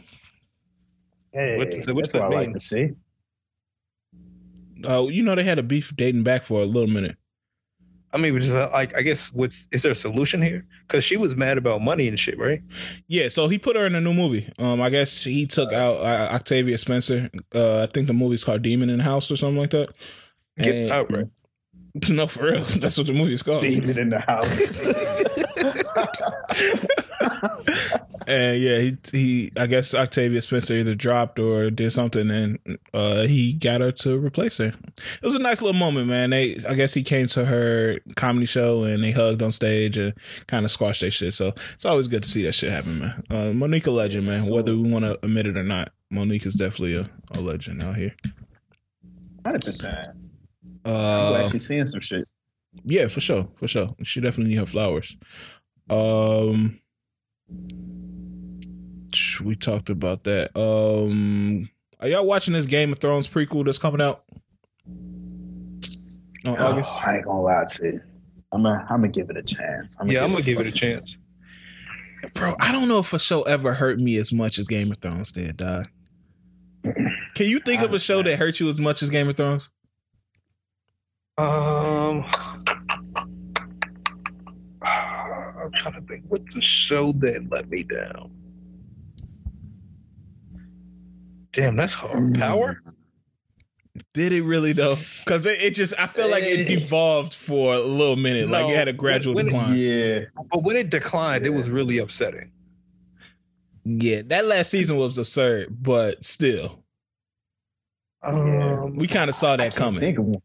[1.40, 2.54] Hey, What does- what that's does what that I like mean?
[2.54, 2.90] to see.
[4.86, 7.16] Oh, you know they had a beef dating back for a little minute.
[8.12, 10.66] I mean, which is uh, like, I guess, what's is there a solution here?
[10.88, 12.62] Because she was mad about money and shit, right?
[13.08, 14.50] Yeah, so he put her in a new movie.
[14.58, 17.30] Um, I guess he took out uh, Octavia Spencer.
[17.54, 19.90] Uh, I think the movie's called Demon in the House or something like that.
[20.58, 21.28] Get And- out, right?
[22.10, 22.64] No, for real.
[22.80, 23.62] That's what the movie's called.
[23.62, 24.78] Demon in the house.
[28.28, 32.60] And yeah, he he I guess Octavia Spencer either dropped or did something and
[32.94, 34.68] uh he got her to replace her.
[34.68, 36.30] It was a nice little moment, man.
[36.30, 40.14] They I guess he came to her comedy show and they hugged on stage and
[40.46, 41.34] kind of squashed their shit.
[41.34, 43.24] So it's always good to see that shit happen, man.
[43.32, 44.46] Uh Mo'Nique a legend, man.
[44.48, 47.96] Whether we want to admit it or not, Mo'Nique is definitely a, a legend out
[47.96, 48.16] here.
[49.44, 50.08] Hundred percent.
[50.86, 52.28] I'm Uh glad she's seeing some shit.
[52.84, 53.96] yeah, for sure, for sure.
[54.04, 55.18] She definitely need her flowers.
[55.90, 56.80] Um,
[59.44, 60.58] we talked about that.
[60.60, 61.70] Um,
[62.00, 64.24] are y'all watching this Game of Thrones prequel that's coming out
[66.46, 67.06] on Oh, August?
[67.06, 68.02] I ain't gonna lie to you.
[68.52, 69.98] I'm gonna, I'm gonna give it a chance.
[70.00, 71.18] I'm Yeah, I'm gonna give it a chance.
[72.36, 74.98] Bro, I don't know if a show ever hurt me as much as Game of
[74.98, 75.88] Thrones did, dog.
[76.84, 79.70] Can you think of a show that hurt you as much as Game of Thrones?
[81.38, 82.26] Um,
[85.74, 86.26] I'm trying to think.
[86.28, 88.32] What's the show that let me down?
[91.52, 92.36] Damn, that's hard.
[92.36, 92.82] Power.
[94.14, 94.98] Did it really though?
[95.26, 96.76] Because it, it just I felt like it Eh.
[96.80, 98.50] devolved for a little minute.
[98.50, 99.78] like it had a gradual when- when it- decline.
[99.78, 100.20] Yeah,
[100.52, 102.52] But when it declined, it was really upsetting.
[103.84, 106.84] Yeah, that last season was absurd, but still,
[108.22, 110.02] Um, we kind of saw that Can't coming.
[110.02, 110.42] think of one.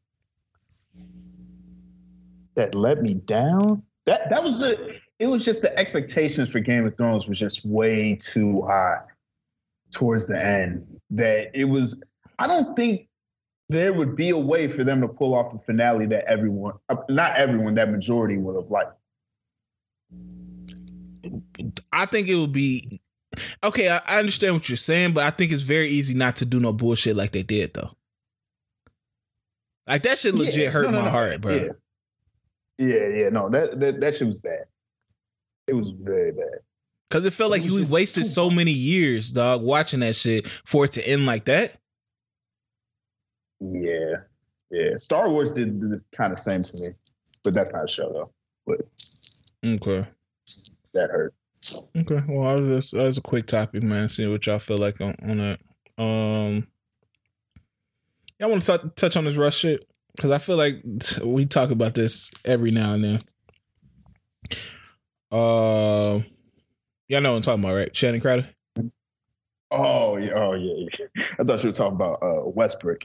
[2.57, 3.83] That let me down.
[4.07, 4.97] That that was the.
[5.25, 8.99] It was just the expectations for Game of Thrones was just way too high
[9.91, 11.01] towards the end.
[11.13, 12.03] That it was.
[12.39, 13.09] I don't think
[13.71, 16.97] there would be a way for them to pull off the finale that everyone, uh,
[17.09, 18.93] not everyone, that majority would have liked.
[21.91, 23.01] I think it would be
[23.63, 23.89] okay.
[23.89, 26.61] I, I understand what you're saying, but I think it's very easy not to do
[26.61, 27.93] no bullshit like they did though.
[29.87, 31.11] Like that shit legit Yeah, hurt no, no, my no.
[31.11, 31.55] heart, bro.
[31.57, 31.69] Yeah.
[32.77, 34.65] Yeah, yeah, no, that that that shit was bad.
[35.66, 36.61] It was very bad.
[37.11, 40.85] Cause it felt like It you wasted so many years, dog, watching that shit for
[40.86, 41.77] it to end like that.
[43.61, 44.16] Yeah,
[44.70, 44.97] yeah.
[44.97, 46.89] Star Wars did the kind of same to me,
[47.45, 48.31] but that's not a show though.
[48.66, 48.81] But
[49.65, 50.07] Okay.
[50.95, 51.35] that hurt.
[51.97, 52.23] Okay.
[52.28, 54.09] Well, I was just, that was a quick topic, man.
[54.09, 55.61] See what y'all feel like on, on that.
[56.03, 56.66] Um,
[58.41, 59.86] y'all want to touch on this rush shit
[60.16, 60.82] because I feel like
[61.23, 63.23] we talk about this every now and then.
[65.35, 66.20] Uh,
[67.09, 67.93] y'all know what I'm talking about, right?
[67.93, 68.48] Channing Crowder.
[69.73, 70.89] Oh yeah, oh yeah.
[71.16, 71.24] yeah.
[71.40, 72.98] I thought you were talking about uh, Westbrook.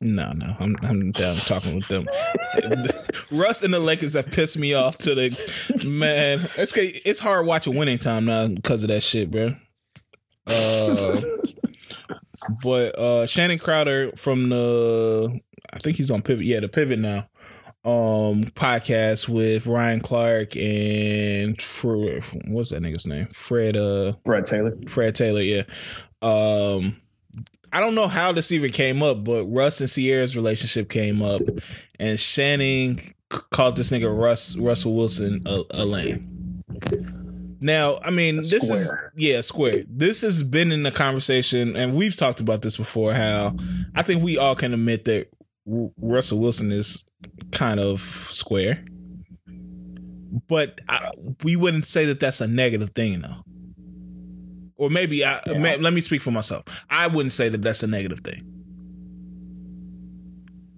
[0.00, 2.06] No, no, I'm I'm down talking with them.
[3.38, 6.40] Russ and the Lakers have pissed me off to the man.
[6.56, 9.54] It's it's hard watching winning time now because of that shit, bro.
[10.46, 11.16] Uh,
[12.62, 15.38] but uh, Channing Crowder from the
[15.70, 16.46] I think he's on Pivot.
[16.46, 17.28] Yeah, the Pivot now.
[17.84, 23.26] Um, podcast with Ryan Clark and Fred, what's that nigga's name?
[23.26, 23.76] Fred.
[23.76, 24.74] Uh, Fred Taylor.
[24.88, 25.64] Fred Taylor, yeah.
[26.22, 26.96] Um
[27.74, 31.40] I don't know how this even came up, but Russ and Ciara's relationship came up,
[31.98, 36.62] and Channing called this nigga Russ Russell Wilson a, a lame.
[37.60, 39.82] Now, I mean, this is yeah, square.
[39.88, 43.12] This has been in the conversation, and we've talked about this before.
[43.12, 43.56] How
[43.94, 45.28] I think we all can admit that
[45.66, 47.08] Russell Wilson is
[47.52, 48.84] kind of square,
[50.48, 51.10] but I,
[51.42, 53.36] we wouldn't say that that's a negative thing, though.
[54.76, 55.58] Or maybe I, Yeah.
[55.58, 56.64] ma- let me speak for myself.
[56.90, 58.50] I wouldn't say that that's a negative thing.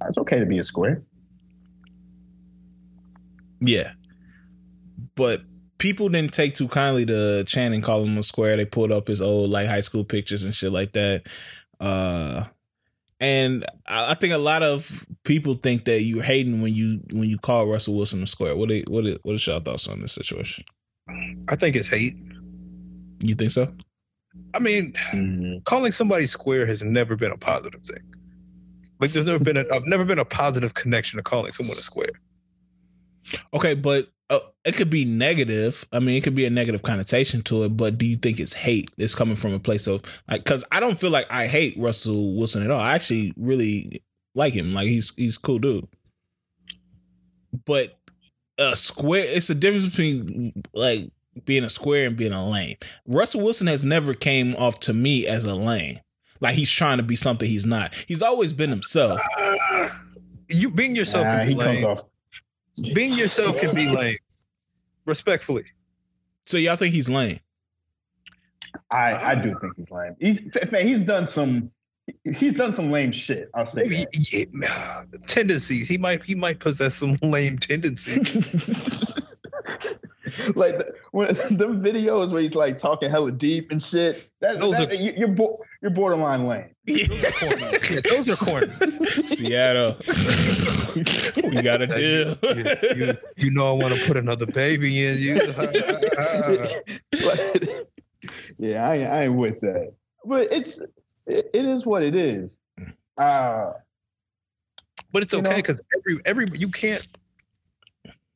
[0.07, 1.03] It's okay to be a square.
[3.61, 3.93] Yeah.
[5.15, 5.43] But
[5.79, 8.57] people didn't take too kindly to Channing calling him a square.
[8.57, 11.23] They pulled up his old like high school pictures and shit like that.
[11.81, 12.45] Uh
[13.21, 17.29] and I I think a lot of people think that you're hating when you when
[17.29, 18.57] you call Russell Wilson a square.
[18.57, 20.65] What are, what are, what is your thoughts on this situation?
[21.49, 22.15] I think it's hate.
[23.21, 23.73] You think so?
[24.55, 25.59] I mean, Mm-hmm.
[25.65, 28.03] calling somebody square has never been a positive thing.
[29.01, 31.81] Like there's never been a I've never been a positive connection to calling someone a
[31.81, 32.09] square.
[33.55, 35.87] Okay, but uh, it could be negative.
[35.93, 37.77] I mean, it could be a negative connotation to it.
[37.77, 38.91] But do you think it's hate?
[38.97, 42.37] that's coming from a place of like, because I don't feel like I hate Russell
[42.37, 42.81] Wilson at all.
[42.81, 44.03] I actually really
[44.35, 44.75] like him.
[44.75, 45.89] Like he's he's a cool dude.
[47.65, 47.95] But
[48.59, 51.11] a square, it's a difference between like
[51.45, 52.77] being a square and being a lame.
[53.07, 56.01] Russell Wilson has never came off to me as a lame.
[56.41, 57.95] Like he's trying to be something he's not.
[58.09, 59.21] He's always been himself.
[60.49, 62.05] You being yourself Nah, he be comes off.
[62.95, 64.19] Being yourself can be lame.
[65.05, 65.65] Respectfully.
[66.47, 67.41] So y'all think he's lame?
[68.91, 70.17] I I do think he's lame.
[70.21, 71.71] He's man, he's done some.
[72.37, 73.51] He's done some lame shit.
[73.55, 73.83] I'll say.
[73.85, 73.89] Oh,
[74.33, 75.07] y- That.
[75.13, 75.89] y- tendencies.
[75.89, 79.41] He might he might possess some lame tendencies.
[80.55, 84.29] like the, when the videos where he's like talking hella deep and shit.
[84.41, 86.71] That, Those that- are- you- you're bo- you're borderline lame.
[86.85, 87.07] Yeah,
[88.11, 88.69] those are corny.
[89.27, 89.97] Seattle.
[91.43, 92.37] we got a deal.
[92.57, 92.65] you,
[93.07, 95.41] you, you know I want to put another baby in you.
[97.11, 97.87] But-
[98.59, 99.93] yeah, I, ain't- I ain't with that.
[100.25, 100.81] But it's
[101.27, 102.59] it, it is what it is.
[103.19, 103.73] Uh,
[105.13, 107.07] but it's okay because every every you can't.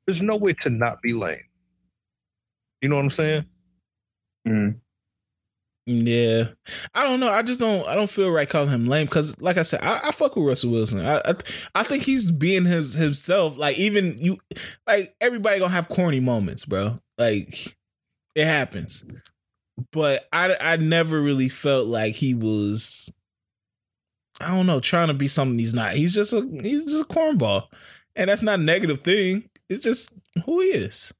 [0.06, 1.38] There's no way to not be lame.
[2.80, 3.44] You know what I'm saying?
[4.48, 4.80] mm,
[5.86, 6.48] Yeah,
[6.94, 7.28] I don't know.
[7.28, 7.86] I just don't.
[7.86, 10.46] I don't feel right calling him lame because, like I said, I, I fuck with
[10.46, 11.00] Russell Wilson.
[11.04, 11.34] I, I
[11.74, 13.56] I think he's being his himself.
[13.58, 14.38] Like even you,
[14.86, 16.98] like everybody gonna have corny moments, bro.
[17.18, 17.76] Like
[18.34, 19.04] it happens.
[19.93, 23.15] But I I never really felt like he was.
[24.40, 25.94] I don't know, trying to be something he's not.
[25.94, 27.69] He's just a he's just a cornball,
[28.16, 29.48] and that's not a negative thing.
[29.69, 31.12] It's just who he is.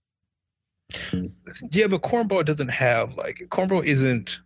[1.70, 4.41] Yeah, but cornball doesn't have like cornball isn't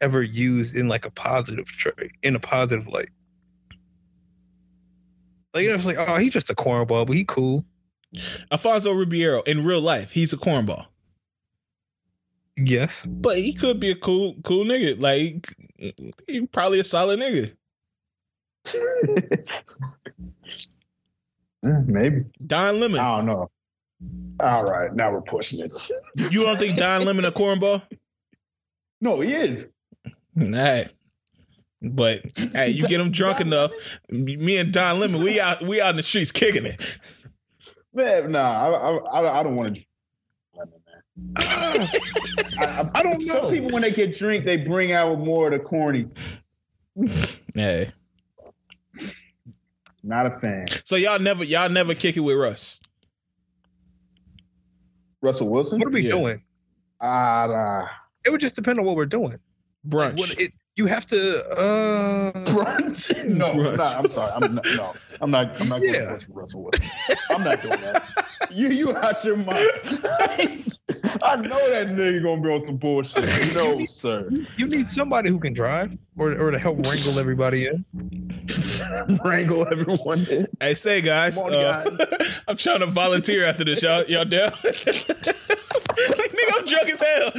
[0.00, 3.08] ever used in like a positive trait in a positive light.
[5.54, 7.64] Like you know, it's like oh, he's just a cornball, but he cool.
[8.50, 10.86] Alfonso Ribeiro in real life, he's a cornball.
[12.56, 13.04] Yes.
[13.06, 15.00] But he could be a cool, cool nigga.
[15.00, 15.54] Like
[16.26, 17.54] he probably a solid nigga.
[21.66, 22.18] Mm, Maybe.
[22.46, 23.00] Don Lemon.
[23.00, 23.50] I don't know.
[24.40, 25.70] All right, now we're pushing it.
[26.30, 27.82] You don't think Don Lemon a cornball?
[29.00, 29.68] No, he is.
[30.34, 30.84] Nah.
[31.82, 32.20] But
[32.52, 33.72] hey, you get him drunk enough.
[34.10, 36.98] Me and Don Lemon, we out we out in the streets kicking it.
[37.94, 39.84] Man, nah, I, I, I don't want to.
[41.36, 41.88] I,
[42.58, 43.34] I, I don't know.
[43.40, 46.08] Some people, when they get drink, they bring out more of the corny.
[47.54, 47.90] Hey.
[50.02, 50.66] Not a fan.
[50.84, 52.80] So y'all never y'all never kick it with Russ.
[55.20, 55.78] Russell Wilson.
[55.78, 56.10] What are we Yeah.
[56.10, 56.42] doing?
[57.00, 57.88] Ah, nah.
[58.24, 59.38] It would just depend on what we're doing.
[59.86, 60.18] Brunch.
[60.20, 61.16] When it, you have to.
[61.56, 63.24] uh brunch.
[63.24, 63.76] No, Brunch.
[63.78, 64.30] Nah, I'm sorry.
[64.34, 65.60] I'm not, no, I'm not.
[65.60, 66.16] I'm not going Yeah.
[66.18, 67.16] to Russell Wilson.
[67.30, 68.02] I'm not doing that.
[68.52, 69.48] You, you out your mind.
[71.22, 73.24] I know that nigga gonna be on some bullshit.
[73.54, 74.28] No, sir.
[74.56, 77.84] You need somebody who can drive, or or to help wrangle everybody in.
[79.24, 80.46] Wrangle everyone in.
[80.60, 81.84] Hey, say guys, Come on, uh,
[82.48, 83.82] I'm trying to volunteer after this.
[83.82, 84.52] Y'all, y'all down?
[84.52, 84.62] like,
[86.32, 87.32] nigga, I'm drunk as hell.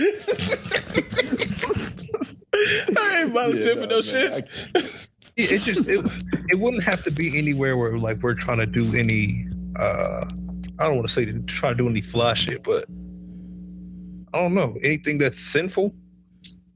[2.98, 4.48] I ain't volunteer Yeah, for nah, no shit.
[4.76, 5.04] It-
[5.40, 6.00] It's just it,
[6.50, 9.46] it wouldn't have to be anywhere where like we're trying to do any.
[9.80, 10.26] uh
[10.80, 12.86] I don't want to say to try to do any fly shit, but
[14.34, 15.94] I don't know anything that's sinful.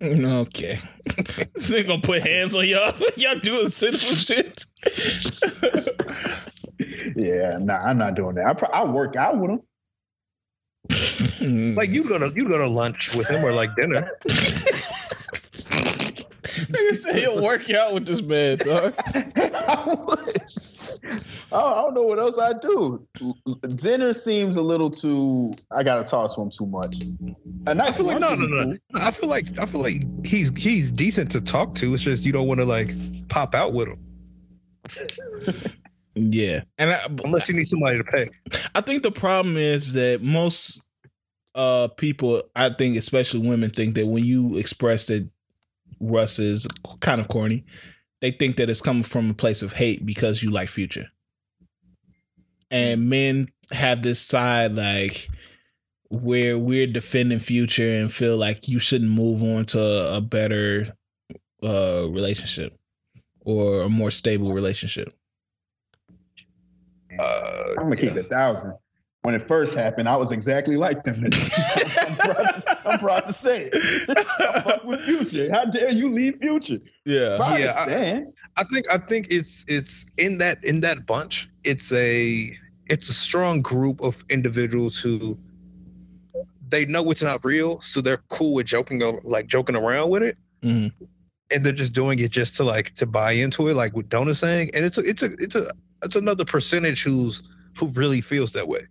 [0.03, 0.77] Okay.
[1.55, 2.93] this ain't gonna put hands on y'all.
[3.17, 4.65] y'all doing sinful shit.
[7.15, 8.45] Yeah, nah, I'm not doing that.
[8.47, 9.61] I, pro- I work out with him.
[11.37, 11.73] Hmm.
[11.75, 14.09] Like you go to you go to lunch with him or like dinner.
[16.71, 18.93] Nigga say he'll work out with this man, dog.
[19.15, 20.37] I would.
[21.51, 23.07] I I don't know what else I do.
[23.75, 25.51] Dinner seems a little too.
[25.71, 26.95] I gotta talk to him too much.
[27.67, 28.77] A I nice feel like no, no, no.
[28.95, 31.93] I feel like I feel like he's he's decent to talk to.
[31.93, 32.95] It's just you don't want to like
[33.29, 33.99] pop out with him
[36.15, 38.29] Yeah, and I, unless you need somebody to pay.
[38.75, 40.89] I think the problem is that most
[41.55, 45.29] uh people, I think especially women, think that when you express that
[46.01, 46.67] Russ is
[46.99, 47.63] kind of corny,
[48.19, 51.07] they think that it's coming from a place of hate because you like Future,
[52.69, 55.29] and men have this side like
[56.09, 60.87] where we're defending Future and feel like you shouldn't move on to a, a better
[61.63, 62.73] uh relationship
[63.45, 65.13] or a more stable relationship.
[67.19, 68.73] Uh, I'm gonna keep it a thousand.
[69.23, 71.23] When it first happened, I was exactly like them.
[71.25, 74.19] I'm, proud, I'm proud to say it.
[74.63, 75.47] Fuck with Future.
[75.53, 76.79] How dare you leave Future?
[77.05, 77.35] Yeah.
[77.37, 81.47] But I Yeah, I- I think I think it's it's in that in that bunch.
[81.63, 82.51] It's a
[82.87, 85.37] it's a strong group of individuals who
[86.69, 90.35] they know it's not real, so they're cool with joking like joking around with it,
[90.63, 90.91] Mhm.
[91.53, 94.39] and they're just doing it just to like to buy into it, like what Donna's
[94.39, 94.71] saying.
[94.73, 95.69] And it's a it's a it's a
[96.03, 97.43] it's another percentage who's
[97.77, 98.87] who really feels that way.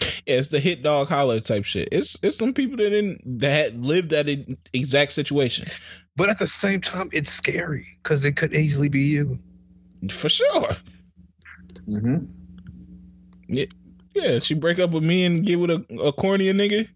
[0.00, 1.88] Yeah, it's the hit dog holler type shit.
[1.92, 4.26] It's it's some people that didn't that had lived that
[4.72, 5.66] exact situation
[6.16, 9.38] But at the same time, it's scary because it could easily be you.
[10.10, 10.70] for sure.
[11.86, 12.16] hmm
[13.48, 16.88] Yeah, she break up with me and get with a, a cornier nigga.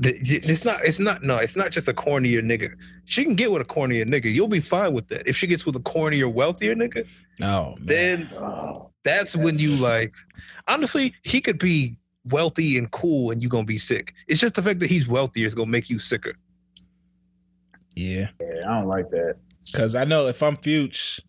[0.00, 0.80] It's not.
[0.84, 1.22] It's not.
[1.24, 2.70] No, it's not just a cornier nigga.
[3.04, 4.32] She can get with a cornier nigga.
[4.32, 5.26] You'll be fine with that.
[5.26, 7.04] If she gets with a cornier, wealthier nigga,
[7.42, 7.86] Oh man.
[7.86, 10.14] then Oh, that's when you like.
[10.68, 14.14] Honestly, he could be wealthy and cool, and you're gonna be sick.
[14.28, 16.34] It's just the fact that he's wealthier is gonna make you sicker.
[17.96, 19.36] yeah, yeah, I don't like that.
[19.72, 21.20] because I know if I'm Fuchs,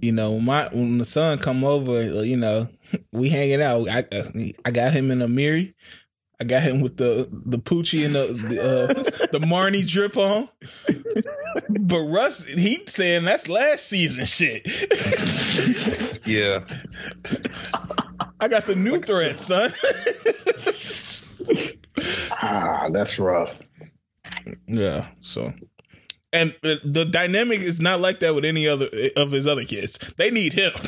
[0.00, 2.68] you know, my when the son come over, you know,
[3.12, 3.88] we hanging out.
[3.88, 4.30] I uh,
[4.64, 5.64] I got him in a mirror.
[6.44, 8.86] I got him with the the poochie and the the, uh,
[9.32, 10.50] the Marni drip on.
[11.70, 14.66] But Russ, he saying that's last season shit.
[16.26, 16.58] Yeah,
[18.40, 19.72] I got the new threat, son.
[22.42, 23.62] Ah, that's rough.
[24.66, 25.08] yeah.
[25.20, 25.52] So,
[26.32, 29.98] and the, the dynamic is not like that with any other of his other kids.
[30.16, 30.72] They need him.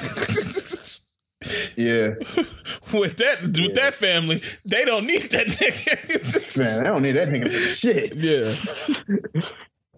[1.76, 2.14] Yeah,
[2.94, 3.68] with that, with Yeah.
[3.74, 6.58] that family, they don't need that nigga.
[6.58, 8.14] man, they don't need that nigga for shit.
[8.16, 9.42] yeah.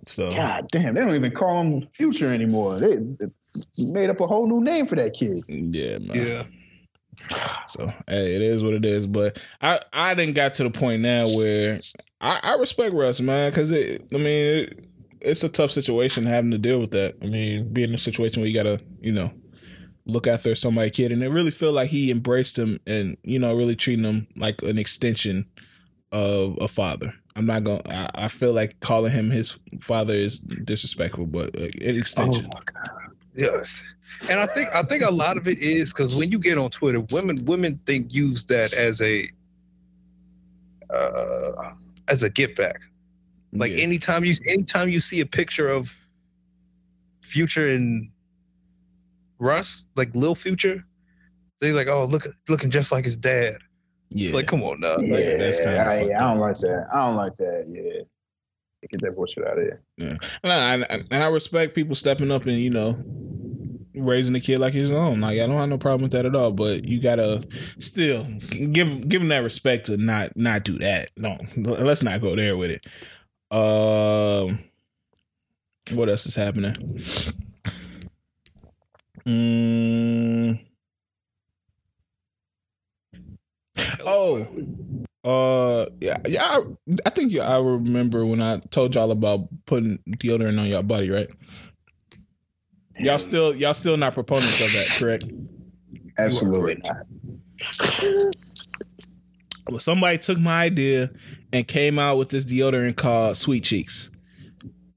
[0.06, 2.78] So God damn, they don't even call him Future anymore.
[2.78, 3.26] They, they
[3.92, 5.40] made up a whole new name for that kid.
[5.48, 6.16] yeah, man.
[6.16, 6.42] yeah.
[7.66, 9.06] So hey, it is what it is.
[9.06, 11.80] But I I didn't got to the point now where
[12.22, 14.06] I, I respect Russ, man, because it.
[14.14, 14.84] I mean, it,
[15.20, 17.16] it's a tough situation having to deal with that.
[17.22, 19.30] I mean, being in a situation where you gotta, you know,
[20.08, 23.54] look after somebody's kid, and it really feel like he embraced him and you know
[23.54, 25.46] really treating him like an extension
[26.10, 27.14] of a father.
[27.36, 27.82] I'm not going.
[27.82, 32.46] to I feel like calling him his father is disrespectful, but uh, an extension.
[32.46, 32.90] Oh my god.
[33.36, 33.84] Yes.
[34.28, 36.70] And I think I think a lot of it is because when you get on
[36.70, 39.28] Twitter, women women think use that as a
[40.90, 41.70] uh
[42.08, 42.80] as a get back.
[43.52, 43.84] Like Yeah.
[43.84, 45.94] anytime you anytime you see a picture of
[47.20, 48.10] Future and
[49.40, 50.84] Russ, like Lil Future,
[51.60, 53.58] they like, oh look looking just like his dad.
[54.10, 54.24] yeah.
[54.26, 54.98] It's like, come on now.
[54.98, 56.38] Yeah, Like, that's kinda I, fucked I don't up.
[56.40, 56.86] like that.
[56.92, 57.66] I don't like that.
[57.68, 58.02] Yeah,
[58.90, 59.82] get that bullshit out of here.
[60.42, 60.74] And I,
[61.10, 62.98] and I respect people stepping up and you know
[63.94, 65.20] raising a kid like his own.
[65.20, 66.52] Like I don't have no problem with that at all.
[66.52, 67.46] But you gotta
[67.80, 71.10] still give give him that respect to not not do that.
[71.16, 72.86] No, let's not go there with it.
[73.50, 74.60] Um,
[75.94, 77.02] what else is happening?
[79.26, 80.60] Mm,
[84.04, 84.46] oh,
[85.24, 86.42] uh, yeah, yeah.
[86.44, 86.62] I,
[87.06, 91.10] I think you, I remember when I told y'all about putting deodorant on your body,
[91.10, 91.28] right?
[92.98, 95.24] Y'all still y'all still not proponents of that, correct?
[96.18, 97.06] Absolutely not.
[99.68, 101.10] Well, somebody took my idea
[101.52, 104.10] and came out with this deodorant called Sweet Cheeks,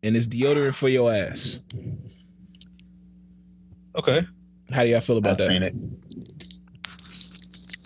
[0.02, 1.60] and it's deodorant for your ass.
[3.96, 4.26] Okay.
[4.72, 5.74] How do y'all feel about I've seen that?
[5.74, 5.82] it.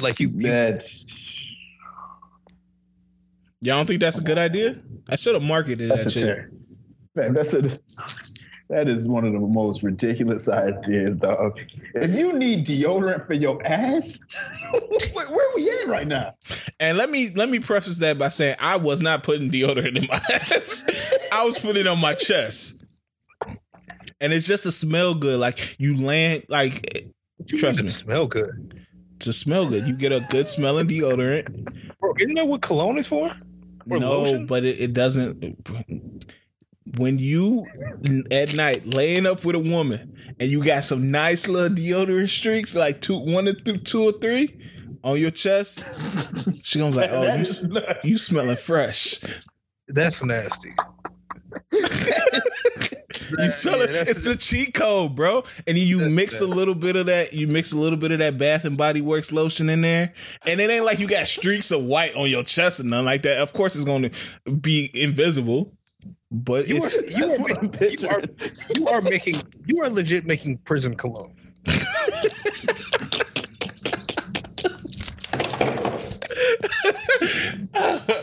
[0.03, 1.05] Like you, you That's
[3.61, 4.79] Y'all don't think that's a good idea?
[5.09, 6.27] I should have marketed that's that a shit.
[6.27, 6.51] ter-
[7.15, 7.33] man.
[7.33, 7.61] That's a
[8.69, 11.59] that is one of the most ridiculous ideas, dog.
[11.93, 14.19] If you need deodorant for your ass,
[15.13, 16.33] where, where we at right now?
[16.79, 20.07] And let me let me preface that by saying I was not putting deodorant in
[20.07, 20.87] my ass.
[21.31, 22.84] I was putting it on my chest.
[24.21, 25.39] And it's just to smell good.
[25.39, 27.03] Like you land like
[27.47, 27.87] you Trust me.
[27.89, 28.85] to smell good.
[29.19, 29.87] to smell good.
[29.87, 31.97] You get a good smelling deodorant.
[31.99, 33.31] Bro, isn't that what cologne is for?
[33.89, 34.45] Or no, lotion?
[34.47, 35.57] but it, it doesn't
[36.97, 37.65] when you
[38.31, 42.75] at night laying up with a woman and you got some nice little deodorant streaks,
[42.75, 44.59] like two one or th- two or three
[45.03, 45.83] on your chest,
[46.63, 47.45] she gonna be like, Oh, you
[48.03, 49.19] you smelling fresh.
[49.87, 50.71] That's nasty.
[53.39, 53.89] You smell it.
[53.91, 55.43] Yeah, It's a cheat code, bro.
[55.67, 57.33] And you That's mix a little bit of that.
[57.33, 60.13] You mix a little bit of that Bath and Body Works lotion in there,
[60.47, 63.23] and it ain't like you got streaks of white on your chest and nothing like
[63.23, 63.39] that.
[63.39, 64.09] Of course, it's going
[64.45, 65.73] to be invisible,
[66.31, 68.21] but You are, you, are, making- you are
[68.75, 69.35] you are making
[69.65, 71.33] you are legit making prison cologne.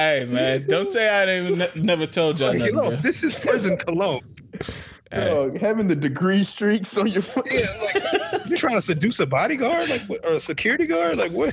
[0.00, 2.74] hey man, don't say I didn't ne- never told y'all Like, nothing.
[2.74, 2.96] you know, bro.
[3.00, 4.20] this is prison cologne.
[5.12, 5.26] Hey.
[5.28, 7.60] Dog, having the degree streaks on your Yeah,
[7.94, 11.52] like you're trying to seduce a bodyguard, like or a security guard, like what?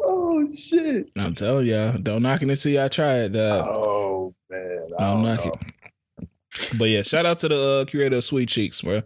[0.00, 1.08] oh shit.
[1.16, 3.30] I'm telling y'all, don't knock it until y'all try it.
[3.32, 3.66] Dog.
[3.68, 4.86] Oh man.
[4.98, 5.52] I Don't don't knock know.
[6.20, 6.28] it.
[6.78, 9.02] But yeah, shout out to the uh, creator of Sweet Cheeks, bro.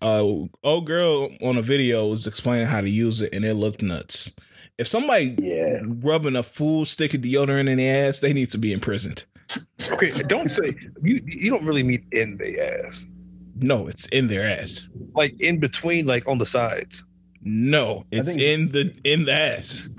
[0.00, 3.82] Uh, old girl on a video was explaining how to use it, and it looked
[3.82, 4.34] nuts.
[4.78, 5.78] If somebody Yeah.
[5.84, 9.24] rubbing a full stick of deodorant in their ass, they need to be imprisoned.
[9.92, 11.20] Okay, don't say you.
[11.26, 13.06] You don't really mean in the ass,
[13.56, 14.88] No, it's in their ass.
[15.14, 17.04] like in between, like on the sides.
[17.42, 19.90] No, it's think- in the in the ass.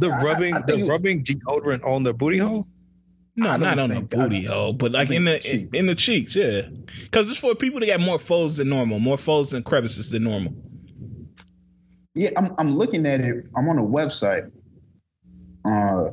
[0.00, 2.66] The I- I- rubbing, I think the rubbing deodorant on their booty hole.
[3.36, 6.62] No, not on the booty hole, but like in the in, in the cheeks, yeah.
[7.02, 10.24] Because it's for people that got more folds than normal, more folds and crevices than
[10.24, 10.54] normal.
[12.14, 13.46] Yeah, I'm I'm looking at it.
[13.56, 14.50] I'm on a website.
[15.68, 16.10] Uh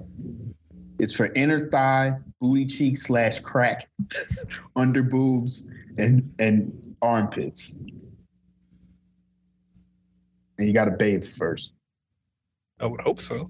[0.99, 3.89] it's for inner thigh, booty cheek slash crack,
[4.75, 7.77] under boobs, and and armpits.
[10.57, 11.73] And you gotta bathe first.
[12.79, 13.49] I would hope so.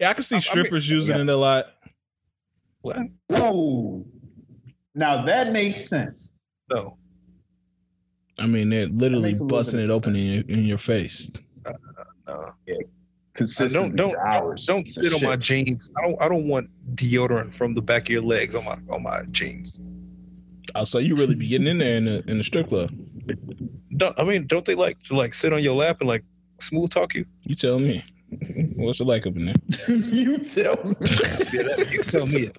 [0.00, 1.22] Yeah, I can see I- I mean- strippers using Yeah.
[1.22, 1.66] it a lot.
[2.82, 2.98] What?
[3.28, 4.04] Whoa.
[4.94, 6.30] Now that makes sense.
[6.70, 6.98] No.
[8.38, 11.30] I mean, they're literally makes busting it open in your, in your face.
[11.64, 11.72] Uh,
[12.26, 12.52] no.
[13.34, 14.64] Consistently don't- for hours.
[14.66, 15.28] Don't sit on Shit.
[15.28, 15.90] my jeans.
[15.98, 16.22] I don't.
[16.22, 19.80] I don't want deodorant from the back of your legs on my on my jeans.
[20.76, 22.90] Oh, so you really be getting in there in the in the strip club?
[23.96, 24.18] Don't.
[24.18, 26.24] I mean, don't they like to like sit on your lap and like
[26.60, 27.24] smooth talk you?
[27.46, 28.04] You tell me.
[28.76, 29.54] What's it like up in there?
[29.96, 30.94] you tell me.
[31.90, 32.50] You tell me.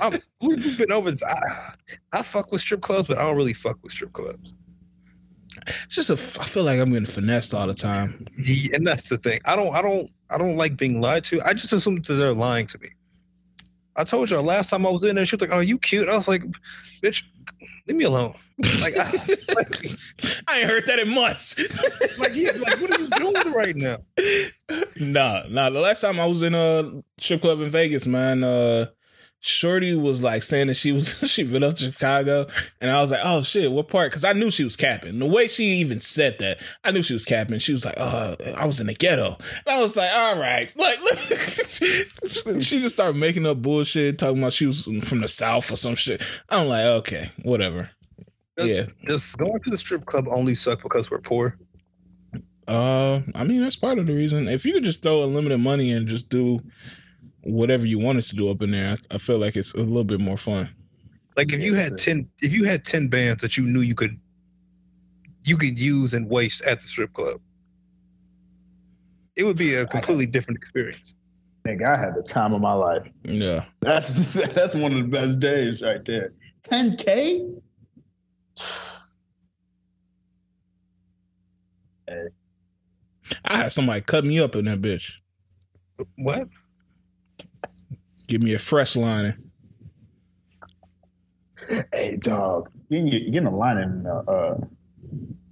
[0.00, 1.22] I'm, we've been over this.
[1.22, 1.72] I,
[2.12, 4.52] I fuck with strip clubs, but I don't really fuck with strip clubs.
[5.66, 6.40] It's just a.
[6.40, 8.26] I feel like I'm getting finessed all the time.
[8.36, 9.40] Yeah, and that's the thing.
[9.44, 9.74] I don't.
[9.74, 10.08] I don't.
[10.30, 11.40] I don't like being lied to.
[11.46, 12.88] I just assume that they're lying to me.
[13.96, 16.08] I told you last time I was in there, she was like, "Oh, you cute."
[16.08, 16.42] I was like,
[17.02, 17.24] "Bitch,
[17.86, 18.34] leave me alone.
[18.80, 19.10] Like, I,
[19.54, 19.76] like,
[20.48, 21.58] I ain't heard that in months.
[22.18, 23.98] like, yeah, like, what are you doing right now?
[24.96, 25.70] nah, nah.
[25.70, 28.86] The last time I was in a strip club in Vegas, man, uh,
[29.40, 32.46] Shorty was like saying that she was she been up to Chicago,
[32.80, 34.10] and I was like, oh shit, what part?
[34.10, 35.18] Because I knew she was capping.
[35.18, 37.58] The way she even said that, I knew she was capping.
[37.60, 40.72] She was like, oh, I was in the ghetto, and I was like, all right,
[40.76, 40.98] like
[41.28, 45.94] she just started making up bullshit, talking about she was from the south or some
[45.94, 46.20] shit.
[46.48, 47.90] I'm like, okay, whatever.
[48.56, 48.82] Does, Yeah.
[49.06, 51.56] Does going to the strip club only suck because we're poor?
[52.66, 54.48] Uh, I mean that's part of the reason.
[54.48, 56.60] If you could just throw unlimited money and just do
[57.48, 60.04] whatever you wanted to do up in there, I, I feel like it's a little
[60.04, 60.70] bit more fun.
[61.36, 64.18] Like if you had ten, if you had ten bands that you knew you could,
[65.44, 67.40] you could use and waste at the strip club,
[69.36, 71.14] it would be a completely different experience.
[71.64, 73.06] Nigga, I had the time of my life.
[73.22, 73.64] Yeah.
[73.80, 76.32] That's that's one of the best days right there.
[76.68, 77.60] 10K?
[83.44, 85.12] I had somebody cut me up in that bitch.
[86.16, 86.48] What?
[88.28, 89.34] Give me a fresh lining.
[91.92, 92.70] Hey, dog.
[92.90, 94.56] Getting, getting a line in uh, uh,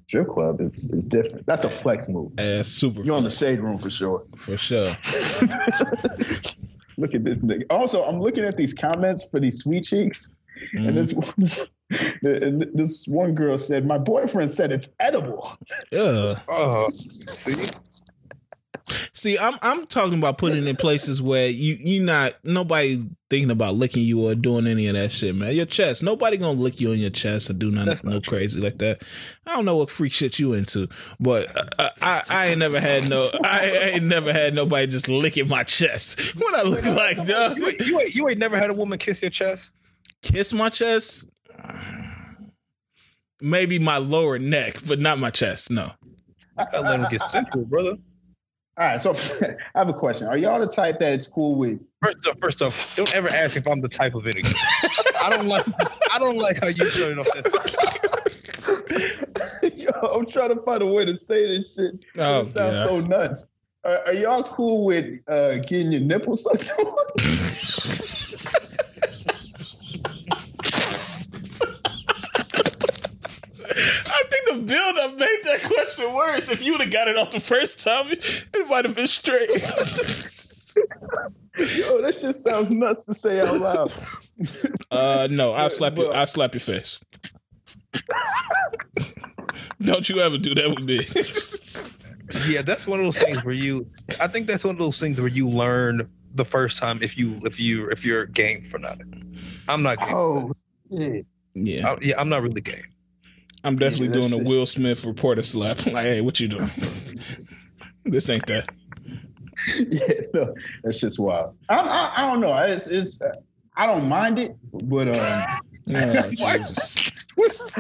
[0.07, 1.47] strip club is, is different.
[1.47, 2.33] That's a flex move.
[2.39, 4.21] Ass super You're on the shade room for sure.
[4.45, 4.97] for sure.
[6.99, 7.65] Look at this nigga.
[7.69, 10.37] Also, I'm looking at these comments for these sweet cheeks,
[10.75, 10.89] Mhm.
[10.89, 11.35] and this one,
[12.43, 15.51] and this one girl said, "My boyfriend said it's edible."
[15.93, 16.39] Yeah.
[16.49, 17.53] Oh, see,
[19.27, 23.51] See, I'm I'm talking about putting it in places where you you not nobody thinking
[23.51, 25.53] about licking you or doing any of that shit, man.
[25.57, 28.61] Your chest, nobody gonna lick you on your chest or do nothing That's no crazy
[28.61, 29.03] like that.
[29.45, 30.87] I don't know what freak shit you into,
[31.19, 31.49] but
[31.81, 35.49] I, I I ain't never had no I, I ain't never had nobody just licking
[35.49, 36.37] my chest.
[36.37, 37.57] What I look like, dog?
[37.57, 39.71] you, ain't- you ain't you ain't never had a woman kiss your chest?
[40.23, 41.33] Kiss my chest.
[43.41, 45.73] Maybe my lower neck, but not my chest.
[45.73, 45.91] No.
[46.57, 47.97] I gotta let him get sensual, brother.
[48.79, 49.13] All right, so
[49.75, 50.27] I have a question.
[50.27, 51.81] Are y'all the type that it's cool with?
[52.03, 54.53] First off, first off, don't ever ask if I'm the type of it again.
[55.25, 55.65] I don't like
[56.13, 57.47] I don't like how you started off that.
[59.77, 62.05] Yo, I'm trying to find a way to say this shit.
[62.19, 62.87] Oh, it sounds God.
[62.87, 63.47] so nuts.
[63.83, 66.85] Are, are y'all cool with uh, getting your nipples sucked on?
[73.69, 76.51] I think the build up made that question worse.
[76.51, 79.51] If you would have got it off the first time, it might have been straight.
[81.59, 83.93] Yo, that shit sounds nuts to say out loud.
[84.91, 86.13] Uh, no, I'll slap you.
[86.13, 87.01] I'll slap your face.
[89.81, 91.01] Don't you ever do that with me.
[92.49, 93.89] Yeah, that's one of those things where you.
[94.21, 97.39] I think that's one of those things where you learn the first time if you
[97.45, 99.39] if you if you're game for nothing.
[99.69, 100.09] I'm not game.
[100.13, 100.53] Oh,
[100.91, 101.25] shit.
[101.55, 102.85] yeah, I, yeah, I'm not really game.
[103.67, 105.85] I'm definitely Yeah, doing a Will Smith reporter slap.
[105.87, 106.71] Like, hey, what you doing?
[108.05, 108.71] this ain't that.
[109.79, 111.57] yeah, no, that's just wild.
[111.69, 112.57] I, I, I don't know.
[112.59, 113.33] It's, it's uh,
[113.77, 115.43] I don't mind it, but um,
[115.89, 116.59] Oh, Why-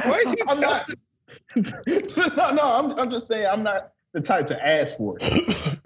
[0.04, 0.90] are you I'm not.
[1.56, 5.78] no, no, I'm, I'm just saying I'm not the type to ask for it.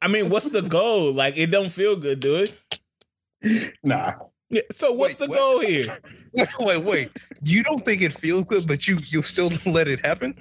[0.00, 1.12] I mean, what's the goal?
[1.12, 2.36] Like, it don't feel good, do
[3.42, 3.76] it?
[3.82, 4.12] nah,
[4.54, 4.60] Yeah.
[4.70, 5.38] So, what's Wait, the what?
[5.38, 5.98] goal here?
[6.32, 7.10] Wait, wait, wait.
[7.42, 10.34] You don't think it feels good, but you you still let it happen?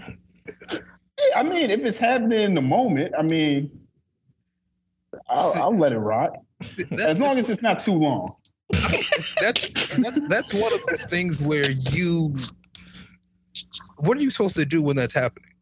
[0.72, 0.80] Yeah,
[1.36, 3.70] I mean, if it's happening in the moment, I mean,
[5.30, 6.32] I'll, I'll let it rot
[6.90, 8.36] That's, as long as it's not too long.
[9.40, 12.34] that's that's that's one of those things where you.
[13.98, 15.53] What are you supposed to do when that's happening?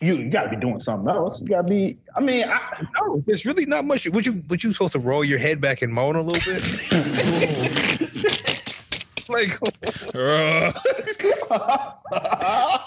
[0.00, 1.40] You, you got to be doing something else.
[1.40, 1.96] You got to be.
[2.16, 2.60] I mean, I,
[3.00, 4.06] No, there's really not much.
[4.08, 6.62] Would you would you supposed to roll your head back and moan a little bit?
[9.28, 9.58] like,
[10.14, 10.72] Uh,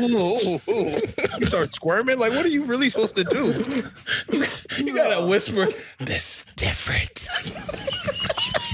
[0.00, 0.96] ooh, ooh, ooh.
[1.38, 2.18] you start squirming.
[2.18, 3.52] Like, what are you really supposed to do?
[4.82, 5.66] you gotta whisper,
[5.98, 7.28] this is different.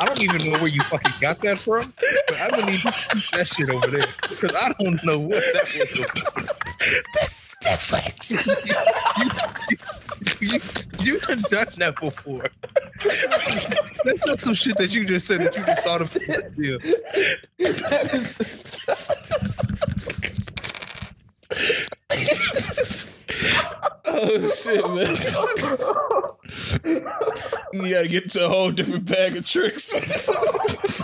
[0.00, 1.92] I don't even know where you fucking got that from,
[2.28, 5.42] but I'm gonna need to keep that shit over there because I don't know what
[5.52, 5.96] that was.
[5.96, 6.34] about.
[7.14, 8.30] this is different.
[10.40, 10.58] You,
[11.00, 12.46] you've done that before.
[14.04, 16.16] That's not some shit that you just said that you just thought of.
[16.56, 16.78] Yeah.
[24.06, 25.16] oh shit, man.
[26.84, 29.92] you gotta get to a whole different bag of tricks.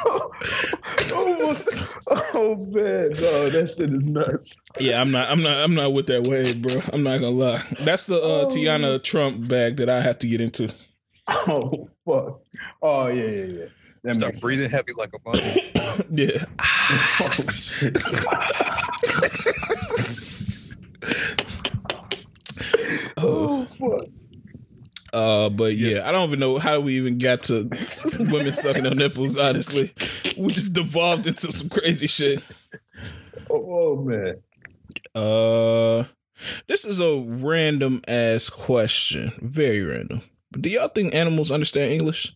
[0.05, 0.33] oh,
[2.35, 4.57] oh man, no, that shit is nuts.
[4.79, 6.81] yeah, I'm not I'm not I'm not with that wave, bro.
[6.93, 7.63] I'm not gonna lie.
[7.81, 10.73] That's the uh, Tiana Trump bag that I have to get into.
[11.29, 12.41] Oh fuck.
[12.83, 13.65] Oh yeah, yeah, yeah.
[14.03, 15.73] That Start makes breathing heavy like a monkey.
[16.11, 16.45] yeah.
[23.19, 24.07] oh, oh, fuck.
[25.13, 27.69] Uh, but yeah, I don't even know how we even got to
[28.19, 29.37] women sucking their nipples.
[29.39, 29.93] Honestly,
[30.37, 32.43] we just devolved into some crazy shit.
[33.51, 34.37] Oh, oh, man.
[35.15, 36.05] Uh,
[36.69, 40.23] this is a random ass question, very random.
[40.53, 42.35] But do y'all think animals understand English,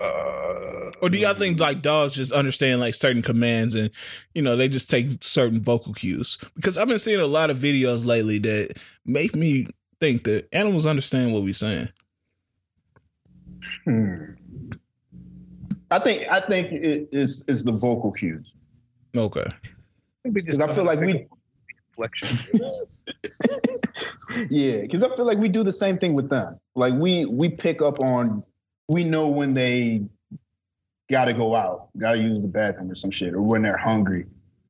[0.00, 3.90] Uh, or do y'all think like dogs just understand like certain commands and
[4.34, 6.36] you know they just take certain vocal cues?
[6.54, 9.66] Because I've been seeing a lot of videos lately that make me
[10.00, 11.88] think that animals understand what we're saying.
[13.84, 14.16] Hmm.
[15.90, 18.52] I think I think it is is the vocal cues
[19.16, 19.46] Okay.
[20.32, 21.26] because I feel like we
[21.96, 22.58] reflection.
[24.50, 26.58] yeah because I feel like we do the same thing with them.
[26.74, 28.42] Like we we pick up on
[28.88, 30.02] we know when they
[31.10, 33.76] got to go out, got to use the bathroom or some shit, or when they're
[33.76, 34.26] hungry.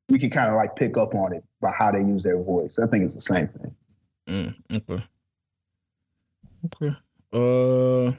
[0.09, 2.79] We can kind of like pick up on it by how they use their voice.
[2.79, 3.75] I think it's the same thing.
[4.27, 5.03] Mm, okay.
[6.65, 6.95] Okay.
[7.33, 8.13] Uh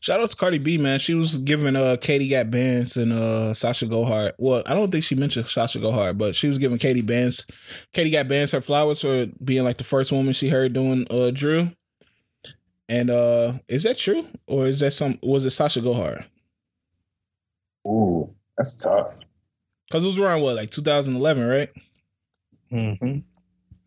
[0.00, 1.00] shout out to Cardi B, man.
[1.00, 4.34] She was giving uh Katie Got Bandz and uh Sasha Go Hard.
[4.38, 7.50] Well, I don't think she mentioned Sasha Go Hard, but she was giving Katie Bandz
[7.92, 11.32] Katie Got Bandz her flowers for being like the first woman she heard doing uh
[11.32, 11.72] drill.
[12.88, 14.26] And uh is that true?
[14.46, 16.24] Or is that some was it Sasha Go Hard?
[17.86, 19.18] Ooh, that's tough.
[19.90, 21.68] Cause it was around what, like 2011, right?
[22.72, 23.18] mm-hmm.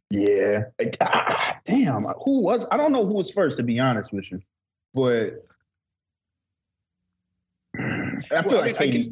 [0.10, 0.62] Yeah.
[1.02, 2.04] Ah, damn.
[2.26, 2.66] Who was?
[2.72, 4.42] I don't know who was first, to be honest with you.
[4.94, 5.46] But
[7.78, 9.08] I feel Well, I like mean, I guess-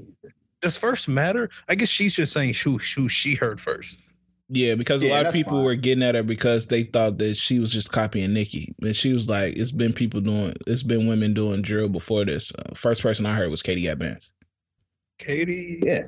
[0.62, 1.50] Does first matter?
[1.70, 3.98] I guess she's just saying who who she heard first.
[4.50, 5.66] Yeah, because a Yeah, lot of people fine.
[5.66, 8.74] were getting at her because they thought that she was just copying Nicki.
[8.82, 12.54] And she was like, it's been people doing, it's been women doing drill before this.
[12.56, 14.30] Uh, first person I heard was Katie Got Bandz.
[15.20, 15.80] Katie.
[15.84, 16.04] Yeah.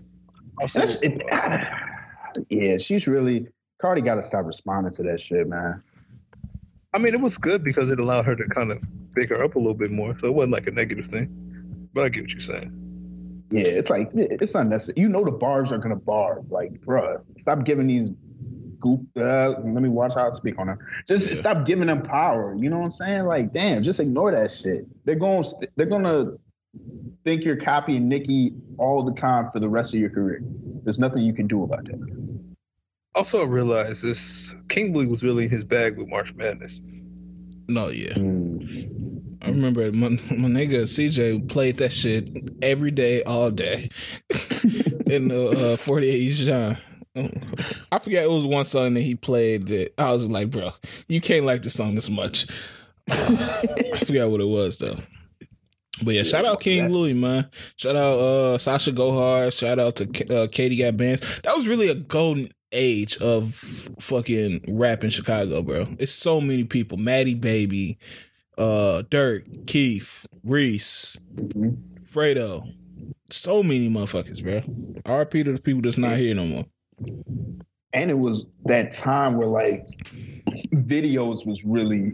[0.61, 1.79] Also, That's, it, ah,
[2.49, 3.47] yeah, she's really.
[3.81, 5.81] Cardi got to stop responding to that shit, man.
[6.93, 8.83] I mean, it was good because it allowed her to kind of
[9.15, 10.17] pick her up a little bit more.
[10.19, 11.29] So it wasn't like a negative thing.
[11.93, 13.45] But I get what you're saying.
[13.51, 14.99] Yeah, it's like it's unnecessary.
[15.01, 16.51] You know the barbs are gonna barb.
[16.51, 18.09] Like, bruh, stop giving these
[18.79, 18.99] goof.
[19.15, 20.79] Uh, let me watch how I speak on them.
[21.07, 21.35] Just Yeah.
[21.35, 22.55] stop giving them power.
[22.55, 23.25] You know what I'm saying?
[23.25, 24.85] Like, damn, just ignore that shit.
[25.05, 25.43] They're going.
[25.43, 26.33] to They're gonna
[27.25, 30.41] think you're copying Nicki all the time for the rest of your career.
[30.83, 32.39] There's nothing you can do about that.
[33.15, 36.81] Also, I realized this King Louie was really in his bag with March Madness.
[37.67, 38.13] No, yeah.
[38.13, 39.37] Mm.
[39.41, 42.29] I remember my, my nigga CJ played that shit
[42.61, 43.89] every day, all day
[45.09, 46.77] in the uh, 48 Jean.
[47.91, 50.71] I forget it was one song that he played that I was like, bro,
[51.07, 52.45] you can't like the song this much.
[53.09, 54.97] I forgot what it was though.
[56.01, 57.49] But yeah, shout out King that- Louie, man.
[57.75, 59.53] Shout out uh Sasha Go Hard.
[59.53, 61.41] Shout out to uh, Katie Got Bandz.
[61.41, 63.55] That was really a golden age of
[63.99, 65.87] fucking rap in Chicago, bro.
[65.97, 66.97] It's so many people.
[66.97, 67.97] Matti Baybee,
[68.57, 71.77] uh, Durk, Keef, Reese, Mhm.
[72.09, 72.71] Fredo.
[73.31, 74.61] So many motherfuckers, bro.
[75.05, 76.65] RP to the people that's not here no more.
[77.93, 79.87] And it was that time where like
[80.73, 82.13] videos was really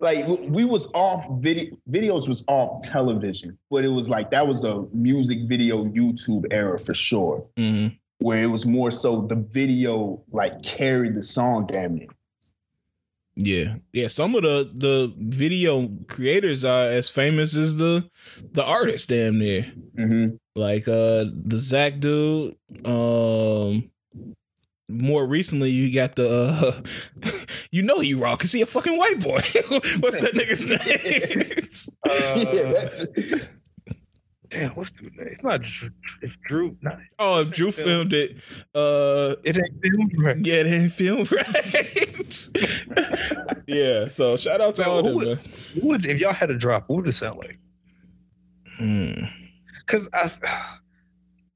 [0.00, 4.64] like we was off video videos was off television but it was like that was
[4.64, 7.88] a music video youtube era for sure hmm
[8.22, 12.08] where it was more so the video like carried the song damn near
[13.34, 14.08] Yeah, yeah.
[14.08, 18.10] Some of the the video creators are as famous as the
[18.52, 19.72] the artists, damn near.
[19.96, 20.36] mm-hmm.
[20.56, 22.56] Like uh the Zach dude.
[22.84, 23.90] Um,
[24.88, 26.28] more recently, you got the.
[26.28, 26.82] Uh,
[27.70, 29.30] you know you wrong because he a fucking white boy.
[30.00, 30.82] What's that nigga's name?
[32.54, 33.06] yeah, that's,
[34.48, 35.12] Damn, what's the name?
[35.30, 36.76] It's not Dr- it's Drew.
[36.82, 38.34] Not, oh, if Drew filmed it,
[38.74, 40.36] uh, it ain't filmed right.
[40.44, 41.46] yeah, they didn't film right.
[43.68, 45.38] yeah, so shout out to Man, all who them.
[45.74, 47.60] would- would, if y'all had a drop, what would it sound like?
[48.76, 49.22] Hmm.
[49.90, 50.30] Because I,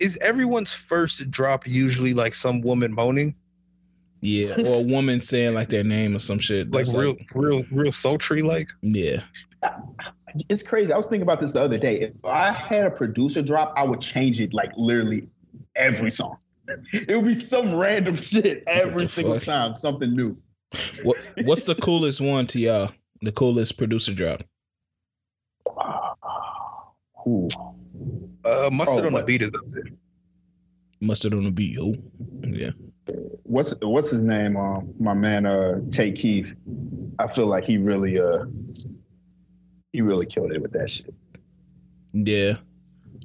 [0.00, 3.34] is everyone's first drop usually like some woman moaning,
[4.20, 6.70] Yeah, or a woman saying like their name or some shit.
[6.70, 8.70] like That's real, real, real sultry, like?
[8.82, 9.22] yeah.
[9.62, 9.70] Uh,
[10.50, 13.40] it's crazy i was thinking about this the other day if i had a producer
[13.40, 15.28] drop i would change it like literally
[15.76, 16.36] every song
[16.92, 19.44] it would be some random shit every single fuck?
[19.44, 20.36] time something new
[21.04, 22.90] What What's the coolest one to y'all?
[23.22, 24.42] The coolest producer drop?
[27.28, 27.48] Ooh.
[28.44, 29.20] Uh, mustard Oh, on what?
[29.20, 29.84] the beat is up there.
[31.00, 31.78] Mustard on the beat.
[31.80, 31.94] Oh,
[32.42, 32.70] yeah.
[33.44, 34.56] what's what's his name?
[34.56, 36.54] Um, my man, uh, Tay Keith.
[37.18, 38.44] I feel like he really, uh,
[39.92, 41.14] He really killed it with that shit.
[42.12, 42.54] Yeah.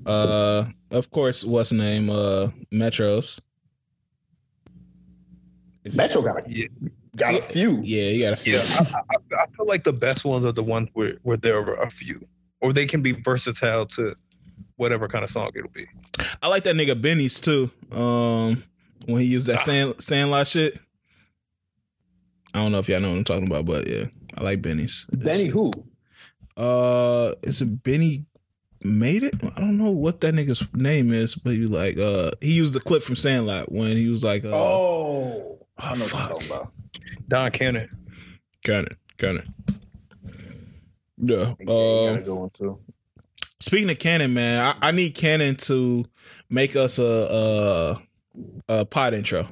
[0.06, 2.10] Uh, of course, what's the name?
[2.10, 3.40] Uh, Metros.
[5.96, 6.68] Metro got a, Yeah.
[7.16, 7.80] got a few.
[7.84, 8.54] Yeah, you got a few.
[8.54, 11.58] Yeah, I, I, I feel like the best ones are the ones where, where there
[11.58, 12.20] are a few,
[12.62, 14.16] or they can be versatile to
[14.80, 15.86] whatever kind of song it'll be.
[16.42, 17.70] I like that nigga Benny's too.
[17.92, 18.64] Um,
[19.06, 20.80] when he used that sand sandlot shit.
[22.54, 25.06] I don't know if y'all know what I'm talking about, but yeah, I like Benny's.
[25.12, 25.72] Benny who?
[26.58, 28.26] Uh, is it Benny?
[28.82, 29.36] Made it?
[29.58, 32.80] I don't know what that nigga's name is, but he like, uh, he used the
[32.80, 36.30] clip from Sandlot when he was like, uh, Oh, I oh, know what you're fuck,
[36.30, 36.72] talking about.
[37.28, 37.90] Don Cannon.
[38.64, 39.48] got it, got it.
[41.18, 41.36] Yeah.
[41.38, 42.80] Yeah, you Uh, gotta go on too.
[43.70, 46.04] Speaking of Cannon, man, I, I need Cannon to
[46.50, 48.00] make us a,
[48.68, 49.48] a a pod intro.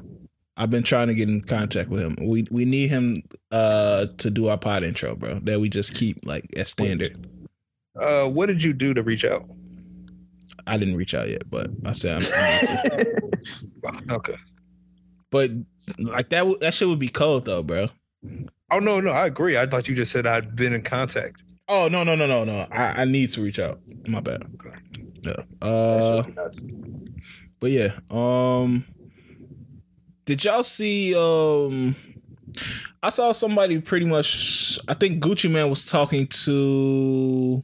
[0.57, 2.15] I've been trying to get in contact with him.
[2.19, 3.21] We we need him
[3.51, 5.37] uh to do our pod intro, bro.
[5.41, 7.27] That we just keep like as standard.
[7.95, 9.45] Uh, what did you do to reach out?
[10.65, 14.15] I didn't reach out yet, but I said I'm, I need to.
[14.15, 14.35] Okay.
[15.29, 15.51] But
[15.99, 17.89] like that that shit would be cold though, bro.
[18.71, 19.59] Oh no, no, I agree.
[19.59, 21.43] I thought you just said I'd been in contact.
[21.69, 22.67] Oh no no no no no!
[22.71, 23.79] I, I need to reach out.
[24.07, 24.43] My bad.
[25.23, 25.33] Yeah.
[25.61, 26.61] Uh, That shit be nuts.
[27.59, 27.93] but yeah.
[28.09, 28.85] Um,
[30.25, 31.13] did y'all see?
[31.15, 31.95] Um,
[33.03, 34.79] I saw somebody pretty much.
[34.87, 37.63] I think Gucci Mane was talking to.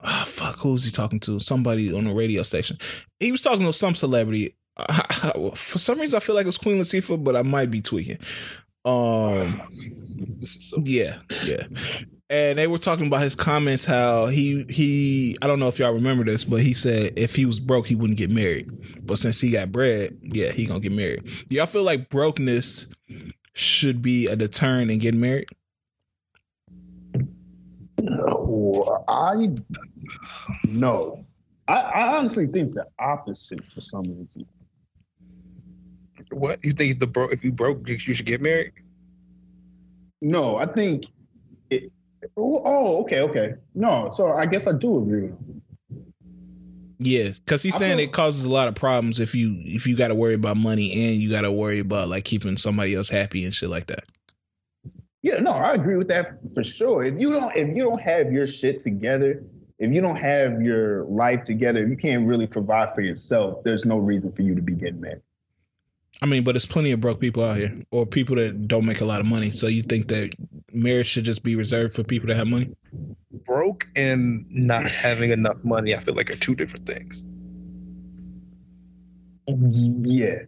[0.00, 1.38] Ah, fuck, who was he talking to?
[1.38, 2.78] Somebody on a radio station.
[3.20, 4.56] He was talking to some celebrity.
[5.54, 8.18] For some reason, I feel like it was Queen Latifah, but I might be tweaking.
[8.84, 11.66] Um, is so yeah, yeah.
[12.34, 15.94] And they were talking about his comments how he he I don't know if y'all
[15.94, 19.06] remember this, but he said if he was broke he wouldn't get married.
[19.06, 21.22] But since he got bread, yeah, he gonna get married.
[21.48, 22.92] Do y'all feel like brokenness
[23.52, 25.46] should be a deterrent in getting married?
[28.00, 29.50] No, I
[30.64, 31.24] no.
[31.68, 34.44] I, I honestly think the opposite for some reason.
[36.32, 37.28] What you think the bro?
[37.28, 38.72] If you broke, you should get married.
[40.20, 41.10] No, I think it.
[42.36, 43.54] Oh, oh, okay, okay.
[43.74, 45.62] No, so I guess I do agree with him.
[46.98, 50.08] Yeah, because he's saying it causes a lot of problems if you if you got
[50.08, 53.44] to worry about money and you got to worry about like keeping somebody else happy
[53.44, 54.04] and shit like that.
[55.22, 57.02] Yeah, no, I agree with that for sure.
[57.02, 59.42] If you don't, if you don't have your shit together,
[59.78, 63.84] if you don't have your life together, if you can't really provide for yourself, there's
[63.84, 65.22] no reason for you to be getting married.
[66.22, 69.00] I mean, but there's plenty of broke people out here or people that don't make
[69.00, 69.50] a lot of money.
[69.50, 70.34] So you think that
[70.72, 72.70] marriage should just be reserved for people that have money?
[73.44, 77.24] Broke and not having enough money, I feel like are two different things.
[79.46, 80.38] Yeah,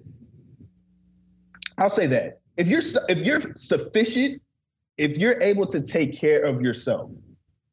[1.76, 2.40] I'll say that.
[2.56, 4.40] If you're if you're sufficient,
[4.96, 7.14] if you're able to take care of yourself,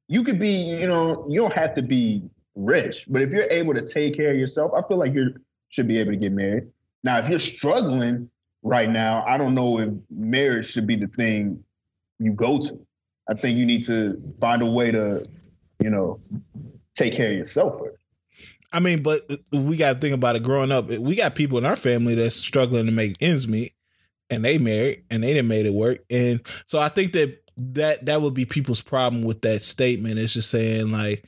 [0.09, 0.49] you could be.
[0.49, 2.23] You know, you don't have to be
[2.55, 5.35] rich, but if you're able to take care of yourself, I feel like you
[5.69, 6.65] should be able to get married.
[7.03, 8.29] Now, if you're struggling
[8.61, 11.63] right now, I don't know if marriage should be the thing
[12.19, 12.85] you go to.
[13.29, 15.25] I think you need to find a way to,
[15.81, 16.19] you know,
[16.95, 17.97] take care of yourself first.
[18.71, 19.21] I mean, but
[19.51, 20.43] we got to think about it.
[20.43, 23.73] Growing up, we got people in our family that's struggling to make ends meet,
[24.29, 25.99] and they married and they didn't made it work.
[26.09, 30.17] And so I think that that that would be people's problem with that statement.
[30.17, 31.23] It's just saying like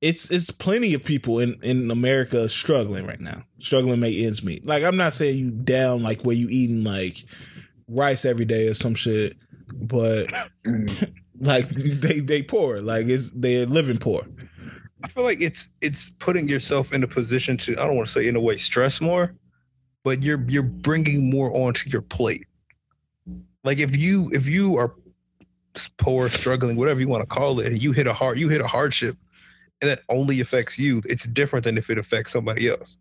[0.00, 4.64] it's it's plenty of people in in America struggling right now, struggling make ends meet.
[4.64, 7.24] Like I'm not saying you down like where you eating like
[7.88, 9.36] rice every day or some shit,
[9.74, 10.32] but
[11.40, 14.24] like they they poor, like it's they're living poor.
[15.02, 18.12] I feel like it's it's putting yourself in a position to I don't want to
[18.12, 19.34] say in a way stress more,
[20.04, 22.46] but you're you're bringing more onto your plate.
[23.64, 24.94] Like if you if you are
[25.98, 28.66] poor, struggling, whatever you want to call it, you hit a hard you hit a
[28.66, 29.16] hardship,
[29.80, 31.02] and that only affects you.
[31.04, 32.96] It's different than if it affects somebody else.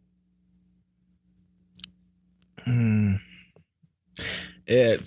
[2.63, 3.15] Hmm.
[4.67, 4.97] Yeah,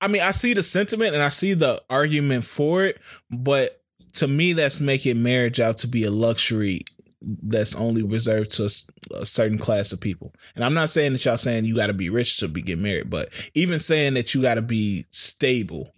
[0.00, 3.00] I mean, I see the sentiment and I see the argument for it,
[3.30, 3.80] but
[4.14, 6.80] to me, that's making marriage out to be a luxury
[7.20, 10.34] that's only reserved to a certain class of people.
[10.54, 12.78] And I'm not saying that y'all saying you got to be rich to be get
[12.78, 15.92] married, but even saying that you got to be stable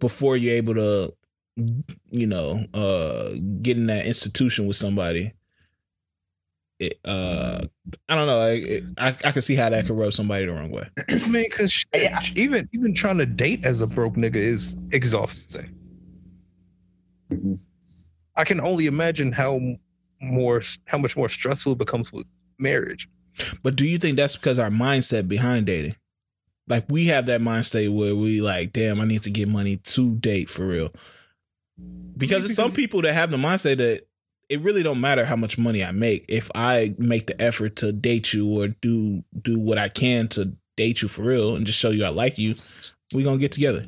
[0.00, 1.14] before you're able to,
[1.56, 3.30] you know, uh,
[3.62, 5.32] get in that institution with somebody.
[6.80, 7.66] It, uh,
[8.08, 8.40] I don't know.
[8.40, 10.88] I, it, I I can see how that could rub somebody the wrong way.
[11.08, 11.84] I mean, because
[12.34, 15.72] even even trying to date as a broke nigga is exhausting.
[18.36, 19.60] I can only imagine how
[20.20, 22.26] more how much more stressful it becomes with
[22.58, 23.08] marriage.
[23.62, 25.96] But do you think that's because our mindset behind dating?
[26.66, 29.76] Like we have that mind state where we like, damn, I need to get money
[29.76, 30.90] to date for real.
[32.16, 34.06] Because it's some people that have the mindset that
[34.48, 37.92] it really don't matter how much money I make if I make the effort to
[37.92, 41.78] date you or do do what I can to date you for real and just
[41.78, 42.54] show you I like you.
[43.14, 43.86] We gonna get together.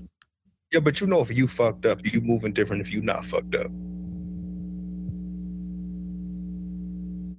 [0.72, 3.54] Yeah, but you know if you fucked up, you moving different if you not fucked
[3.54, 3.66] up.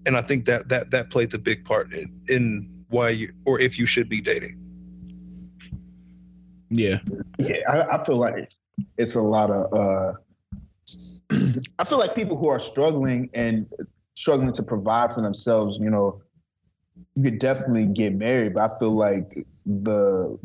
[0.05, 3.59] And I think that that that plays a big part in, in why you or
[3.59, 4.57] if you should be dating.
[6.69, 6.99] Yeah.
[7.37, 8.51] Yeah, I, I feel like
[8.97, 9.73] it's a lot of.
[9.73, 10.17] uh
[11.77, 13.67] I feel like people who are struggling and
[14.15, 16.21] struggling to provide for themselves, you know,
[17.15, 20.39] you could definitely get married, but I feel like the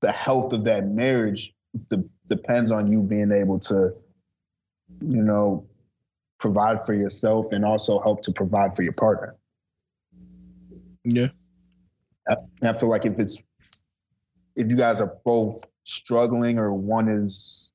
[0.00, 1.54] the health of that marriage
[1.88, 3.94] de- depends on you being able to,
[5.00, 5.66] you know,
[6.38, 9.36] provide for yourself and also help to provide for your partner.
[11.04, 11.28] Yeah.
[12.28, 13.42] I, I feel like if it's
[14.56, 17.70] if you guys are both struggling or one is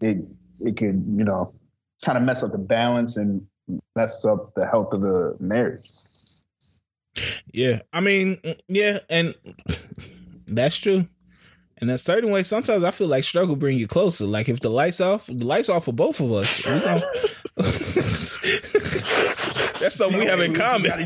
[0.00, 0.18] it
[0.64, 1.52] it could you know
[2.04, 3.46] kind of mess up the balance and
[3.94, 5.80] mess up the health of the marriage.
[7.52, 7.80] Yeah.
[7.92, 8.38] I mean,
[8.68, 9.34] yeah, and
[10.46, 11.06] that's true.
[11.80, 14.24] In a certain way, sometimes I feel like struggle bring you closer.
[14.26, 16.64] Like if the lights off, the lights off for both of us.
[16.64, 17.02] We gonna-
[19.80, 20.90] that's something we have in common.
[20.92, 21.04] I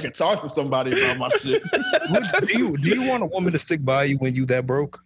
[0.00, 1.62] can talk to somebody about my shit.
[2.10, 4.66] Would- do you do you want a woman to stick by you when you that
[4.66, 5.02] broke?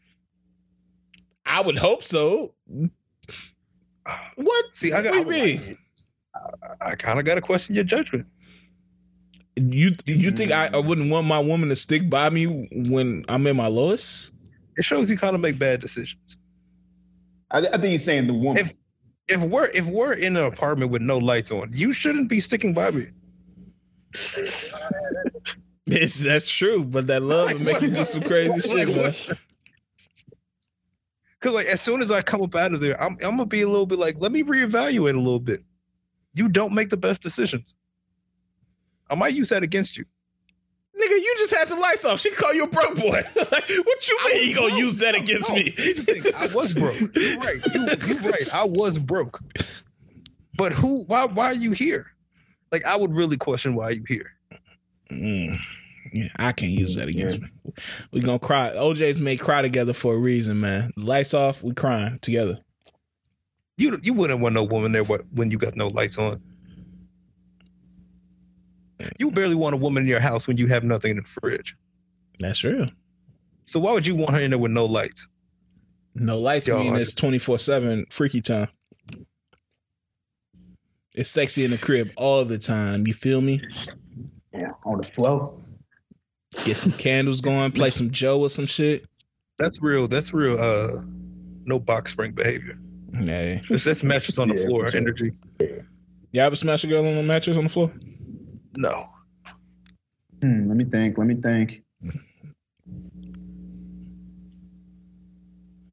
[1.58, 2.54] I would hope so.
[4.36, 4.72] What?
[4.72, 5.78] See, I got What do you mean?
[6.80, 8.26] I, I kind of got to question your judgment.
[9.56, 13.44] You you think I, I wouldn't want my woman to stick by me when I'm
[13.48, 14.30] in my lowest?
[14.76, 16.36] It shows you kind of make bad decisions.
[17.50, 18.58] I, I think he's saying the woman.
[18.66, 18.74] If-
[19.30, 22.72] If we're if we're in an apartment with no lights on, you shouldn't be sticking
[22.72, 23.08] by me.
[25.90, 29.38] It's, that's true, but that love will make you do some crazy Like, shit, man.
[31.40, 33.62] Cause like as soon as I come up out of there, I'm I'm gonna be
[33.62, 35.62] a little bit like, let me reevaluate a little bit.
[36.34, 37.74] You don't make the best decisions.
[39.10, 40.04] I might use that against you.
[40.96, 42.18] Nigga, you just had the lights off.
[42.18, 43.22] She call you a broke boy.
[43.36, 45.72] Like, what you mean you gonna use that against No, me?
[45.76, 46.98] here's the thing, I was broke.
[47.14, 47.56] You're right.
[47.72, 48.54] You, you're right.
[48.54, 49.40] I was broke.
[50.56, 51.04] But who?
[51.04, 51.24] Why?
[51.26, 52.06] Why are you here?
[52.72, 54.32] Like I would really question why you here.
[55.12, 55.56] Mm.
[56.12, 57.48] Yeah, I can't use that against me.
[58.10, 58.70] We gonna cry.
[58.70, 60.92] O'Jays made cry together for a reason, man.
[60.96, 62.58] Lights off, we crying together.
[63.76, 66.42] You you wouldn't want no woman there when you got no lights on.
[69.18, 71.76] You barely want a woman in your house when you have nothing in the fridge.
[72.40, 72.86] That's real.
[73.64, 75.28] So why would you want her in there with no lights?
[76.14, 78.68] No lights Yo, mean it's twenty four seven freaky time.
[81.14, 83.06] It's sexy in the crib all the time.
[83.06, 83.60] You feel me?
[84.52, 85.40] yeah, on the flow.
[86.64, 89.06] Get some candles going, play some Joe or some shit.
[89.58, 90.06] That's real.
[90.06, 90.58] That's real.
[90.58, 91.02] Uh,
[91.64, 92.78] no box spring behavior.
[93.12, 93.60] Hey.
[93.68, 95.00] That's, that's mattress on the Yeah, floor for sure.
[95.00, 95.32] energy.
[95.60, 97.90] You ever smash a girl on the mattress on the floor?
[98.76, 99.08] No.
[100.42, 101.16] Hmm, let me think.
[101.18, 101.82] Let me think.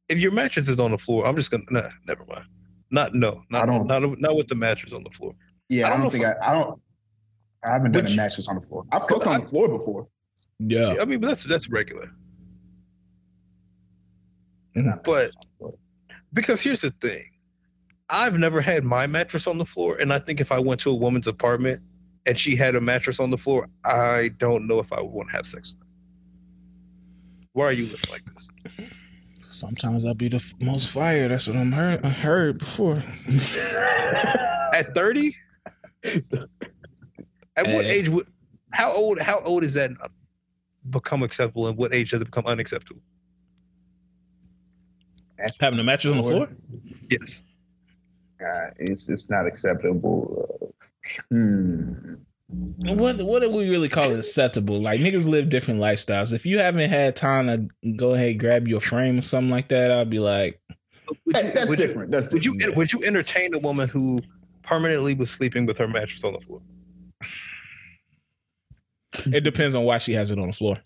[0.09, 1.63] If your mattress is on the floor, I'm just gonna.
[1.71, 2.45] Nah, never mind.
[2.91, 3.41] Not no.
[3.49, 5.33] Not I don't- not not with the mattress on the floor.
[5.69, 6.79] Yeah, I I don't don't, think I, I don't.
[7.63, 8.83] I haven't done Which- a mattress on the floor.
[8.91, 10.07] I've cooked on the floor before.
[10.59, 10.95] Yeah.
[11.01, 12.11] I mean, that's that's regular.
[15.03, 15.31] But
[16.33, 17.23] because here's the thing,
[18.09, 20.91] I've never had my mattress on the floor, and I think if I went to
[20.91, 21.79] a woman's apartment
[22.25, 25.29] and she had a mattress on the floor, I don't know if I would want
[25.29, 25.73] to have sex.
[25.73, 25.87] with her.
[27.53, 28.49] Why are you looking like this?
[29.47, 31.31] Sometimes I'll be the f- most fired.
[31.31, 32.95] That's what I'm heard, I heard before.
[34.73, 35.33] At thirty?
[36.03, 38.27] At what age would?
[38.73, 39.19] How old?
[39.19, 39.91] How old is that
[40.89, 43.01] become acceptable, and what age does it become unacceptable?
[45.59, 46.49] Having a mattress on the floor?
[47.09, 47.43] Yes.
[48.41, 50.71] Uh, it's it's not acceptable.
[51.09, 52.13] Uh, hmm.
[52.47, 54.81] What what do we really call it acceptable?
[54.81, 56.33] Like niggas live different lifestyles.
[56.33, 57.47] If you haven't had time
[57.83, 60.59] to go ahead and grab your frame or something like that, I'd be like,
[61.25, 62.11] Would That- you- that's would you- different.
[62.11, 62.77] Would you different.
[62.77, 64.21] would you entertain a woman who
[64.63, 66.61] permanently was sleeping with her mattress on the floor?
[69.27, 70.79] It depends on why she has it on the floor.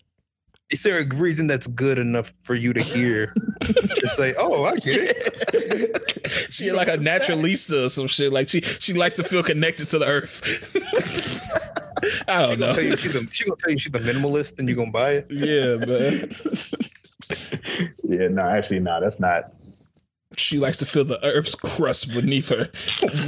[0.70, 4.76] Is there a reason that's good enough for you to hear to say, "Oh, I
[4.76, 6.50] get it"?
[6.50, 8.32] she like a naturalista or some shit.
[8.32, 10.40] Like she she likes to feel connected to the earth.
[12.28, 12.74] I don't gonna, know.
[12.74, 15.12] tell you she's a, she gonna tell you she's a minimalist, and you gonna buy
[15.12, 15.26] it.
[15.30, 16.30] Yeah, man.
[18.04, 19.52] yeah, no, actually, no, that's not.
[20.36, 22.70] She likes to feel the earth's crust beneath her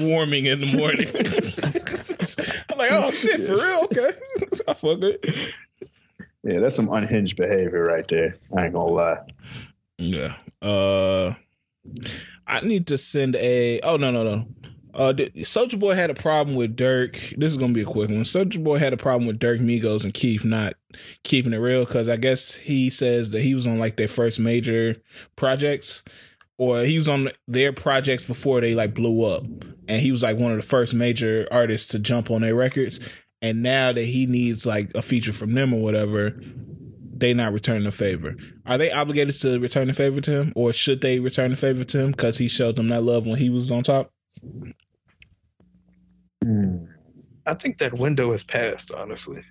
[0.09, 1.09] warming in the morning.
[2.71, 3.85] I'm like, oh shit, for real?
[3.85, 4.11] Okay.
[4.69, 5.53] I fuck it.
[6.45, 8.37] Yeah, that's some unhinged behavior right there.
[8.57, 9.19] I ain't gonna lie.
[9.99, 10.35] Yeah.
[10.61, 11.35] Uh,
[12.47, 13.81] I need to send a.
[13.81, 14.47] Oh no no no.
[14.95, 17.37] Uh, Soulja Boy had a problem with Durk.
[17.37, 18.25] This is gonna be a quick one.
[18.25, 20.75] Soulja Boy had a problem with Durk Migos, and Keef not
[21.23, 24.39] keeping it real because I guess he says that he was on like their first
[24.39, 24.97] major
[25.37, 26.03] projects,
[26.63, 29.43] or he was on their projects before they like blew up,
[29.89, 33.01] and he was like one of the first major artists to jump on their records.
[33.41, 36.41] And now that he needs like a feature from them or whatever,
[37.17, 38.37] they not returning the favor.
[38.65, 41.83] Are they obligated to return the favor to him, or should they return the favor
[41.83, 44.13] to him because he showed them that love when he was on top?
[46.45, 46.85] Hmm.
[47.45, 48.93] I think that window has passed.
[48.93, 49.43] Honestly,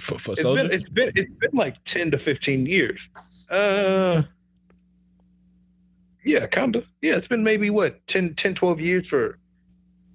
[0.00, 3.08] for, for it's been, it's been it's been like ten to fifteen years.
[3.48, 4.24] Uh,
[6.24, 6.86] yeah, kind of.
[7.00, 9.38] Yeah, it's been maybe what 10, 10 12 years for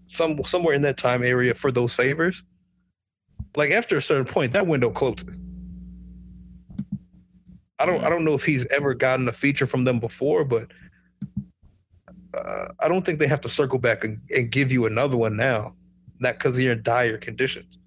[0.07, 2.43] some somewhere in that time area for those favors.
[3.55, 5.37] Like after a certain point, that window closes.
[7.79, 10.71] I don't I don't know if he's ever gotten a feature from them before, but
[12.33, 15.35] uh, I don't think they have to circle back and, and give you another one
[15.35, 15.75] now,
[16.19, 17.77] not because you're in dire conditions.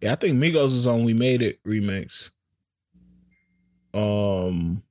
[0.00, 2.30] Yeah, I think Migos is on "We Made It" remix.
[3.94, 4.82] Um,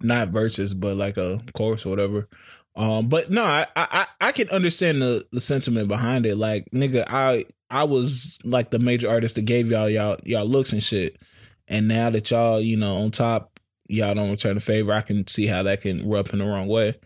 [0.00, 2.28] not verses, but like a chorus or whatever.
[2.76, 6.36] Um, but no, I, I I can understand the the sentiment behind it.
[6.36, 10.72] Like, nigga, I I was like the major artist that gave y'all y'all y'all looks
[10.72, 11.16] and shit,
[11.68, 14.92] and now that y'all you know on top, y'all don't return the favor.
[14.92, 16.96] I can see how that can rub in the wrong way.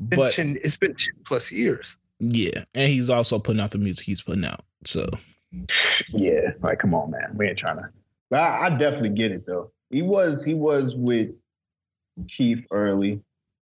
[0.00, 1.96] But 10, it's been ten plus years.
[2.18, 4.64] Yeah, and he's also putting out the music he's putting out.
[4.84, 5.06] So
[6.08, 7.88] yeah, like come on, man, we ain't trying to.
[8.30, 9.70] But I, I definitely get it though.
[9.90, 11.30] He was he was with
[12.26, 13.20] Keef early.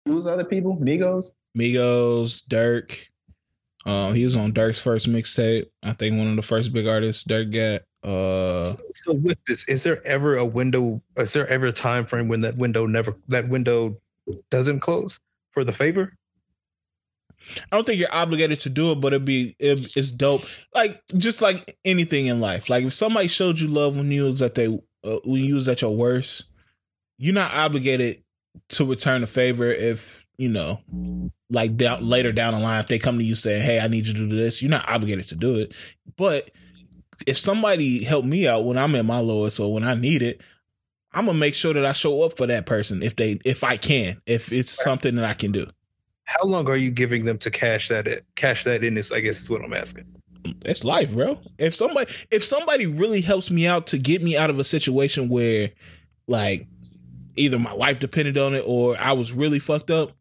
[0.07, 0.77] Who's other people?
[0.77, 1.31] Migos.
[1.57, 3.09] Migos, Durk.
[3.87, 5.67] Um, he was on Durk's first mixtape.
[5.83, 7.83] I think one of the first big artists Durk got.
[8.09, 11.01] Uh, so, so, with this, is there ever a window?
[11.17, 13.99] Is there ever a time frame when that window never that window
[14.51, 15.19] doesn't close
[15.53, 16.13] for the favor?
[17.71, 20.43] I don't think you're obligated to do it, but it'd be it, it's dope.
[20.75, 22.69] Like just like anything in life.
[22.71, 25.69] Like if somebody showed you love when you was at they uh, when you was
[25.69, 26.45] at your worst,
[27.19, 28.24] you're not obligated
[28.71, 30.81] to return a favor if you know
[31.51, 34.07] like down later down the line if they come to you saying hey i need
[34.07, 35.75] you to do this you're not obligated to do it.
[36.17, 36.51] But
[37.27, 40.41] if somebody helped me out when i'm at my lowest or when i need it
[41.13, 43.77] i'm gonna make sure that i show up for that person if they if i
[43.77, 45.67] can if it's something that i can do.
[46.25, 49.21] How long are you giving them to cash that in, cash that in is i
[49.21, 50.07] guess is what i'm asking.
[50.65, 51.39] It's life bro.
[51.59, 55.29] If somebody if somebody really helps me out to get me out of a situation
[55.29, 55.71] where
[56.27, 56.67] like
[57.37, 60.13] either my life depended on it or I was really fucked up,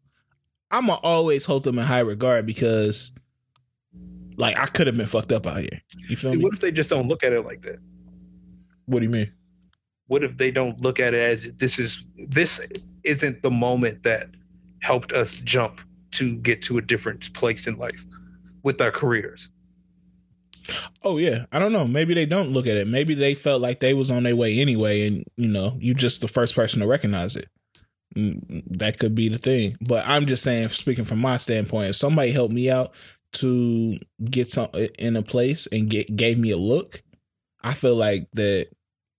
[0.70, 3.14] I'm gonna always hold them in high regard because
[4.36, 5.80] like I could have been fucked up out here.
[6.08, 6.44] You feel See, me?
[6.44, 7.78] What if they just don't look at it like that?
[8.86, 9.32] What do you mean?
[10.06, 12.60] What if they don't look at it as this is this
[13.04, 14.26] isn't the moment that
[14.80, 15.80] helped us jump
[16.12, 18.04] to get to a different place in life
[18.62, 19.50] with our careers?
[21.04, 21.86] Oh yeah, I don't know.
[21.86, 22.88] Maybe they don't look at it.
[22.88, 26.20] Maybe they felt like they was on their way anyway, and you know, you just
[26.20, 27.48] the first person to recognize it.
[28.16, 29.76] Mm, that could be the thing.
[29.80, 32.92] But I'm just saying, speaking from my standpoint, if somebody helped me out
[33.32, 34.68] to get some
[34.98, 37.02] in a place and get gave me a look,
[37.62, 38.68] I feel like that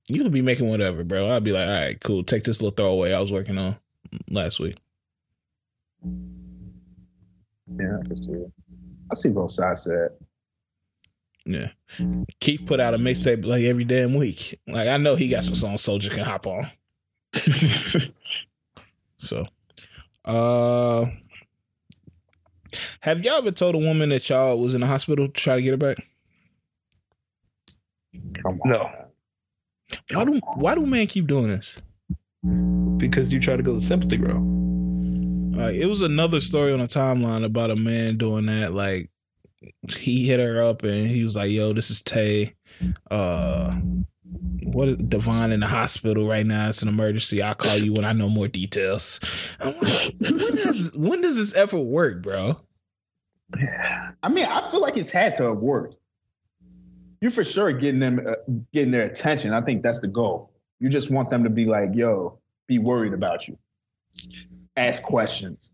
[0.07, 1.29] you could be making whatever, bro.
[1.29, 2.23] I'd be like, all right, cool.
[2.23, 3.75] Take this little throwaway I was working on
[4.29, 4.77] last week.
[7.77, 8.45] Yeah, I see.
[9.11, 10.24] I see both sides of that.
[11.45, 11.69] Yeah.
[12.39, 14.59] Keef put out a mixtape like every damn week.
[14.67, 16.69] Like I know he got some songs Soulja can hop on.
[19.17, 19.45] so
[20.23, 21.05] uh
[23.01, 25.61] have y'all ever told a woman that y'all was in the hospital to try to
[25.61, 25.97] get her back?
[28.65, 28.91] No.
[30.11, 31.79] Why do why do men keep doing this?
[32.97, 34.55] Because you try to go the sympathy route.
[35.57, 38.73] Uh, it was another story on the timeline about a man doing that.
[38.73, 39.09] Like
[39.89, 42.53] he hit her up and he was like, "Yo, this is Tay.
[43.09, 43.75] Uh,
[44.63, 46.69] what is Devon in the hospital right now?
[46.69, 47.41] It's an emergency.
[47.41, 49.19] I'll call you when I know more details."
[49.59, 52.59] Like, when, does, when does this ever work, bro?
[54.23, 55.97] I mean, I feel like it's had to have worked.
[57.21, 58.33] You for sure getting them, uh,
[58.73, 59.53] getting their attention.
[59.53, 60.51] I think that's the goal.
[60.79, 63.57] You just want them to be like, "Yo, be worried about you."
[64.77, 65.71] Ask questions.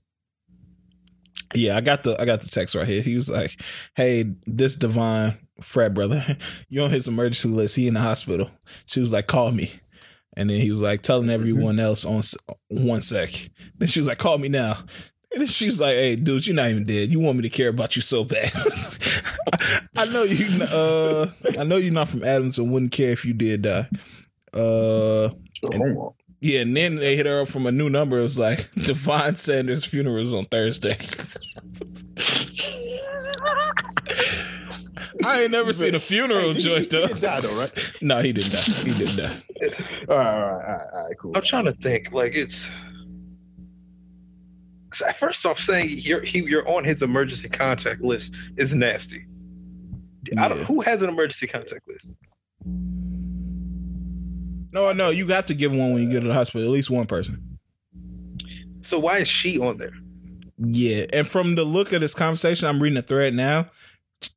[1.54, 3.02] Yeah, I got the I got the text right here.
[3.02, 3.60] He was like,
[3.96, 6.38] "Hey, this Divine Fred brother,
[6.70, 7.76] you on his emergency list?
[7.76, 8.50] He in the hospital."
[8.86, 9.72] She was like, "Call me,"
[10.36, 12.22] and then he was like telling everyone else on
[12.70, 13.30] one sec.
[13.78, 14.78] Then she was like, "Call me now."
[15.34, 17.10] And then she's like, "Hey, dude, you're not even dead.
[17.10, 18.52] You want me to care about you so bad?
[19.98, 20.46] I know you.
[20.74, 21.28] Uh,
[21.60, 23.88] I know you're not from Adams and wouldn't care if you did die.
[24.54, 25.30] Uh,
[25.64, 25.98] and,
[26.42, 28.20] yeah, and then they hit her up from a new number.
[28.20, 30.98] It was like Devon Sanders' funeral is on Thursday.
[35.24, 37.08] I ain't never seen a funeral Hey, joint he, though.
[37.08, 37.94] he did die though, right?
[38.02, 38.60] No, he didn't die.
[38.60, 39.30] He didn't die.
[40.10, 41.32] All right, all right, all right, all right, cool.
[41.36, 42.12] I'm trying to think.
[42.12, 42.70] Like it's
[45.16, 49.26] First off, saying you're he, you're on his emergency contact list is nasty.
[50.38, 52.12] I don't, who has an emergency contact list?
[54.72, 56.66] No, no, you have to give one when you get to the hospital.
[56.66, 57.60] At least one person.
[58.82, 59.94] So why is she on there?
[60.58, 63.68] Yeah, and from the look of this conversation, I'm reading a thread now.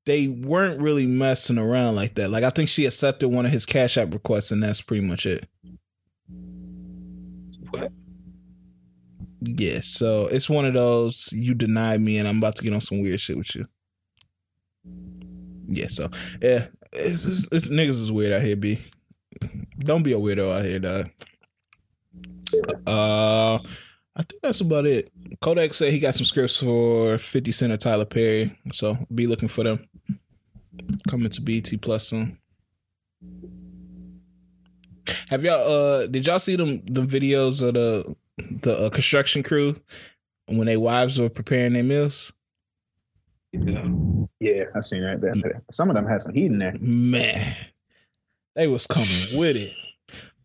[0.06, 2.31] They weren't really messing around like that.
[2.31, 5.27] Like I think she accepted one of his Cash App requests, and that's pretty much
[5.27, 5.47] it.
[7.70, 7.93] What?
[9.43, 12.81] Yeah, so it's one of those you denied me, and I'm about to get on
[12.81, 13.66] some weird shit with you.
[15.66, 16.09] Yeah, so
[16.40, 18.56] yeah, it's, it's, it's niggas is weird out here.
[18.56, 18.81] B,
[19.78, 21.11] don't be a weirdo out here, dog.
[22.86, 23.59] Uh,
[24.16, 25.11] I think that's about it.
[25.40, 29.48] Kodak said he got some scripts for 50 Cent or Tyler Perry, so be looking
[29.48, 29.89] for them.
[31.09, 32.39] Coming to BT Plus soon.
[35.28, 38.16] Have y'all uh did y'all see them the videos of the
[38.62, 39.77] the uh, construction crew
[40.47, 42.32] when their wives were preparing their meals?
[43.52, 43.86] Yeah.
[44.40, 45.20] Yeah, I seen that.
[45.20, 46.77] that- that- Some of them had some heat in there.
[46.81, 47.56] Man,
[48.55, 49.75] they was coming with it.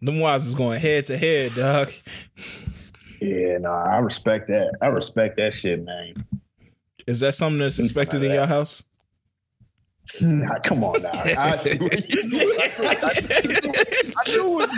[0.01, 1.91] Them wise is going head to head, dog.
[3.21, 4.77] Yeah, no, I respect that.
[4.81, 6.13] I respect that shit, man.
[7.05, 8.83] Is that something that's expected in your house?
[10.21, 11.11] Nah, come on now.
[11.37, 12.55] I see what you I knew
[14.61, 14.69] it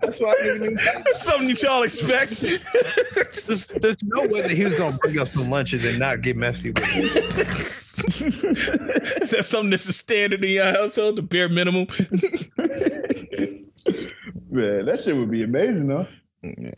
[0.00, 0.74] that's why I didn't even.
[0.74, 2.40] That's something that y'all expect.
[2.40, 6.36] There's, there's no way that he was gonna bring up some lunches and not get
[6.36, 7.84] messy with it.
[8.06, 11.86] That's something that's a standard in your household, the bare minimum.
[14.50, 16.06] Man, that shit would be amazing, though.
[16.42, 16.72] Yeah.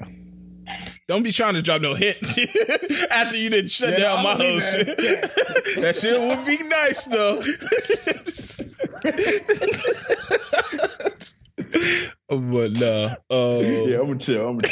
[1.08, 2.16] Don't be trying to drop no hit
[3.10, 4.86] after you didn't shut Yeah, down my whole leave shit.
[4.96, 7.42] that shit would be nice though.
[12.28, 13.16] but nah.
[13.30, 14.48] Um, Yeah, I'm gonna chill.
[14.48, 14.68] I'm gonna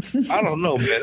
[0.00, 0.32] chill.
[0.32, 1.02] I don't know, man.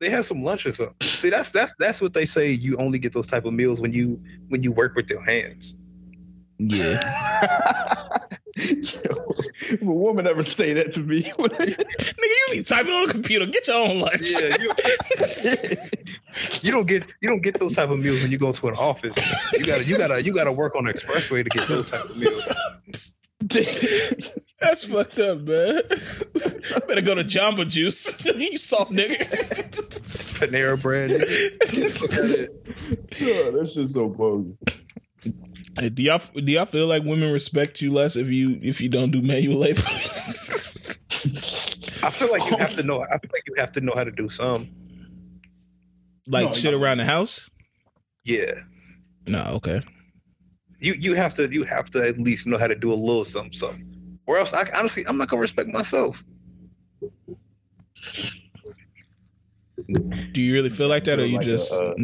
[0.00, 1.02] That- they have some lunches up.
[1.02, 2.50] See, that's that's that's what they say.
[2.50, 5.76] You only get those type of meals when you when you work with your hands.
[6.58, 7.00] yeah.
[8.56, 11.84] if a woman ever say that to me, Nigga,
[12.18, 13.46] you be typing on a computer.
[13.46, 14.22] Get your own lunch.
[14.22, 14.72] Yeah, you,
[16.62, 18.74] you don't get you don't get those type of meals when you go to an
[18.74, 19.52] office.
[19.52, 22.16] You gotta you gotta you gotta work on the expressway to get those type of
[22.16, 23.12] meals.
[24.60, 25.80] That's fucked up, man.
[25.88, 28.22] I better go to Jamba Juice.
[28.36, 29.16] you soft nigga.
[30.38, 31.10] Panera bread.
[33.22, 34.56] oh, that's just so bogus.
[35.78, 38.88] Hey, do y'all do y'all feel like women respect you less if you if you
[38.90, 39.82] don't do manual labor?
[42.02, 43.00] I feel like you have to know.
[43.02, 44.68] I feel like you have to know how to do some.
[46.26, 46.80] like No, shit no.
[46.82, 47.48] around the house?
[48.24, 48.52] Yeah,
[49.26, 49.80] No, okay.
[50.78, 53.24] you you have to you have to at least know how to do a little
[53.24, 53.89] something something.
[54.30, 56.22] Or else, I honestly, I'm not gonna respect myself.
[59.88, 61.72] Do you really feel like that, or you Like a, just?
[61.72, 61.94] uh,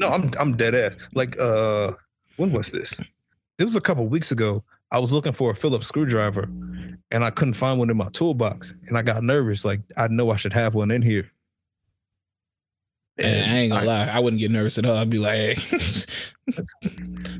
[0.00, 0.96] No, I'm I'm dead ass.
[1.14, 1.92] Like uh
[2.38, 3.00] when was this?
[3.60, 4.64] It was a couple weeks ago.
[4.90, 6.50] I was looking for a Phillips screwdriver
[7.12, 8.74] and I couldn't find one in my toolbox.
[8.88, 11.30] And I got nervous, like I know I should have one in here.
[13.22, 14.96] Man, I ain't gonna lie, I wouldn't get nervous at all.
[14.96, 15.54] I'd be like, hey,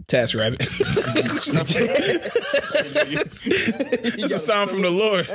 [0.06, 0.58] TaskRabbit.
[4.16, 5.26] That's a sign from the Lord.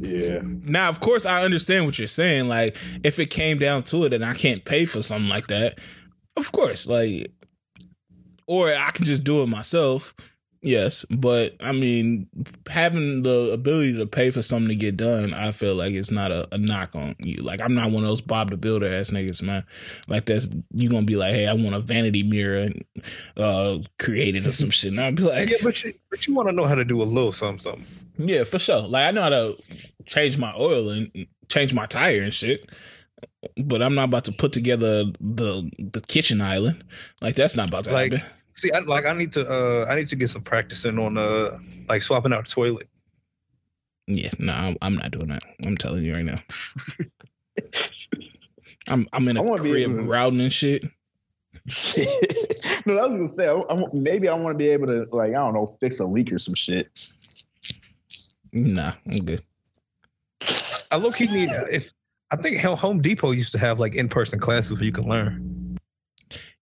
[0.00, 0.40] Yeah.
[0.42, 2.48] Now, of course, I understand what you're saying.
[2.48, 5.78] Like, if it came down to it and I can't pay for something like that,
[6.36, 7.32] of course, like,
[8.46, 10.14] or I can just do it myself.
[10.62, 12.28] Yes, but I mean,
[12.68, 16.30] having the ability to pay for something to get done, I feel like it's not
[16.30, 17.36] a, a knock on you.
[17.42, 19.64] Like, I'm not one of those Bob the Builder ass niggas, man.
[20.06, 22.84] Like, that's you gonna be like, hey, I want a vanity mirror and
[23.38, 24.92] uh created or some shit.
[24.92, 27.00] And I'd be like, Yeah, but you, but you want to know how to do
[27.00, 27.86] a little something, something.
[28.18, 28.82] yeah, for sure.
[28.82, 29.54] Like I know how to
[30.04, 32.68] change my oil and change my tire and shit.
[33.56, 36.84] But I'm not about to put together the the kitchen island.
[37.22, 38.30] Like that's not about to Like- happen.
[38.60, 41.58] See, I, like I need to, uh, I need to get some practicing on, uh,
[41.88, 42.88] like swapping out the toilet.
[44.06, 45.42] Yeah, no, I'm, I'm not doing that.
[45.64, 46.40] I'm telling you right now.
[48.88, 50.84] I'm I'm in I a wanna be crib able to- grouting and shit.
[52.86, 55.30] no, I was gonna say I, I, maybe I want to be able to like
[55.30, 57.06] I don't know fix a leak or some shit.
[58.52, 59.42] Nah, I'm good.
[60.90, 61.92] I look he need if
[62.30, 65.04] I think Hell Home Depot used to have like in person classes where you can
[65.08, 65.69] learn.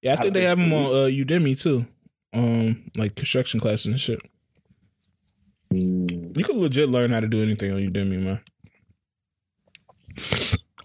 [0.02, 1.86] Yeah, I think they have them on uh, Udemy too.
[2.32, 4.20] Um, like construction classes and shit.
[5.72, 8.40] Mm, You could legit learn how to do anything on Udemy, man.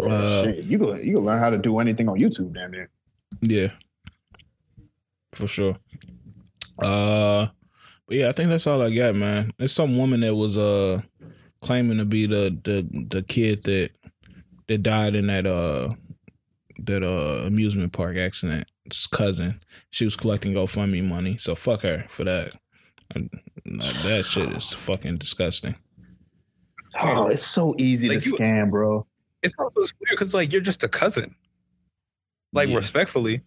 [0.02, 0.66] Uh, shit.
[0.66, 2.90] You can you can learn how to do anything on YouTube, damn near.
[3.42, 3.68] Yeah,
[5.34, 5.78] for sure.
[6.80, 7.48] Uh,
[8.08, 9.52] but yeah, I think that's all I got, man.
[9.58, 11.02] There's some woman that was uh
[11.62, 13.92] claiming to be the the the kid that
[14.68, 15.94] that died in that uh
[16.80, 18.66] that uh amusement park accident.
[18.86, 19.62] His cousin.
[19.92, 22.56] She was collecting GoFundMe money, so fuck her for that.
[23.16, 23.30] And,
[23.66, 25.76] no, that shit is fucking disgusting.
[27.00, 29.06] Oh, oh it's so easy Like to you- scam, bro.
[29.42, 31.36] It's also weird because like you're just a cousin,
[32.54, 32.78] like Yeah.
[32.78, 33.42] respectfully.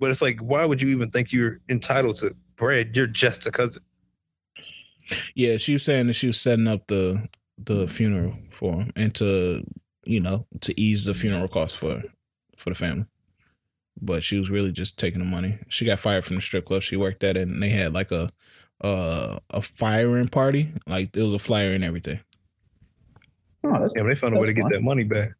[0.00, 2.96] But it's like, why would you even think you're entitled to bread?
[2.96, 3.82] You're just a cousin.
[5.34, 9.14] Yeah, she was saying that she was setting up the the funeral for him and
[9.16, 9.62] to
[10.04, 12.02] you know to ease the funeral costs for
[12.56, 13.04] for the family.
[14.00, 15.58] But she was really just taking the money.
[15.68, 18.30] She got fired from the strip club she worked at, and they had like a
[18.82, 20.72] uh, a firing party.
[20.86, 22.20] Like there was a flyer and everything.
[23.64, 25.32] Oh, that's Yeah, they found a way That's to get that money back.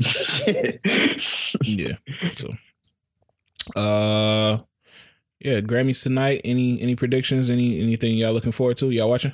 [1.64, 1.96] Yeah.
[2.28, 2.50] So,
[3.76, 4.58] uh,
[5.40, 6.40] yeah, Grammys tonight.
[6.44, 7.50] Any any predictions?
[7.50, 8.90] Any anything y'all looking forward to?
[8.90, 9.32] Y'all watching?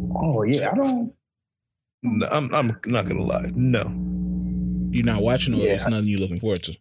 [0.00, 1.12] Oh yeah, I don't.
[2.02, 3.50] No, I'm I'm not gonna lie.
[3.54, 3.84] No,
[4.94, 5.72] You not watching, or Yeah.
[5.74, 6.76] it's nothing you're looking forward to?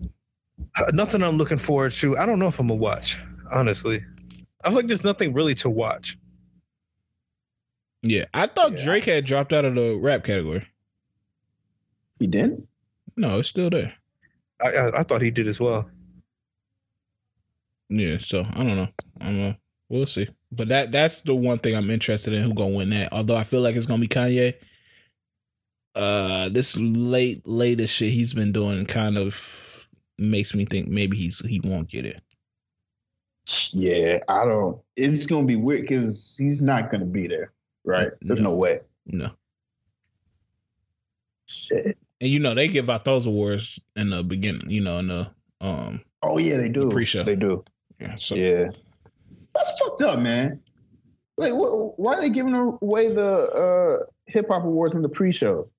[0.78, 2.16] Uh, nothing I'm looking forward to.
[2.16, 3.18] I don't know if I'm gonna watch.
[3.52, 4.02] Honestly,
[4.64, 6.16] I was like, there's nothing really to watch.
[8.04, 8.84] Yeah, I thought Yeah.
[8.86, 10.68] Drake had dropped out of the rap category.
[12.20, 12.68] He didn't.
[13.18, 13.94] No, it's still there.
[14.62, 15.90] I I, I thought he did as well.
[17.90, 18.88] Yeah, so I don't know.
[19.22, 19.54] I'm uh,
[19.90, 20.28] we'll see.
[20.52, 23.12] But that that's the one thing I'm interested in who gonna win that.
[23.12, 24.54] Although I feel like it's gonna be Kanye.
[25.96, 29.88] Uh this late latest shit he's been doing kind of
[30.18, 32.22] makes me think maybe he's he won't get it.
[33.72, 34.80] Yeah, I don't.
[34.96, 37.52] It's gonna be weird because he's not gonna be there,
[37.84, 38.12] right?
[38.22, 38.80] There's no way.
[39.06, 39.32] No.
[41.46, 41.98] Shit.
[42.22, 45.30] And you know, they give out those awards in the beginning, you know, in the
[45.62, 46.90] um Oh yeah, they do.
[46.90, 47.24] Pre-show.
[47.24, 47.64] They do.
[48.00, 48.70] yeah, so Yeah.
[49.54, 50.62] That's fucked up, man.
[51.38, 53.28] Like, wh- why are they giving away the
[54.02, 55.70] uh, hip hop awards in the pre-show?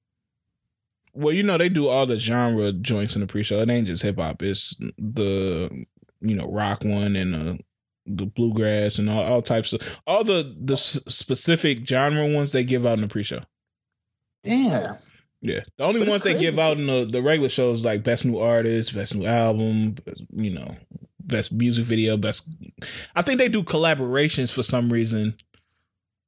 [1.14, 3.60] Well, you know, they do all the genre joints in the pre-show.
[3.60, 4.42] It ain't just hip hop.
[4.42, 5.86] It's the
[6.20, 7.62] you know rock one and uh,
[8.06, 12.84] the bluegrass and all, all types of all the the specific genre ones they give
[12.84, 13.40] out in the pre-show.
[14.42, 14.90] Damn.
[15.40, 18.24] Yeah, the only But ones they give out in the the regular shows like best
[18.24, 19.96] new artist, best new album,
[20.34, 20.76] you know,
[21.20, 22.48] best music video, best.
[23.14, 25.36] I think they do collaborations for some reason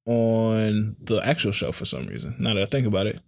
[0.04, 2.36] on the actual show for some reason.
[2.38, 3.20] Now that I think about it.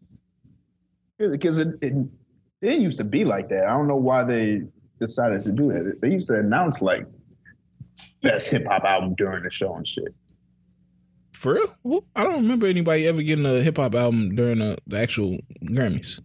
[1.18, 2.06] Because it, it, it
[2.60, 3.64] didn't used to be like that.
[3.64, 4.62] I don't know why they
[5.00, 6.00] decided to do that.
[6.00, 7.06] They used to announce like
[8.22, 10.14] best hip hop album during the show and shit.
[11.32, 11.54] For
[11.84, 12.04] real?
[12.16, 16.20] I don't remember anybody ever getting a hip hop album during the, the actual Grammys.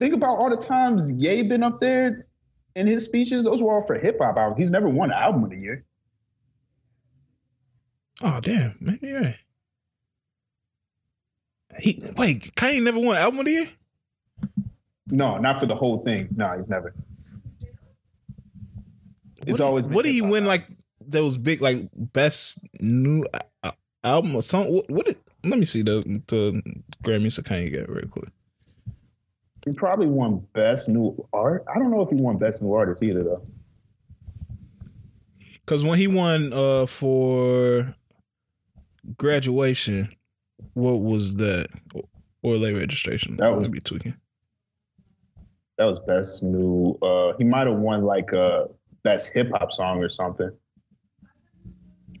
[0.00, 2.26] Think about all the times Ye been up there
[2.74, 3.44] in his speeches.
[3.44, 4.60] Those were all for hip hop albums.
[4.60, 5.84] He's never won an album of the year.
[8.20, 9.34] Oh damn, man, yeah.
[11.78, 13.70] He wait, Kanye never won album of the year.
[15.12, 16.28] No, not for the whole thing.
[16.34, 16.94] No, he's never.
[19.46, 20.46] It's what, always been what did he win?
[20.46, 20.66] Like
[21.06, 23.26] those big like best new
[23.62, 23.72] uh,
[24.02, 24.72] album or song.
[24.72, 25.18] What, what did?
[25.44, 26.62] Let me see the the
[27.04, 28.30] Grammys that Kanye get real quick.
[29.66, 31.66] He probably won best new art.
[31.72, 33.44] I don't know if he won best new artist either though.
[35.60, 37.94] Because when he won uh for
[39.18, 40.16] graduation,
[40.72, 41.68] what was that?
[42.42, 43.36] Or late registration?
[43.36, 44.14] That was be tweaking.
[45.82, 46.96] That was best new.
[47.02, 48.68] Uh, he might have won like a
[49.02, 50.52] best hip hop song or something.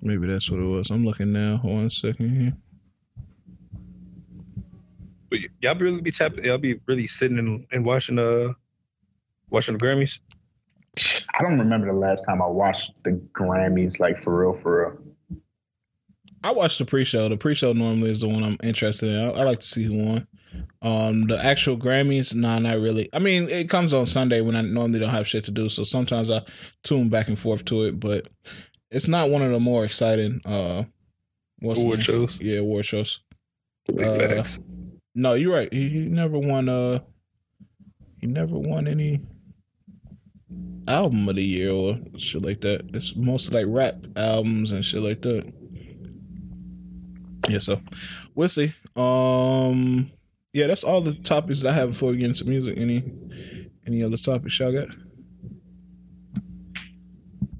[0.00, 0.90] Maybe that's what it was.
[0.90, 1.60] I'm looking now.
[1.62, 2.56] One second here.
[5.30, 6.44] But y- y'all be really be tapping.
[6.44, 8.54] Y'all be really sitting and, and watching uh
[9.48, 10.18] watching the Grammys.
[11.32, 14.96] I don't remember the last time I watched the Grammys like for real, for
[15.30, 15.40] real.
[16.42, 17.28] I watched the pre-show.
[17.28, 19.24] The pre-show normally is the one I'm interested in.
[19.24, 20.26] I, I like to see who won.
[20.80, 23.08] Um, the actual Grammys, nah, not really.
[23.12, 25.84] I mean, it comes on Sunday when I normally don't have shit to do, so
[25.84, 26.42] sometimes I
[26.82, 28.00] tune back and forth to it.
[28.00, 28.28] But
[28.90, 30.84] it's not one of the more exciting uh,
[31.60, 32.40] what's Award shows.
[32.40, 33.20] Yeah, award shows.
[33.98, 34.42] Uh.
[35.14, 35.72] No, you're right.
[35.72, 36.68] He, he never won.
[36.68, 37.00] Uh,
[38.20, 39.20] he never won any
[40.88, 42.90] album of the year or shit like that.
[42.94, 45.52] It's mostly like rap albums and shit like that.
[47.48, 47.80] Yeah, so
[48.34, 48.72] we'll see.
[48.96, 50.10] Um,
[50.52, 52.76] Yeah, that's all the topics that I have before we get into music.
[52.78, 53.02] Any
[53.86, 54.88] any other topics y'all got?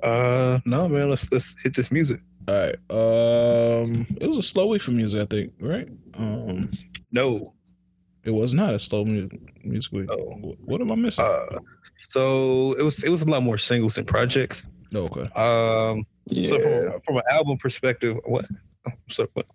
[0.02, 1.08] Uh, no, man.
[1.10, 2.20] Let's let's hit this music.
[2.48, 2.74] All right.
[2.90, 5.52] Um, it was a slow week for music, I think.
[5.60, 5.88] Right?
[6.14, 6.70] Um,
[7.12, 7.40] No.
[8.24, 10.10] it was not a slow music music week.
[10.10, 10.52] Oh.
[10.64, 11.24] What am I missing?
[11.24, 11.58] Uh,
[11.96, 14.66] so it was it was a lot more singles and projects.
[14.94, 15.28] oh, okay.
[15.34, 16.48] Um, Yeah.
[16.48, 16.60] so
[16.90, 18.44] from from an album perspective, what?
[19.08, 19.46] So what?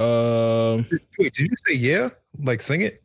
[0.00, 0.86] Um,
[1.18, 2.08] Wait, did you say yeah?
[2.42, 3.02] Like sing it?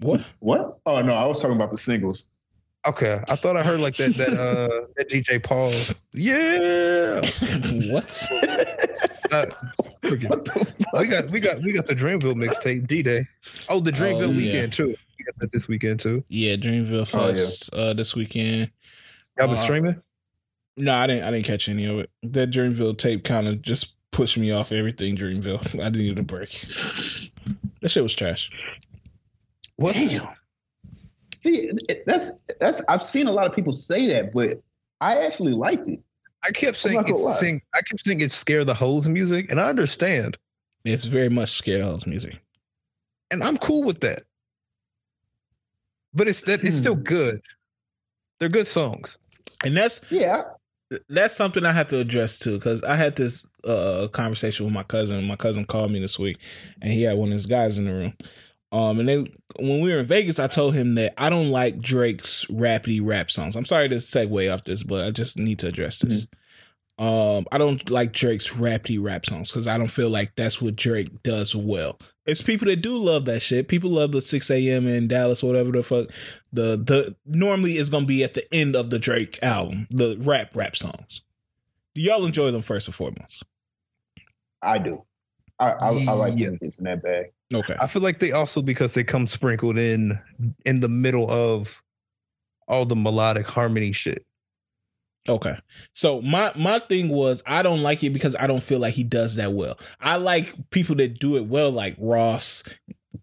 [0.00, 0.24] what?
[0.40, 0.78] what?
[0.86, 2.26] Oh no, I was talking about the singles.
[2.86, 5.72] Okay, I thought I heard like that that uh that DJ Paul.
[6.12, 7.20] Yeah.
[7.92, 8.28] what?
[9.32, 9.46] Uh.
[10.02, 10.52] What the
[10.92, 11.00] fuck?
[11.00, 13.22] we got we got we got the Dreamville mixtape D Day.
[13.68, 14.36] Oh, the Dreamville Oh, yeah.
[14.36, 14.88] weekend too.
[14.88, 16.22] We got that this weekend too.
[16.28, 17.82] Yeah, Dreamville Oh, yeah.
[17.82, 18.70] Uh, this weekend.
[19.38, 20.02] Y'all been Uh, streaming?
[20.76, 21.24] No, I didn't.
[21.24, 22.10] I didn't catch any of it.
[22.22, 25.84] That Dreamville tape kind of just pushed me off everything Dreamville.
[25.84, 26.50] I needed a break.
[27.80, 28.50] That shit was trash.
[29.76, 29.94] What?
[29.94, 30.26] Damn.
[31.40, 31.70] See,
[32.06, 32.80] that's that's.
[32.88, 34.62] I've seen a lot of people say that, but
[35.00, 36.00] I actually liked it.
[36.46, 37.30] I kept saying not gonna lie.
[37.32, 40.38] it's saying I kept saying it's scare the hoes music, and I understand,
[40.84, 42.38] It's very much scared house music.
[43.30, 44.22] and I'm cool with that.
[46.14, 47.02] But it's that it's still Hmm.
[47.02, 47.40] good.
[48.38, 49.18] They're good songs.
[49.64, 50.42] And that's Yeah,
[51.08, 54.82] that's something I have to address too, because I had this uh, conversation with my
[54.82, 55.24] cousin.
[55.24, 56.38] My cousin called me this week,
[56.80, 58.14] and he had one of his guys in the room.
[58.72, 59.28] Um, and then
[59.60, 63.30] when we were in Vegas, I told him that I don't like Drake's rappy rap
[63.30, 63.54] songs.
[63.54, 66.26] I'm sorry to segue off this, but I just need to address this.
[66.96, 70.76] Um, I don't like Drake's rappy rap songs because I don't feel like that's what
[70.76, 71.98] Drake does well.
[72.24, 73.66] It's people that do love that shit.
[73.66, 74.86] People love the 6 a.m.
[74.86, 76.06] in Dallas, whatever the fuck.
[76.52, 80.54] The the normally is gonna be at the end of the Drake album, the rap
[80.54, 81.22] rap songs.
[81.96, 83.44] Do y'all enjoy them first and foremost?
[84.62, 85.02] I do.
[85.58, 86.50] I I, I like Yeah.
[86.50, 87.26] when it's in that bag.
[87.52, 87.76] Okay.
[87.80, 90.18] I feel like they also because they come sprinkled in
[90.64, 91.82] in the middle of
[92.68, 94.24] all the melodic harmony shit.
[95.28, 95.56] Okay.
[95.94, 99.04] So my my thing was I don't like it because I don't feel like he
[99.04, 99.78] does that well.
[100.00, 102.68] I like people that do it well, like Ross,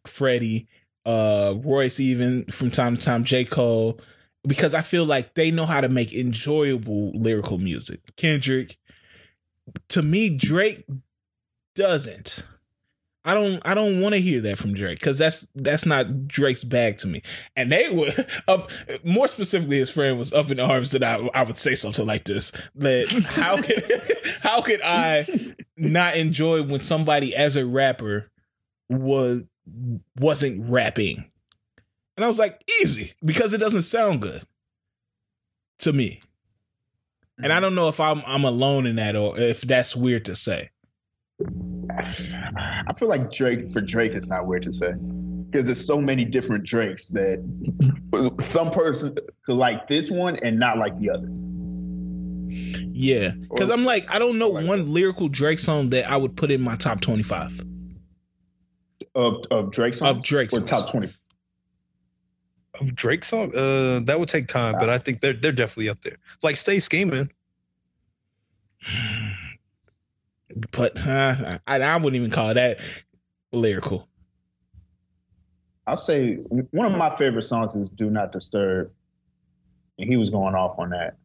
[0.07, 0.67] Freddie,
[1.05, 3.45] uh, Royce, even from time to time, J.
[3.45, 3.99] Cole,
[4.47, 7.99] because I feel like they know how to make enjoyable lyrical music.
[8.15, 8.77] Kendrick.
[9.89, 10.85] To me, Drake
[11.75, 12.43] doesn't.
[13.23, 16.63] I don't I don't want to hear that from Drake because that's that's not Drake's
[16.63, 17.21] bag to me.
[17.55, 18.11] And they were
[18.47, 18.71] up
[19.03, 22.25] more specifically his friend was up in arms that I I would say something like
[22.25, 22.51] this.
[22.75, 23.83] That how could
[24.41, 25.25] how could I
[25.77, 28.31] not enjoy when somebody as a rapper
[28.89, 29.43] was
[30.19, 31.31] wasn't rapping?
[32.17, 34.43] And I was like, easy, because it doesn't sound good
[35.79, 36.21] to me.
[37.37, 37.63] And I mm-hmm.
[37.63, 40.69] don't know if I'm I'm alone in that or if that's weird to say.
[41.97, 44.93] I feel like Drake for Drake is not weird to say
[45.51, 47.39] because there's so many different Drakes that
[48.39, 51.29] some person could like this one and not like the other.
[52.93, 56.35] Yeah, because I'm like, I don't know like one lyrical Drake song that I would
[56.35, 57.61] put in my top 25
[59.15, 61.13] Of of Drake songs of Drake or top twenty.
[62.79, 66.01] Of Drake song, uh, that would take time, but I think they're they're definitely up
[66.03, 66.17] there.
[66.41, 67.29] Like Stay Scheming.
[70.71, 72.79] But uh, I, I wouldn't even call that
[73.51, 74.07] lyrical.
[75.87, 78.91] I'll say one of my favorite songs is "Do Not Disturb,"
[79.97, 81.17] and he was going off on that.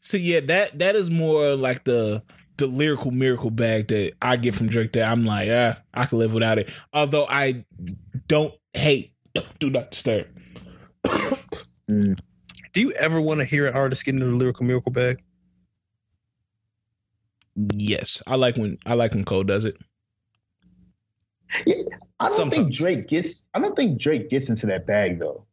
[0.00, 2.22] So yeah, that that is more like the
[2.56, 4.92] the lyrical miracle bag that I get from Drake.
[4.92, 6.70] That I'm like, ah, I can live without it.
[6.92, 7.64] Although I
[8.26, 9.12] don't hate
[9.58, 10.26] "Do Not Disturb."
[11.88, 12.18] Mm.
[12.72, 15.22] Do you ever want to hear an artist get into the lyrical miracle bag?
[17.54, 19.76] Yes, I like when I like when Cole does it.
[21.66, 21.82] Yeah,
[22.20, 23.46] I don't think Drake gets.
[23.54, 25.44] I don't think Drake gets into that bag though.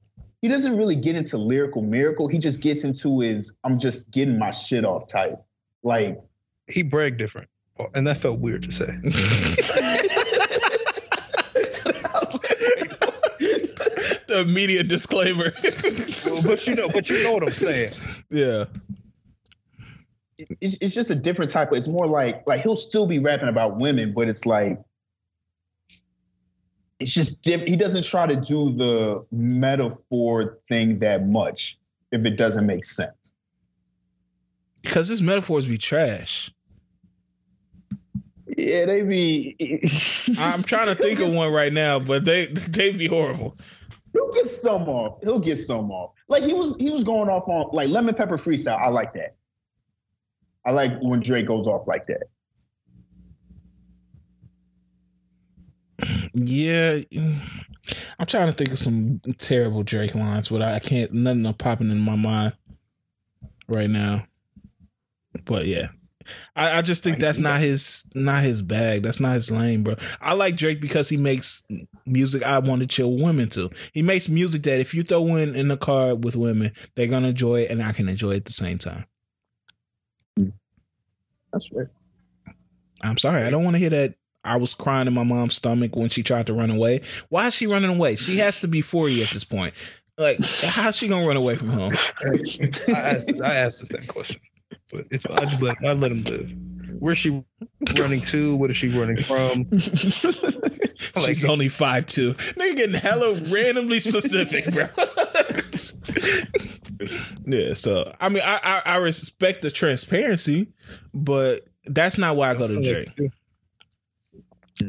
[0.42, 2.28] He doesn't really get into lyrical miracle.
[2.28, 5.42] He just gets into his "I'm just getting my shit off" type.
[5.84, 6.22] Like
[6.68, 7.50] He bragged different,
[7.96, 8.86] and that felt weird to say.
[14.28, 15.52] the media disclaimer.
[16.46, 17.92] but you know, but you know what I'm saying.
[18.30, 18.66] yeah.
[20.38, 21.78] It's, it's just a different type of.
[21.78, 24.80] It's more like like he'll still be rapping about women, but it's like
[27.00, 27.70] it's just different.
[27.70, 31.78] He doesn't try to do the metaphor thing that much
[32.12, 33.34] if it doesn't make sense.
[34.82, 36.52] Because his metaphors be trash.
[38.58, 39.56] Yeah, they be.
[40.40, 43.58] I'm trying to think of one right now, but they they be horrible.
[44.14, 45.20] He'll get some off.
[45.24, 46.14] He'll get some off.
[46.28, 48.80] Like he was he was going off on like lemon pepper freestyle.
[48.80, 49.37] I like that.
[50.68, 52.24] I like when Drake goes off like that.
[56.34, 57.00] Yeah,
[58.20, 61.14] I'm trying to think of some terrible Drake lines, but I can't.
[61.14, 62.52] Nothing are popping in my mind
[63.70, 64.26] right now.
[65.46, 65.88] But yeah,
[66.54, 69.04] I, I just think that's not his not his bag.
[69.04, 69.96] That's not his lane, bro.
[70.20, 71.66] I like Drake because he makes
[72.06, 73.70] music I want to chill women to.
[73.94, 77.30] He makes music that if you throw in in the car with women, they're gonna
[77.30, 79.06] enjoy it, and I can enjoy it at the same time.
[81.52, 81.88] That's right.
[83.02, 84.16] I'm sorry, I don't want to hear that.
[84.44, 87.02] I was crying in my mom's stomach when she tried to run away.
[87.30, 88.16] Why is she running away?
[88.16, 89.74] She has to be 40 at this point.
[90.18, 91.92] Like, how's she gonna run away from home?
[92.24, 94.42] I asked, I asked the same question,
[94.92, 96.52] but it's I just let I let him live.
[97.00, 97.42] Where's she
[97.98, 98.56] running to?
[98.56, 99.68] What is she running from?
[99.78, 102.34] She's only five two.
[102.34, 104.88] Nigga getting hella randomly specific, bro.
[107.46, 110.74] yeah, so I mean, I, I I respect the transparency,
[111.14, 113.32] but that's not why I go to Drake.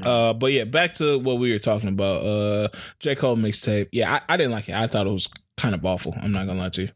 [0.03, 2.25] Uh, but yeah, back to what we were talking about.
[2.25, 2.69] Uh,
[3.01, 3.89] J Cole mixtape.
[3.93, 4.75] Yeah, I, I didn't like it.
[4.75, 6.15] I thought it was kind of awful.
[6.21, 6.91] I'm not gonna lie to you.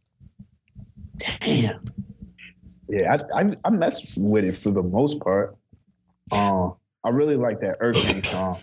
[1.41, 1.85] Damn.
[2.93, 5.57] Yeah, I, I I messed with it for the most part.
[6.31, 8.59] Um, I really like that Earth Gang song,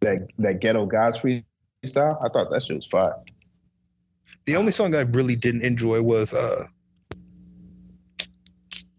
[0.00, 2.16] that that Ghetto Gods freestyle.
[2.24, 3.12] I thought that shit was fire.
[4.46, 6.64] The only song I really didn't enjoy was uh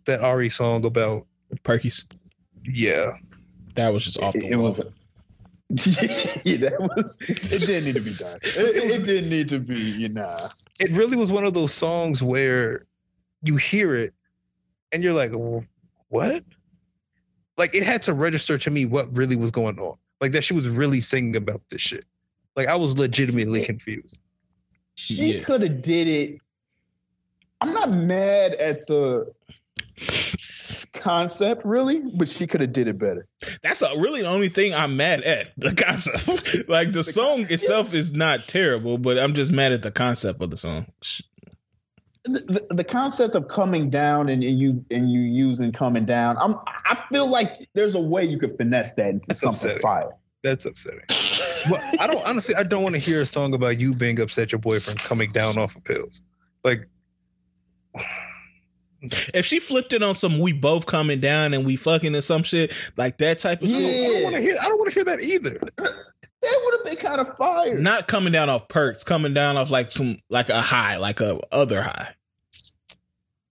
[0.06, 1.26] that Ari song about
[1.64, 2.06] Perky's.
[2.66, 3.14] yeah.
[3.76, 4.68] That was just off the It, it wall.
[4.68, 4.80] was.
[6.44, 7.18] yeah, that was.
[7.28, 8.38] It didn't need to be done.
[8.44, 9.80] It, it didn't need to be.
[9.80, 10.30] You know.
[10.80, 12.86] It really was one of those songs where
[13.44, 14.14] you hear it
[14.92, 15.32] and you're like,
[16.10, 16.44] what?
[17.58, 19.98] Like it had to register to me what really was going on.
[20.22, 22.06] Like that she was really singing about this shit.
[22.56, 24.18] Like I was legitimately confused.
[24.96, 25.44] She Yeah.
[25.44, 26.42] could have did it.
[27.62, 29.32] I'm not mad at the
[30.94, 33.28] concept, really, but she could have did it better.
[33.62, 35.52] That's a, really the only thing I'm mad at.
[35.58, 39.92] The concept, like the song itself, is not terrible, but I'm just mad at the
[39.92, 40.88] concept of the song.
[41.02, 41.22] Sh-
[42.34, 46.38] The, the, the concept of coming down and, and you and you using coming down,
[46.38, 49.82] I'm I feel like there's a way you could finesse that into That's something upsetting.
[49.82, 50.16] fire.
[50.44, 51.02] That's upsetting.
[51.70, 54.52] But I don't honestly I don't want to hear a song about you being upset
[54.52, 56.22] your boyfriend coming down off of pills.
[56.64, 56.88] Like
[59.34, 62.44] If she flipped it on some, we both coming down and we fucking or some
[62.44, 64.14] shit like that type of I shit.
[64.14, 65.60] don't want to hear I don't want to hear that either.
[66.42, 67.78] That would have been kind of fire.
[67.78, 71.38] Not coming down off perks, coming down off like some like a high, like a
[71.52, 72.16] other high,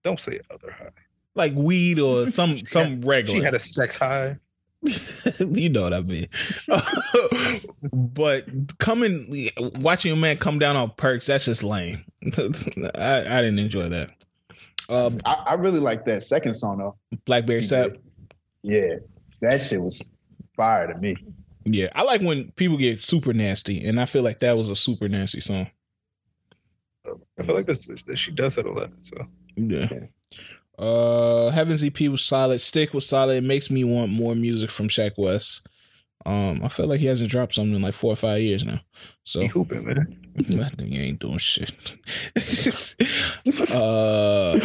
[0.09, 0.89] Don't say other high.
[1.35, 3.41] like weed or some some regular.
[3.41, 4.39] She had a sex high.
[5.39, 6.29] you know what I mean.
[7.93, 12.07] but coming, watching a man come down on perks, that's just lame.
[12.25, 14.11] I, I didn't enjoy that.
[14.89, 16.97] Uh, I, I really like that second song though.
[17.27, 17.99] Blackberry Sap.
[18.63, 18.95] Yeah,
[19.43, 20.01] that shit was
[20.57, 21.17] fire to me.
[21.67, 24.77] Yeah, I like when people get super nasty, and I feel like that was a
[24.77, 25.69] super nasty song.
[27.39, 28.91] I feel like this, this she does have a lot.
[29.03, 29.17] So
[29.59, 30.07] Yeah.
[30.79, 32.61] Uh, Heaven's EP was solid.
[32.61, 33.39] Stick was solid.
[33.39, 35.67] It makes me want more music from Shaq West.
[36.25, 38.81] Um, I feel like he hasn't dropped something in like four or five years now.
[39.25, 40.31] So he hooping, man.
[40.39, 41.97] I think he ain't doing shit.
[43.75, 44.61] uh,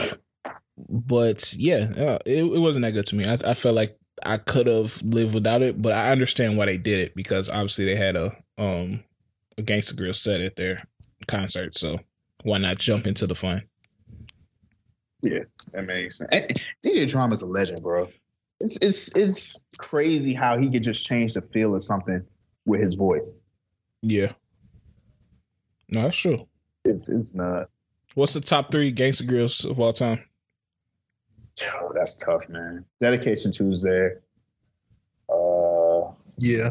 [0.77, 3.25] but yeah, uh, it, it wasn't that good to me.
[3.25, 6.77] I, I felt like I could have lived without it, but I understand why they
[6.77, 9.03] did it because obviously they had a um
[9.57, 10.83] a Gangsta Grillz set at their
[11.27, 11.99] concert, so
[12.43, 13.63] why not jump into the fun?
[15.23, 15.39] Yeah,
[15.73, 16.29] that makes sense.
[16.31, 18.09] And DJ Drama's a legend, bro.
[18.59, 22.23] It's it's it's crazy how he could just change the feel of something
[22.65, 23.31] with his voice.
[24.01, 24.33] Yeah,
[25.89, 26.47] no, that's true.
[26.85, 27.69] It's it's not.
[28.15, 30.23] What's the top three gangster Grillz of all time?
[31.73, 32.85] Oh, that's tough, man.
[32.99, 33.73] Dedication 2.
[35.29, 36.69] Uh, Yeah.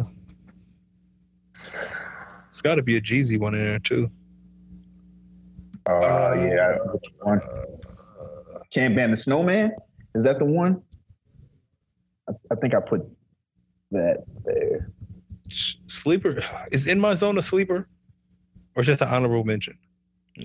[1.50, 4.10] It's got to be a Jeezy one in there too.
[5.86, 6.76] uh, yeah.
[6.92, 7.40] Which one?
[8.72, 9.74] Can't ban the snowman.
[10.14, 10.82] Is that the one?
[12.28, 13.02] I, I think I put
[13.90, 14.90] that there.
[15.50, 17.86] Sleeper is in my zone a sleeper,
[18.74, 19.76] or just an honorable mention.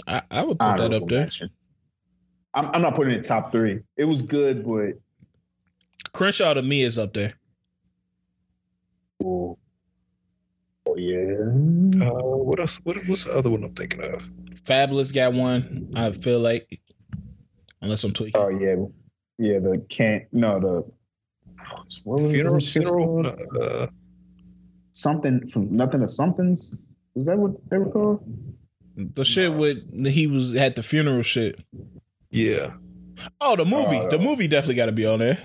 [0.07, 1.21] I, I would put that up there.
[1.21, 1.49] mention.
[2.53, 3.79] I'm, I'm not putting it top three.
[3.95, 4.95] It was good, but
[6.11, 7.35] Crenshaw to me is up there.
[9.23, 9.57] oh,
[10.87, 12.05] oh yeah.
[12.05, 12.79] Uh, what else?
[12.83, 14.27] What, what's the other one I'm thinking of?
[14.63, 15.91] Fabolous got one.
[15.95, 16.81] I feel like,
[17.81, 18.39] unless I'm tweaking.
[18.41, 18.75] Oh yeah,
[19.37, 19.59] yeah.
[19.59, 20.83] The can't no the
[22.03, 23.23] what was Funeral, them funeral.
[23.23, 23.63] called?
[23.63, 23.87] Uh,
[24.91, 26.75] something from nothing to somethings.
[27.15, 28.23] Is that what they were called?
[28.95, 31.59] The shit with he was at the funeral shit.
[32.29, 32.73] yeah.
[33.41, 33.97] Oh, the movie.
[33.97, 35.39] Uh, the movie definitely got to be on there.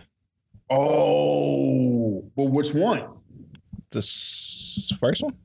[0.70, 3.05] Oh, but which one?
[3.91, 5.36] The s- first one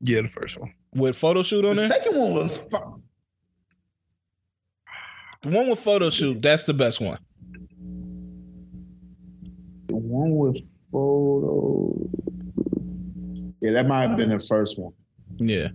[0.00, 0.72] Yeah, the first one.
[0.94, 1.88] with photo shoot on The there.
[1.88, 2.99] second one was fu-
[5.42, 6.42] The one with photo shoot.
[6.42, 7.18] That's the best one.
[9.90, 10.58] the one with
[10.90, 11.94] photo.
[13.60, 14.92] Yeah, that might have been the first one.
[15.36, 15.68] Yeah.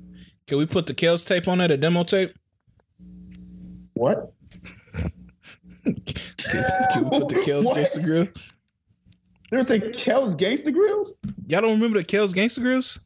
[0.48, 2.34] Can we put the Kels tape on there, the demo tape?
[3.94, 4.34] What?
[4.94, 7.66] Can, can we put the Kels?
[7.76, 8.28] Gangsta Grill?
[9.52, 11.10] There's a Kel's Gangsta Grillz?
[11.48, 13.00] Y'all don't remember the Kels Gangsta Grillz?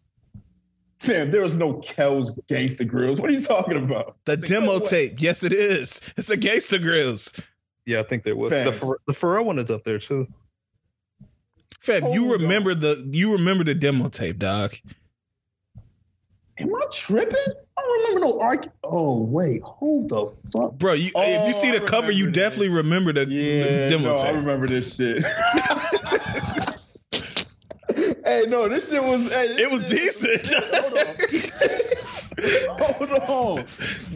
[1.00, 3.19] Fam, there was no Kel's Gangsta Grillz.
[3.19, 4.18] What are you talking about?
[4.26, 4.86] The demo what?
[4.86, 5.16] tape.
[5.22, 6.14] Yes, it is.
[6.18, 7.42] It's a Gangsta Grillz.
[7.86, 8.78] Yeah, I think there was the Thanks.
[8.80, 10.28] Pharrell, the Pharrell one is up there too.
[11.80, 14.76] Fam, you Hold remember the you remember the demo tape, dog.
[16.60, 17.40] Am I tripping?
[17.78, 18.66] I don't remember no arc.
[18.84, 20.74] Oh wait, hold the fuck.
[20.78, 23.88] Bro, you if you Oh, see the I cover, you remember definitely remember the, the
[23.90, 25.24] demo no, I remember this shit.
[28.30, 29.32] hey, no, this shit was.
[29.32, 30.45] Hey, this It was decent.
[32.69, 33.22] Hold on.
[33.22, 33.66] Hold on.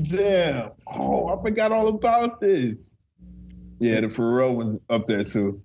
[0.03, 0.71] Damn.
[0.87, 2.95] Oh, I forgot all about this.
[3.79, 5.61] Yeah, the Pharrell was up there too.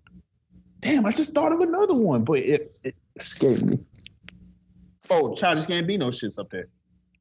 [0.81, 3.77] Damn, I just thought of another one, but it, it escaped me.
[5.11, 6.69] Oh, Childish Gambino shit's up there.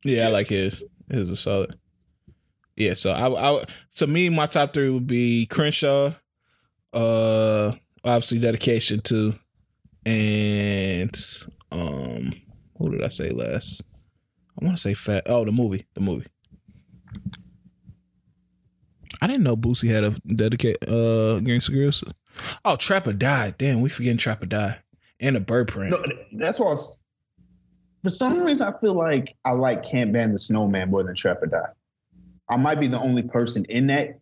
[0.03, 0.83] Yeah, I like his.
[1.09, 1.77] His was solid.
[2.75, 3.64] Yeah, so I, I
[3.95, 6.11] to me my top three would be Crenshaw,
[6.93, 7.72] uh,
[8.03, 9.33] obviously dedication to,
[10.08, 11.16] and
[11.72, 12.34] um,
[12.77, 13.84] who did I say last?
[14.60, 15.24] I want to say Fat.
[15.27, 16.27] Oh, the movie, the movie.
[19.22, 22.03] I didn't know Boosie had a dedicate uh Gangsta Grillz.
[22.64, 23.53] Oh, Trap or Die.
[23.58, 24.80] Damn, we forgetting Trap or Die.
[25.19, 25.92] And a bird print.
[25.92, 26.03] No,
[26.34, 26.72] that's why.
[26.72, 26.76] I
[28.03, 31.42] for some reason, I feel like I like Can't Ban the Snowman more than Trap
[31.42, 31.69] or Die.
[32.50, 34.19] I might be the only person in that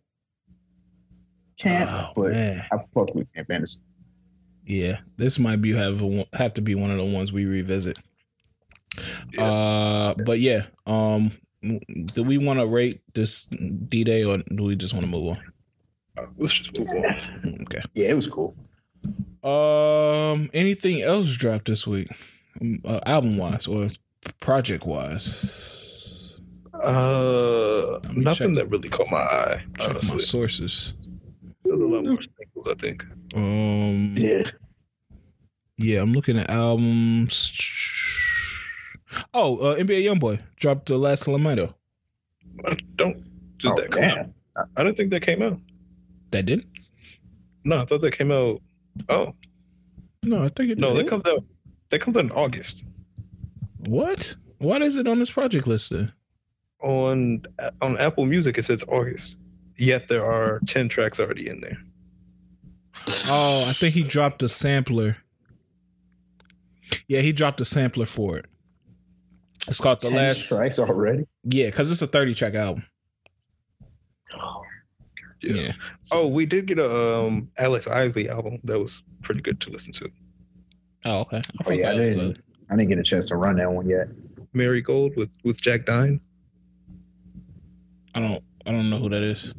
[1.58, 2.62] camp, Oh, but man.
[2.72, 3.85] I fuck with the Snowman.
[4.66, 7.98] Yeah, this might be have a, have to be one of the ones we revisit.
[9.38, 11.30] Uh, but yeah, um,
[11.62, 15.36] do we want to rate this D Day or do we just want to move
[15.36, 15.38] on?
[16.18, 17.60] Uh, let's just move on.
[17.62, 17.80] Okay.
[17.94, 18.56] Yeah, it was cool.
[19.44, 22.08] Um, anything else dropped this week,
[22.60, 23.90] Um, uh, album wise or
[24.40, 26.40] project wise?
[26.74, 28.56] Uh, nothing check.
[28.56, 29.64] that really caught my eye.
[29.78, 30.94] Check my sources.
[31.66, 32.68] There's a lot more singles.
[32.68, 33.04] I think.
[33.34, 34.50] Um, Yeah.
[35.78, 37.52] yeah, I'm looking at albums.
[39.34, 41.74] Oh, uh, NBA YoungBoy dropped the last Slimeto.
[42.64, 43.22] I don't.
[43.58, 44.26] Did Oh, that come out?
[44.76, 45.58] I didn't think that came out.
[46.30, 46.66] That did?
[47.64, 48.60] No, I thought that came out.
[49.08, 49.34] Oh
[50.24, 51.04] No, I think it no, did.
[51.04, 51.44] that comes out.
[51.90, 52.84] That comes out in August
[53.88, 54.34] What?
[54.58, 56.12] What is it on this project list then?
[56.80, 57.42] on
[57.80, 58.56] on Apple Music.
[58.58, 59.36] It says August.
[59.78, 61.78] Yet there are ten tracks already in there.
[63.28, 65.18] Oh, I think he dropped a sampler.
[67.08, 68.46] Yeah, he dropped a sampler for it.
[69.68, 70.46] It's called the last.
[70.46, 71.26] strikes already.
[71.44, 72.84] Yeah, because it's a thirty track album.
[75.42, 75.72] Yeah.
[76.10, 79.92] Oh, we did get a um, Alex Isley album that was pretty good to listen
[79.94, 80.10] to.
[81.04, 81.38] Oh, okay.
[81.38, 82.38] I Oh yeah, I didn't.
[82.70, 84.08] I didn't get a chance to run that one yet.
[84.54, 86.20] Marigold with with Jack Dine.
[88.14, 88.42] I don't.
[88.64, 89.52] I don't know who that is.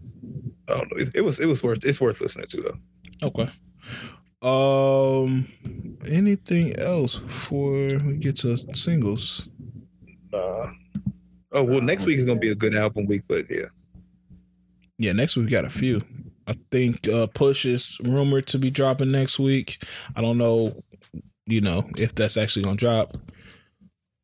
[0.68, 0.98] I don't know.
[0.98, 3.28] It, it was it was worth it's worth listening to though.
[3.28, 3.50] Okay.
[4.42, 5.48] Um.
[6.08, 9.48] Anything else before we get to singles?
[10.34, 10.70] Uh,
[11.54, 13.66] oh well, next week is gonna be a good album week, but yeah.
[15.00, 16.02] Yeah, next week we got a few.
[16.48, 19.84] I think uh Push is rumored to be dropping next week.
[20.16, 20.82] I don't know,
[21.46, 23.14] you know, if that's actually gonna drop.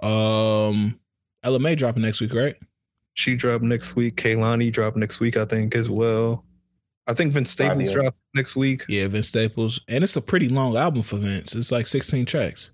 [0.02, 1.00] Um
[1.44, 2.56] Ella Mai dropping next week, right?
[3.14, 4.16] She dropped next week.
[4.16, 6.46] Kehlani dropped next week, I think, as well.
[7.06, 8.02] I think Vince Staples yeah.
[8.02, 8.86] dropped next week.
[8.88, 9.82] Yeah, Vince Staples.
[9.88, 11.54] And it's a pretty long album for Vince.
[11.54, 12.72] It's like 16 tracks.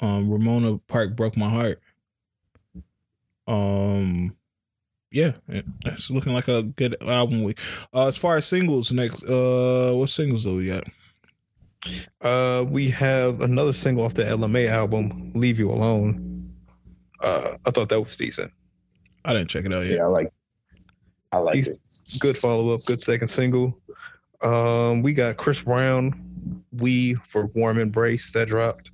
[0.00, 1.80] Um Ramona Park broke my heart.
[3.46, 4.34] Um
[5.10, 5.32] yeah,
[5.84, 7.60] it's looking like a good album week.
[7.92, 10.84] Uh as far as singles next uh what singles do we got?
[12.22, 16.50] Uh, we have another single off the Ella Mai album, "Leave You Alone."
[17.20, 18.50] Uh, I thought that was decent.
[19.24, 19.96] I didn't check it out yet.
[19.96, 20.32] Yeah, I like.
[21.32, 21.78] I like He's- it.
[22.20, 23.78] Good follow up, good second single.
[24.42, 28.90] Um, we got Chris Brown, "We" for "Warm Embrace" that dropped.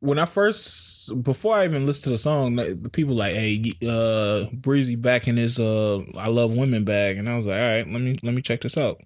[0.00, 4.46] when I first before I even listened to the song, the people like, "Hey, uh,
[4.52, 7.90] Breezy back in his uh, I love women bag," and I was like, "All right,
[7.90, 9.00] let me let me check this out."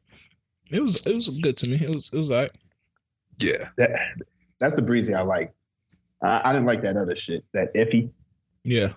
[0.71, 1.77] It was it was good to me.
[1.85, 2.51] It was it was all right.
[3.39, 3.91] Yeah, That,
[4.61, 5.53] that's the breezy I like.
[6.23, 7.45] I, I didn't like that other shit.
[7.53, 8.11] That iffy.
[8.65, 8.93] Yeah,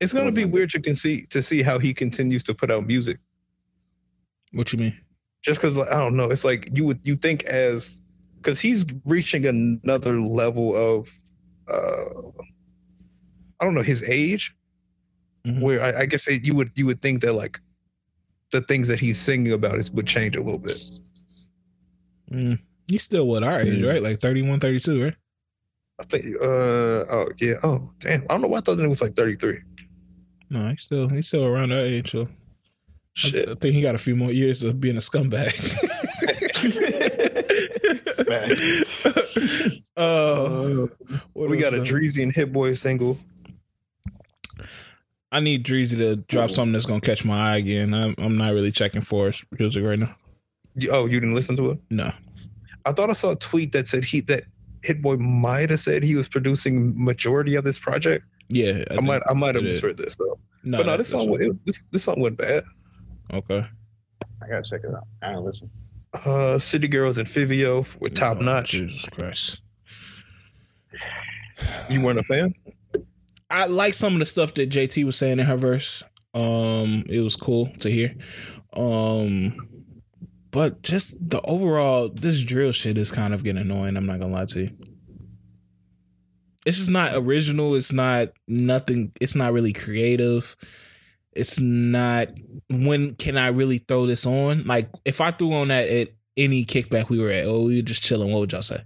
[0.00, 3.18] it's gonna be weird to see to see how he continues to put out music.
[4.52, 4.96] what you mean?
[5.42, 8.02] Just because I don't know, it's like you would you think as
[8.36, 11.08] because he's reaching another level of
[11.68, 12.28] uh
[13.60, 14.54] I don't know his age,
[15.46, 15.60] Mhm.
[15.60, 17.60] where I, I guess it, you would you would think that like
[18.52, 20.72] the things that he's singing about is would change a little bit.
[22.32, 22.58] Mm.
[22.88, 23.86] He's still what our age, Mm.
[23.88, 24.02] right?
[24.02, 25.14] Like 31, 32, right?
[26.00, 28.88] I think uh oh yeah oh damn I don't know why I thought that it
[28.88, 29.58] was like thirty three.
[30.48, 32.12] No, he's still he's still around that age.
[32.12, 32.26] So I,
[33.14, 33.48] Shit.
[33.48, 35.50] I think he got a few more years of being a scumbag.
[39.96, 40.86] uh,
[41.32, 41.88] what we got a else?
[41.88, 43.18] Dreezy and Hit Boy single.
[45.32, 47.94] I need Dreezy to drop something that's gonna catch my eye again.
[47.94, 50.14] I'm I'm not really checking for his music right now.
[50.90, 51.78] Oh, you didn't listen to it?
[51.90, 52.12] No.
[52.86, 54.44] I thought I saw a tweet that said he that
[54.82, 58.24] Hit Boy might have said he was producing majority of this project.
[58.48, 60.38] Yeah, I, might I might have misheard this though.
[60.64, 62.64] No, but no, this song what- it, this this song wasn't bad.
[63.32, 63.66] okay.
[64.42, 65.06] I gotta check it out.
[65.22, 65.70] I don't listen.
[66.24, 68.70] Uh, City Girls and Fivio with Top Oh, Notch.
[68.70, 69.60] Jesus Christ.
[71.90, 72.54] You weren't a fan?
[73.50, 76.02] I like some of the stuff that JT was saying in her verse.
[76.34, 78.14] Um, it was cool to hear.
[78.74, 79.68] Um,
[80.50, 83.96] but just the overall, this drill shit is kind of getting annoying.
[83.96, 84.70] I'm not gonna lie to you.
[86.66, 87.74] It's just not original.
[87.74, 89.12] It's not nothing.
[89.20, 90.56] It's not really creative.
[91.32, 92.28] It's not.
[92.68, 94.64] When can I really throw this on?
[94.64, 97.82] Like, if I threw on that at any kickback we were at, oh, we were
[97.82, 98.30] just chilling.
[98.30, 98.82] What would y'all say?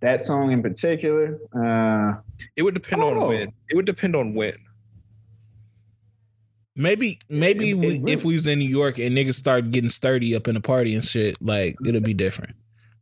[0.00, 2.14] That song in particular, uh,
[2.56, 3.08] It would depend Oh.
[3.22, 3.52] on when.
[3.70, 4.54] It would depend on when.
[6.74, 9.70] Maybe maybe It- it we, really- if we was in New York and niggas start
[9.70, 12.54] getting sturdy up in the party and shit, like it'll be different.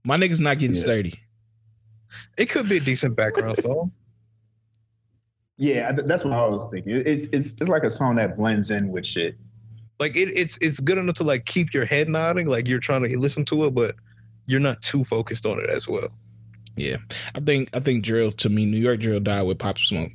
[0.04, 0.82] My niggas not getting Yeah.
[0.82, 1.20] sturdy.
[2.36, 3.92] It could be a decent background song.
[5.56, 6.96] yeah, that's what I was thinking.
[6.96, 9.36] It's it's it's like a song that blends in with shit.
[10.00, 13.02] Like it, it's it's good enough to like keep your head nodding, like you're trying
[13.02, 13.94] to listen to it, but
[14.46, 16.08] you're not too focused on it as well.
[16.76, 16.96] Yeah,
[17.34, 20.12] I think I think drill to me, New York drill died with Pop Smoke.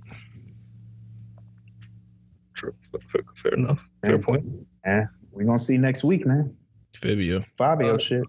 [2.55, 2.73] True.
[3.09, 3.79] Fair, fair enough.
[4.01, 4.45] Fair point.
[4.85, 5.05] Yeah.
[5.31, 6.55] We're gonna see next week, man.
[6.97, 8.23] Fabio, Fabio Uh, shit.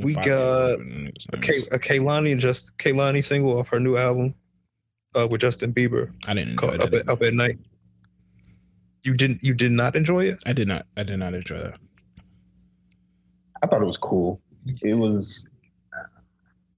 [0.00, 0.28] we got
[0.80, 4.34] A, K, a Kehlani just Kehlani single off her new album,
[5.16, 7.58] uh, with Justin Bieber I didn't enjoy called up at, up at night.
[9.04, 10.40] You didn't you did not enjoy it?
[10.46, 10.86] I did not.
[10.96, 11.78] I did not enjoy that.
[13.62, 14.40] I thought it was cool.
[14.66, 15.48] It was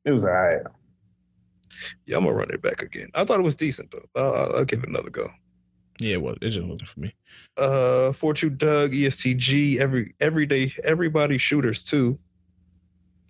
[0.07, 0.63] it was alright.
[2.07, 3.09] Yeah, I'm gonna run it back again.
[3.15, 4.07] I thought it was decent though.
[4.17, 5.29] I'll, I'll- I'll give it another go.
[6.01, 7.15] Yeah, well, it just wasn't for me.
[7.57, 12.19] Uh, 42 Dugg, ESTG, every everyday everybody shooters too.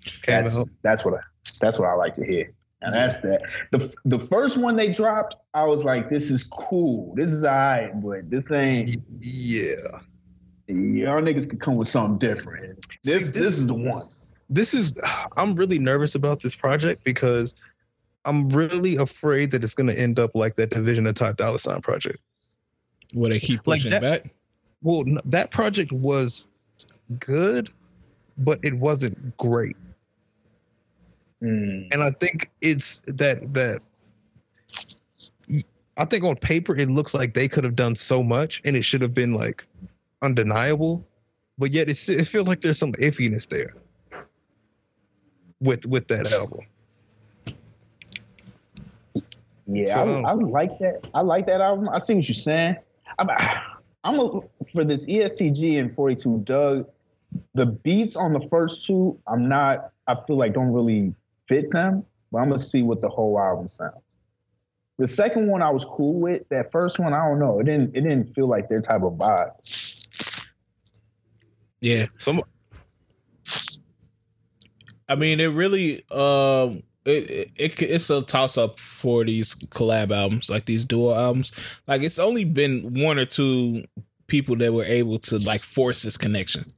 [0.05, 0.68] Came That's out.
[0.83, 1.18] that's what I
[1.60, 2.52] that's what I like to hear.
[2.83, 3.43] And that's that.
[3.70, 7.15] The the first one they dropped, I was like, this is cool.
[7.17, 9.75] This is alright, but this ain't Yeah,
[10.68, 12.84] y'all niggas could come with something different.
[13.05, 14.09] This See, this, this- is the one.
[14.51, 14.99] this is.
[15.36, 17.55] I'm really nervous about this project because
[18.26, 21.83] I'm really afraid that it's gonna end up like that Division of Ty Dolla $ign
[21.83, 22.18] project.
[23.15, 24.34] Will they keep Like pushing that- back?
[24.83, 26.49] Well, n- that project was
[27.18, 27.70] good,
[28.39, 29.76] but it wasn't great.
[31.43, 31.93] Mm.
[31.93, 33.81] and I think it's that that
[35.99, 38.83] I think on paper it looks like they could have done so much and it
[38.83, 39.62] should have been like
[40.23, 41.07] undeniable,
[41.59, 43.75] but yet it's, it feels like there's some iffiness there
[45.60, 46.60] with with that album.
[49.67, 51.07] Yeah, So- I, I like that.
[51.15, 51.89] I like that album.
[51.91, 52.76] I see what you're saying.
[53.18, 53.31] I'm,
[54.05, 54.41] I'm a,
[54.73, 56.86] for this ESTG and 42 Dugg.
[57.55, 59.91] The beats on the first two, I'm not.
[60.07, 61.15] I feel like don't really
[61.49, 62.05] fit them.
[62.31, 63.94] But I'm gonna see what the whole album sounds.
[64.99, 66.49] The second one I was cool with.
[66.51, 67.59] That first one, I don't know.
[67.59, 67.97] It didn't.
[67.97, 70.44] It didn't feel like their type of vibe.
[71.81, 72.41] Yeah, Some
[75.09, 80.10] I mean, it really, um, it, it, it it's a toss up for these collab
[80.10, 81.52] albums, like these duo albums.
[81.86, 83.84] Like it's only been one or two
[84.26, 86.73] people that were able to like force this connection,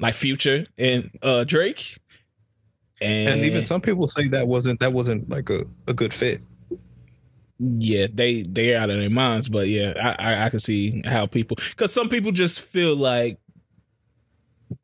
[0.00, 1.98] like Future and uh Drake,
[3.00, 6.40] and, and even some people say that wasn't that wasn't like a, a good fit.
[7.58, 9.48] yeah, they they out of their minds.
[9.48, 13.38] But yeah, I I, I can see how people because some people just feel like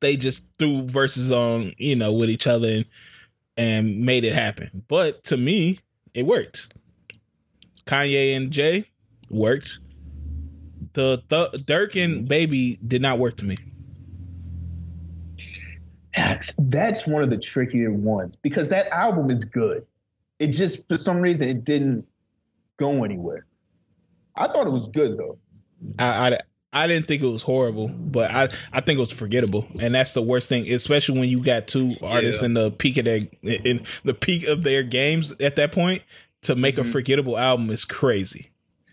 [0.00, 2.84] they just threw verses on you know with each other and
[3.56, 4.84] and made it happen.
[4.88, 5.78] But to me,
[6.12, 6.74] it worked.
[7.86, 8.86] Kanye and Jay
[9.30, 9.78] worked.
[10.94, 13.56] The th- Durk and Baby did not work to me.
[16.16, 19.84] That's, that's one of the trickier ones because that album is good.
[20.38, 22.06] It just for some reason it didn't
[22.76, 23.46] go anywhere.
[24.36, 25.38] I thought it was good though.
[25.98, 26.38] I I,
[26.74, 30.12] I didn't think it was horrible, but I I think it was forgettable, and that's
[30.12, 32.46] the worst thing, especially when you got two artists Yeah.
[32.46, 36.02] in the peak of their in the peak of their games at that point.
[36.42, 36.90] To make a mm-hmm.
[36.92, 38.50] forgettable album is crazy,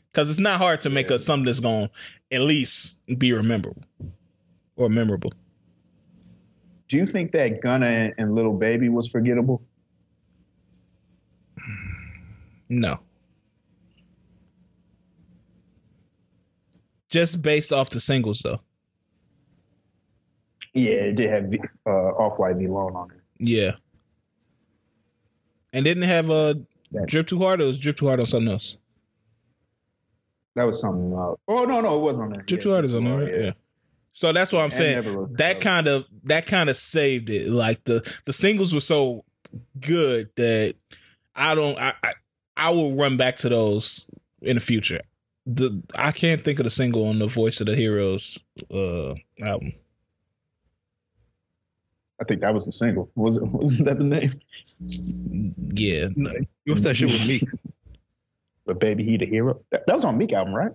[0.09, 3.83] because it's not hard to make a something that's going to at least be rememberable
[4.77, 5.33] or memorable.
[6.87, 9.61] Do you think that Gunna and Lil Baby was forgettable?
[12.69, 12.99] No.
[17.11, 18.61] Just based off the singles, though.
[20.73, 21.53] Yeah, it did have
[21.85, 23.17] uh, Off White VLONE on it.
[23.38, 23.72] Yeah.
[25.73, 27.01] And didn't have a Yeah.
[27.06, 28.77] drip too hard, or was drip too hard on something else?
[30.56, 31.14] That was something.
[31.14, 32.41] Uh, oh no, no, it wasn't on there.
[32.43, 33.33] Drip Yeah, too hard is on there, right?
[33.33, 33.51] Yeah.
[34.14, 35.27] So that's what I'm saying.
[35.38, 37.49] That kind of that kind of saved it.
[37.49, 39.23] Like the the singles were so
[39.80, 40.75] good that
[41.35, 42.14] I don't I I,
[42.57, 44.09] I will run back to those
[44.41, 45.01] in the future.
[45.45, 48.39] The I can't think of the single on the Voice of the Heroes
[48.71, 49.73] uh album.
[52.19, 53.09] I think that was the single.
[53.15, 53.43] Was it?
[53.43, 54.31] Wasn't that the name?
[55.73, 56.31] Yeah, No,
[56.67, 57.41] What's that shit with me?
[58.65, 59.61] But baby, he the hero.
[59.71, 60.71] That, that was on Meek album, right?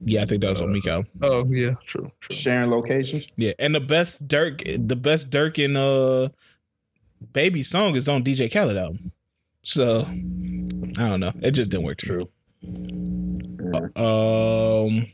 [0.00, 1.10] yeah, I think that was on Meek album.
[1.22, 2.36] Oh yeah, true, true.
[2.36, 3.24] Sharing locations.
[3.36, 6.28] Yeah, and the best Durk, the best Durk and uh,
[7.32, 9.12] Baby song is on DJ Khaled album.
[9.62, 11.98] So I don't know, it just didn't work.
[11.98, 12.28] True.
[12.62, 13.88] Yeah.
[13.96, 15.06] Um,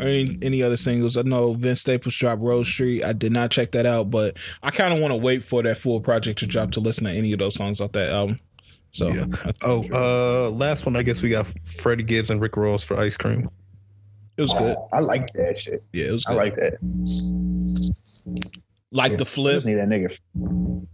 [0.00, 1.16] any any other singles?
[1.16, 3.02] I know Vince Staples dropped Rose Street.
[3.04, 5.78] I did not check that out, but I kind of want to wait for that
[5.78, 8.38] full project to drop to listen to any of those songs off that album.
[8.90, 9.26] So Yeah.
[9.62, 11.46] Oh, uh, last one I guess we got
[11.78, 13.50] Freddie Gibbs and Rick Ross for Ice Cream.
[14.38, 14.76] it was good.
[14.92, 15.82] I like that shit.
[15.92, 16.74] Yeah, it was I like that.
[18.92, 19.54] like Yeah, the flip.
[19.56, 20.86] just need that nigga.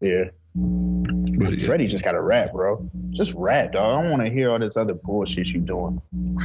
[0.00, 0.30] Yeah.
[0.54, 1.60] But.
[1.60, 2.84] Freddie just got to rap, bro.
[3.10, 3.98] Just rap, dog.
[3.98, 6.00] I don't want to hear all this other bullshit you doing.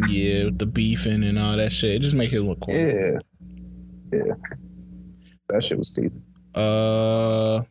[0.08, 1.92] Yeah, the beefing and all that shit.
[1.96, 2.76] It just make it look cool.
[2.76, 3.20] Yeah.
[4.14, 4.34] Yeah.
[5.50, 6.22] That shit was decent.
[6.56, 7.66] Uh, I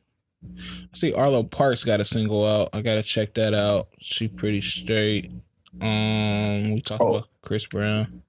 [0.93, 2.71] see Arlo Parks got a single out.
[2.73, 3.89] I gotta check that out.
[4.01, 5.33] She pretty straight.
[5.81, 7.15] Um, we talked Oh.
[7.17, 8.23] about Chris Brown.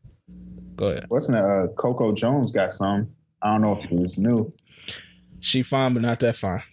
[0.75, 1.05] Go ahead.
[1.09, 1.43] What's that?
[1.43, 3.09] Uh, Coco Jones got some.
[3.41, 4.51] I don't know if it's new.
[5.39, 6.63] She fine, but not that fine.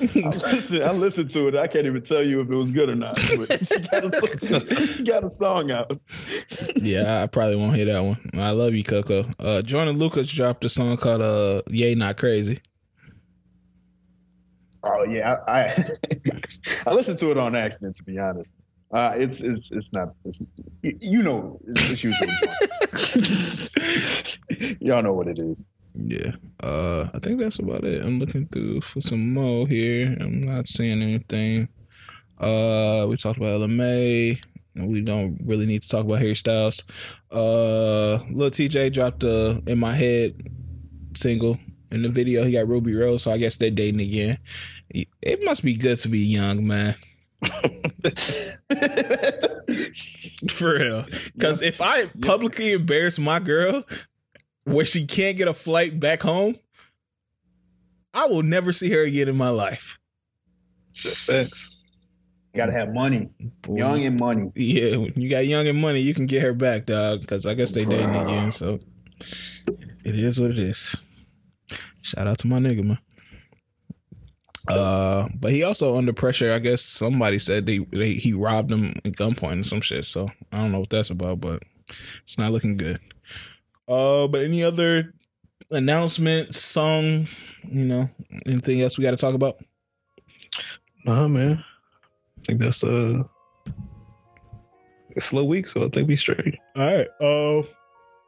[0.00, 1.56] listened, I listened to it.
[1.56, 3.16] I can't even tell you if it was good or not.
[3.90, 5.98] Got a, got a song out.
[6.76, 8.18] yeah, I probably won't hear that one.
[8.34, 9.26] I love you, Coco.
[9.38, 12.60] Uh, Jordan Lucas dropped a song called "Uh Yay Not Crazy."
[14.82, 15.84] Oh yeah, I I,
[16.86, 17.96] I listened to it on accident.
[17.96, 18.52] To be honest,
[18.92, 20.14] uh, it's it's it's not.
[20.24, 20.50] It's,
[20.82, 22.30] you, you know, it's, it's usually.
[24.80, 25.64] Y'all know what it is.
[26.00, 26.32] Yeah.
[26.62, 28.04] Uh, I think that's about it.
[28.04, 30.16] I'm looking through for some more here.
[30.20, 31.68] I'm not seeing anything.
[32.38, 34.40] Uh, we talked about Ella Mai.
[34.76, 36.84] We don't really need to talk about hairstyles.
[37.32, 40.40] Uh, Lil Tjay dropped a "In My Head"
[41.16, 41.58] single.
[41.90, 44.38] In the video, he got Ruby Rose, so I guess they're dating again.
[44.90, 46.94] It must be good to be young, man.
[50.50, 51.04] For real.
[51.34, 53.84] Because if I publicly embarrass my girl
[54.68, 56.56] where she can't get a flight back home,
[58.14, 59.98] I will never see her again in my life.
[61.02, 61.70] That's facts.
[62.56, 63.28] Gotta have money,
[63.68, 64.50] young and money.
[64.54, 67.20] Yeah, when you got young and money, you can get her back, dog.
[67.20, 68.80] Because I guess they dating again, so
[70.04, 70.96] it is what it is.
[72.02, 72.98] Shout out to my nigga, man.
[74.68, 76.52] Uh, but he also under pressure.
[76.52, 80.04] I guess somebody said they, they he robbed him at gunpoint or some shit.
[80.04, 81.62] So I don't know what that's about, but
[82.22, 82.98] it's not looking good.
[83.88, 85.14] Uh, but any other
[85.70, 87.26] announcement, song,
[87.64, 88.08] you know,
[88.46, 89.56] anything else we got to talk about?
[91.04, 91.64] Nah, man.
[92.38, 93.22] I think that's uh,
[95.16, 96.58] a slow week, so I think we straight.
[96.76, 97.08] All right.
[97.20, 97.66] Uh,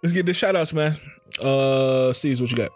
[0.02, 0.96] let's get the shout outs, man.
[1.42, 2.70] Uh, C's, what you got?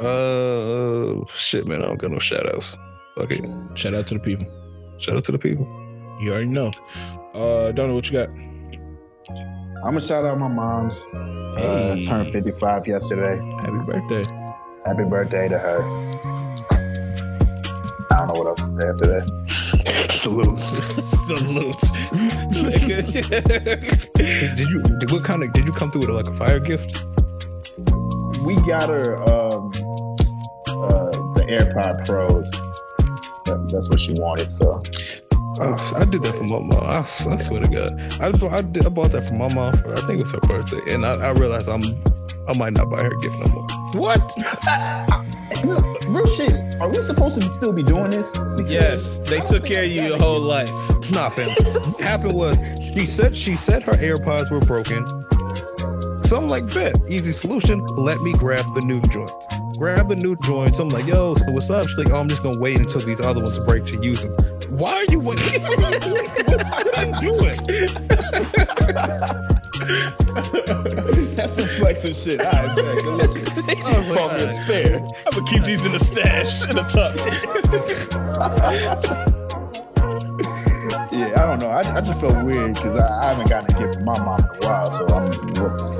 [0.00, 1.82] Uh, shit, man.
[1.82, 2.76] I don't got no shout outs.
[3.16, 3.44] Fuck it.
[3.78, 4.46] Shout out to the people.
[4.98, 5.66] Shout out to the people.
[6.20, 6.70] You already know.
[7.34, 8.28] Uh, don't know what you got.
[9.82, 11.06] I'm gonna shout out my mom's.
[11.14, 13.40] Uh, turned 55 yesterday.
[13.62, 14.22] Happy birthday.
[14.84, 15.82] Happy birthday to her.
[18.10, 19.26] I don't know what else to say after that.
[20.10, 20.58] Salute.
[21.24, 21.80] Salute.
[24.56, 24.82] Did you?
[24.98, 25.50] Did, what kind of?
[25.54, 27.00] Did you come through with like a fire gift?
[28.42, 29.70] We got her um,
[30.68, 32.50] uh, the AirPod Pros.
[33.46, 34.50] That, that's what she wanted.
[34.50, 34.78] So
[35.62, 36.72] Oh, I did that for my mom.
[36.84, 39.76] I, I swear to God, I, bought- I, did, I bought that for my mom.
[39.76, 42.02] For, I think it was her birthday, and I, I realized I'm
[42.48, 43.66] I might not buy her a gift no more.
[43.92, 44.36] What?
[45.62, 46.52] real, real shit.
[46.80, 48.32] Are we supposed to still be doing this?
[48.32, 50.70] Because Yes, they took care of you your whole life.
[51.10, 51.50] Nah, fam.
[52.00, 52.62] happened was
[52.94, 55.04] she said she said her AirPods were broken.
[56.24, 57.84] So I'm like, bet, easy solution.
[57.86, 59.46] Let me grab the new joints.
[59.76, 60.78] Grab the new joints.
[60.78, 61.88] I'm like, yo, so what's up?
[61.88, 64.34] She's like, oh, I'm just gonna wait until these other ones break to use them.
[64.70, 65.62] Why are you waiting?
[65.62, 67.58] what are you doing?
[71.36, 72.40] That's some flexing shit.
[72.40, 72.94] All right, man.
[72.96, 73.30] Good luck.
[73.82, 74.96] Oh, Call me a spare.
[75.26, 77.16] I'm gonna keep these in the stash in the tuck.
[81.12, 81.68] Yeah, I don't know.
[81.68, 84.40] I, I just felt weird because I, I haven't gotten a gift from my mom
[84.40, 84.92] in a while.
[84.92, 85.32] So I'm
[85.62, 85.98] what's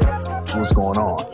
[0.55, 1.26] what's going on?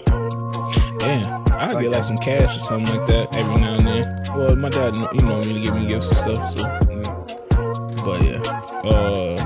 [0.99, 4.37] Damn, I get like some cash or something like that every now and then.
[4.37, 6.51] Well, my dad, you know, me to give me gifts and stuff.
[6.51, 8.03] So, yeah.
[8.05, 8.41] but yeah.
[8.85, 9.37] Uh,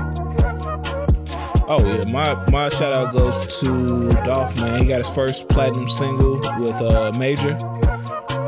[1.67, 4.81] oh yeah, my my shout out goes to Dolph man.
[4.81, 7.57] He got his first platinum single with uh Major.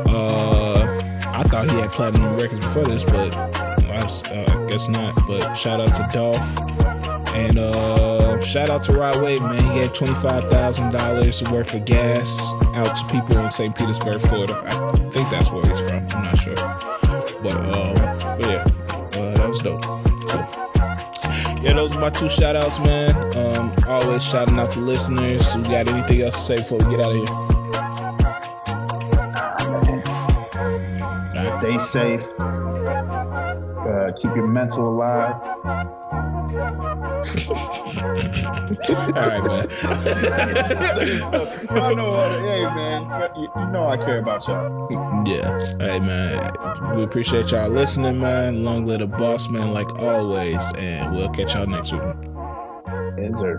[0.06, 4.88] Uh, I thought he had platinum records before this, but I, was, uh, I guess
[4.88, 5.14] not.
[5.26, 6.58] But shout out to Dolph.
[7.34, 8.13] And uh,
[8.44, 9.62] shout out to Rod Wave, man.
[9.62, 13.74] He gave twenty five thousand dollars worth of gas out to people in St.
[13.76, 14.62] Petersburg, Florida.
[14.66, 16.06] I think that's where he's from.
[16.10, 17.94] I'm not sure, but um,
[18.38, 18.64] but yeah,
[19.14, 19.84] uh, that was dope.
[21.62, 23.14] Yeah, those are my two shout outs, man.
[23.36, 25.54] Um, always shouting out the listeners.
[25.54, 27.54] We got anything else to say before we get out of here?
[31.64, 32.24] Stay safe.
[32.40, 36.03] Uh, keep your mental alive.
[37.24, 39.66] All right, man.
[41.70, 42.12] I know.
[42.42, 43.30] Hey, man.
[43.36, 45.24] You, you know I care about y'all.
[45.26, 45.58] Yeah.
[45.78, 46.96] Hey, man.
[46.96, 48.64] We appreciate y'all listening, man.
[48.64, 50.70] Long live the boss, man, like always.
[50.76, 52.02] And we'll catch y'all next week.
[53.18, 53.56] Yes, sir.